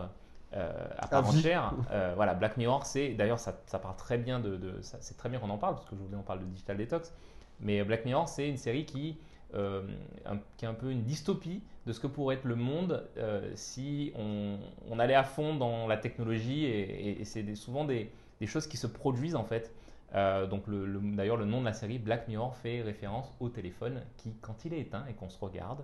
[0.54, 1.74] euh, à part entière.
[2.16, 5.40] voilà, Black Mirror, c'est d'ailleurs ça, ça part très bien de, de c'est très bien
[5.40, 7.14] qu'on en parle parce que je voulais en parle de Digital Detox.
[7.60, 9.18] Mais Black Mirror, c'est une série qui
[9.56, 9.84] euh,
[10.58, 14.12] qui est un peu une dystopie de ce que pourrait être le monde euh, si
[14.16, 14.58] on,
[14.98, 18.10] allait à fond dans la technologie et, c'est souvent des,
[18.48, 19.72] choses qui se produisent en fait.
[20.16, 20.66] Euh, donc
[21.16, 24.74] d'ailleurs le nom de la série Black Mirror fait référence au téléphone qui quand il
[24.74, 25.84] est éteint et qu'on se regarde,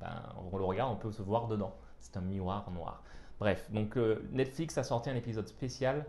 [0.00, 1.74] ben, on le regarde, on peut se voir dedans.
[2.00, 3.02] C'est un miroir noir.
[3.40, 3.96] Bref, donc
[4.32, 6.06] Netflix a sorti un épisode spécial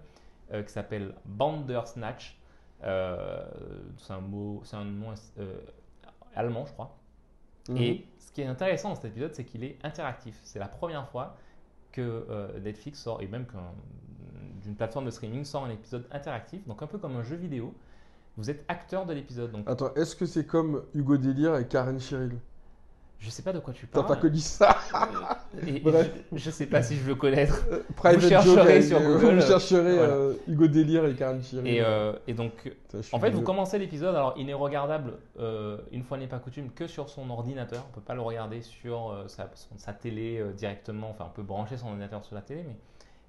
[0.52, 2.40] qui s'appelle Bandersnatch.
[2.82, 5.14] c'est un mot, c'est un nom
[6.36, 6.98] allemand, je crois.
[7.70, 7.78] Mhm.
[7.78, 10.40] Et ce qui est intéressant dans cet épisode, c'est qu'il est interactif.
[10.44, 11.36] C'est la première fois
[11.92, 13.46] que euh, Netflix sort, et même
[14.70, 17.74] d'une plateforme de streaming sort un épisode interactif, donc un peu comme un jeu vidéo.
[18.38, 19.52] Vous êtes acteur de l'épisode.
[19.52, 19.68] Donc...
[19.68, 22.38] Attends, est-ce que c'est comme Hugo Délire et Karen Cheryl?
[23.18, 24.06] Je sais pas de quoi tu parles.
[24.06, 24.78] T'as pas connu ça?
[26.32, 27.66] Je, sais pas si je veux connaître.
[28.06, 29.36] Euh, vous chercherez sur Google.
[29.36, 32.72] Vous chercherez euh, Hugo Délire et Karen Et, euh, et donc,
[33.12, 34.16] en fait, vous commencez l'épisode.
[34.16, 35.14] Alors, il n'est regardable,
[35.92, 37.86] une fois n'est pas coutume, que sur son ordinateur.
[37.90, 41.10] On peut pas le regarder sur sa, sa, télé directement.
[41.10, 42.64] Enfin, on peut brancher son ordinateur sur la télé.
[42.66, 42.76] Mais...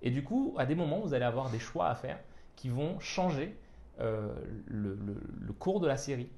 [0.02, 2.18] Et du coup, à des moments, vous allez avoir des choix à faire
[2.56, 3.56] qui vont changer
[3.98, 4.34] le,
[4.66, 6.30] le, le cours de la série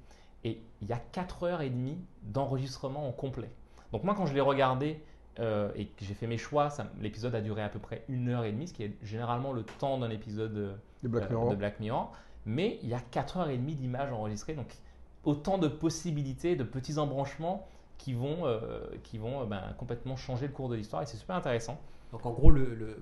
[0.43, 3.49] et il y a 4 heures et demie d'enregistrement en complet.
[3.91, 5.01] Donc moi quand je l'ai regardé
[5.39, 6.69] euh, et que j'ai fait mes choix,
[6.99, 9.63] l'épisode a duré à peu près une heure et demie, ce qui est généralement le
[9.63, 12.11] temps d'un épisode euh, de, Black Mirror.
[12.45, 14.75] Mais il y a 4 heures et demie d'images enregistrées, donc
[15.23, 17.65] autant de possibilités, de petits embranchements
[17.97, 21.37] qui vont, euh, qui vont ben, complètement changer le cours de l'histoire et c'est super
[21.37, 21.79] intéressant.
[22.13, 22.51] Donc en gros,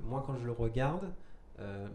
[0.03, 1.11] moi quand je le regarde,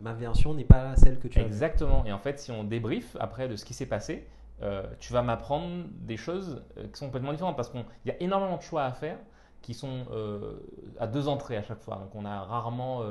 [0.00, 1.42] ma version n'est pas celle que tu as.
[1.42, 2.04] Exactement.
[2.04, 4.28] Et en fait, si on débrief après de ce qui s'est passé,
[4.62, 8.22] euh, tu vas m'apprendre des choses euh, qui sont complètement différentes parce qu'il y a
[8.22, 9.18] énormément de choix à faire
[9.60, 10.54] qui sont euh,
[10.98, 11.96] à deux entrées à chaque fois.
[11.96, 13.02] Donc on a rarement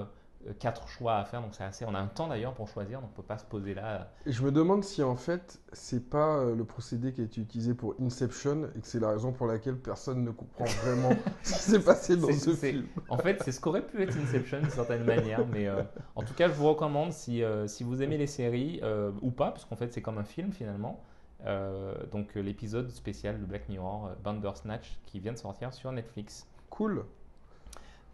[0.59, 1.85] quatre choix à faire, donc c'est assez.
[1.85, 4.11] On a un temps d'ailleurs pour choisir, donc on peut pas se poser là.
[4.25, 7.73] Et je me demande si en fait c'est pas le procédé qui a été utilisé
[7.73, 11.09] pour Inception et que c'est la raison pour laquelle personne ne comprend vraiment
[11.43, 12.85] ce qui s'est passé dans ce film.
[13.09, 15.69] En fait, c'est ce qu'aurait pu être Inception d'une certaine manière, mais
[16.15, 18.81] en tout cas, je vous recommande si, si vous aimez les séries
[19.21, 21.03] ou pas, parce qu'en fait c'est comme un film finalement.
[21.45, 26.47] Euh, donc l'épisode spécial de Black Mirror, euh, Bandersnatch, qui vient de sortir sur Netflix.
[26.69, 27.05] Cool.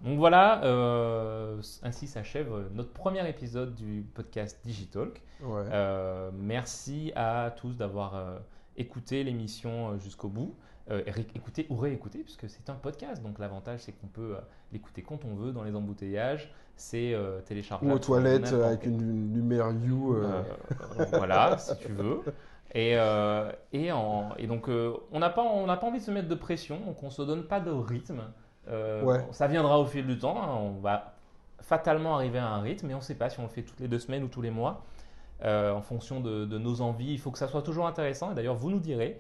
[0.04, 5.22] Donc voilà, euh, ainsi s'achève notre premier épisode du podcast Digitalk.
[6.34, 8.42] merci à tous d'avoir
[8.78, 10.56] écouté l'émission jusqu'au bout.
[11.36, 13.22] écouter ou réécouter, puisque c'est un podcast.
[13.22, 14.36] Donc l'avantage, c'est qu'on peut
[14.72, 16.52] l'écouter quand on veut, dans les embouteillages.
[16.76, 17.16] C'est
[17.46, 17.92] téléchargeable.
[17.92, 20.18] Ou aux toilettes avec une lumière You.
[21.12, 22.22] voilà, si tu veux.
[22.74, 26.12] Et, euh, et, en, et, donc, euh, on n'a pas, on pas envie de se
[26.12, 28.22] mettre de pression, donc on ne se donne pas de rythme.
[28.70, 30.42] Euh, ça viendra au fil du temps.
[30.42, 30.56] Hein.
[30.56, 31.16] on va
[31.60, 33.80] fatalement arriver à un rythme, mais on ne sait pas si on le fait toutes
[33.80, 34.84] les deux semaines ou tous les mois.
[35.44, 38.32] en fonction de, de, nos envies, il faut que ça soit toujours intéressant.
[38.32, 39.20] Et d'ailleurs, vous nous direz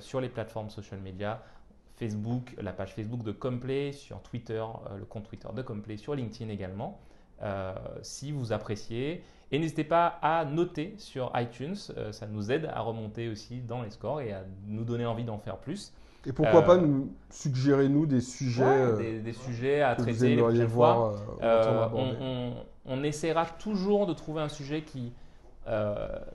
[0.00, 1.42] sur les plateformes social media,
[1.96, 4.64] Facebook, la page Facebook de Complay, sur Twitter,
[4.96, 6.98] le compte Twitter de Complay, sur LinkedIn également,
[8.02, 9.22] si vous appréciez.
[9.52, 13.82] Et n'hésitez pas à noter sur iTunes, euh, ça nous aide à remonter aussi dans
[13.82, 15.92] les scores et à nous donner envie d'en faire plus.
[16.26, 20.36] Et pourquoi pas euh, nous suggérer nous des sujets, euh, des, sujets à traiter les
[20.36, 22.54] prochaines voir, on,
[22.84, 25.12] on, essaiera toujours de trouver un sujet qui,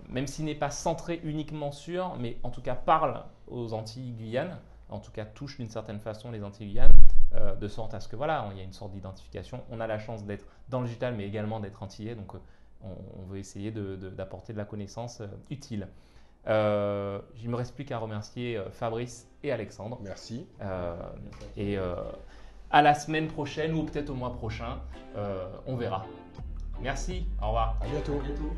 [0.09, 4.57] même s'il n'est pas centré uniquement sur, mais en tout cas parle aux Antilles Guyane,
[4.89, 6.91] en tout cas touche d'une certaine façon les Antilles Guyane,
[7.59, 9.63] de sorte à ce que voilà, il y a une sorte d'identification.
[9.71, 12.33] On a la chance d'être dans le digital, mais également d'être antillais, donc
[12.81, 15.87] on, veut essayer d'apporter de, la connaissance euh, utile.
[16.47, 19.99] Euh, il ne me reste plus qu'à remercier euh, Fabrice et Alexandre.
[20.01, 20.47] Merci.
[21.57, 21.77] et
[22.69, 24.79] à la semaine prochaine ou peut-être au mois prochain,
[25.65, 26.05] on verra.
[26.81, 27.77] Merci, au revoir.
[27.81, 28.13] À bientôt.
[28.13, 28.51] À bientôt.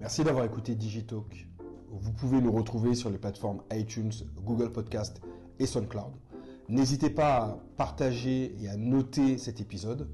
[0.00, 1.46] Merci d'avoir écouté Digitalk.
[2.00, 4.12] Vous pouvez nous retrouver sur les plateformes iTunes,
[4.44, 5.20] Google Podcast
[5.58, 6.12] et SoundCloud.
[6.68, 10.08] N'hésitez pas à partager et à noter cet épisode.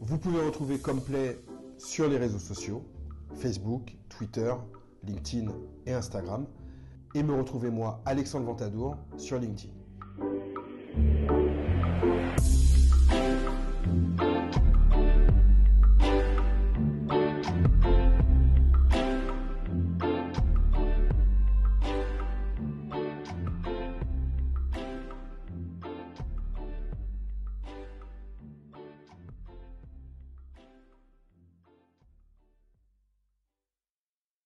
[0.00, 1.38] Vous pouvez retrouver Complet
[1.78, 2.84] sur les réseaux sociaux,
[3.34, 4.52] Facebook, Twitter,
[5.04, 5.52] LinkedIn
[5.86, 6.46] et Instagram.
[7.14, 9.72] Et me retrouver moi, Alexandre Ventadour, sur LinkedIn.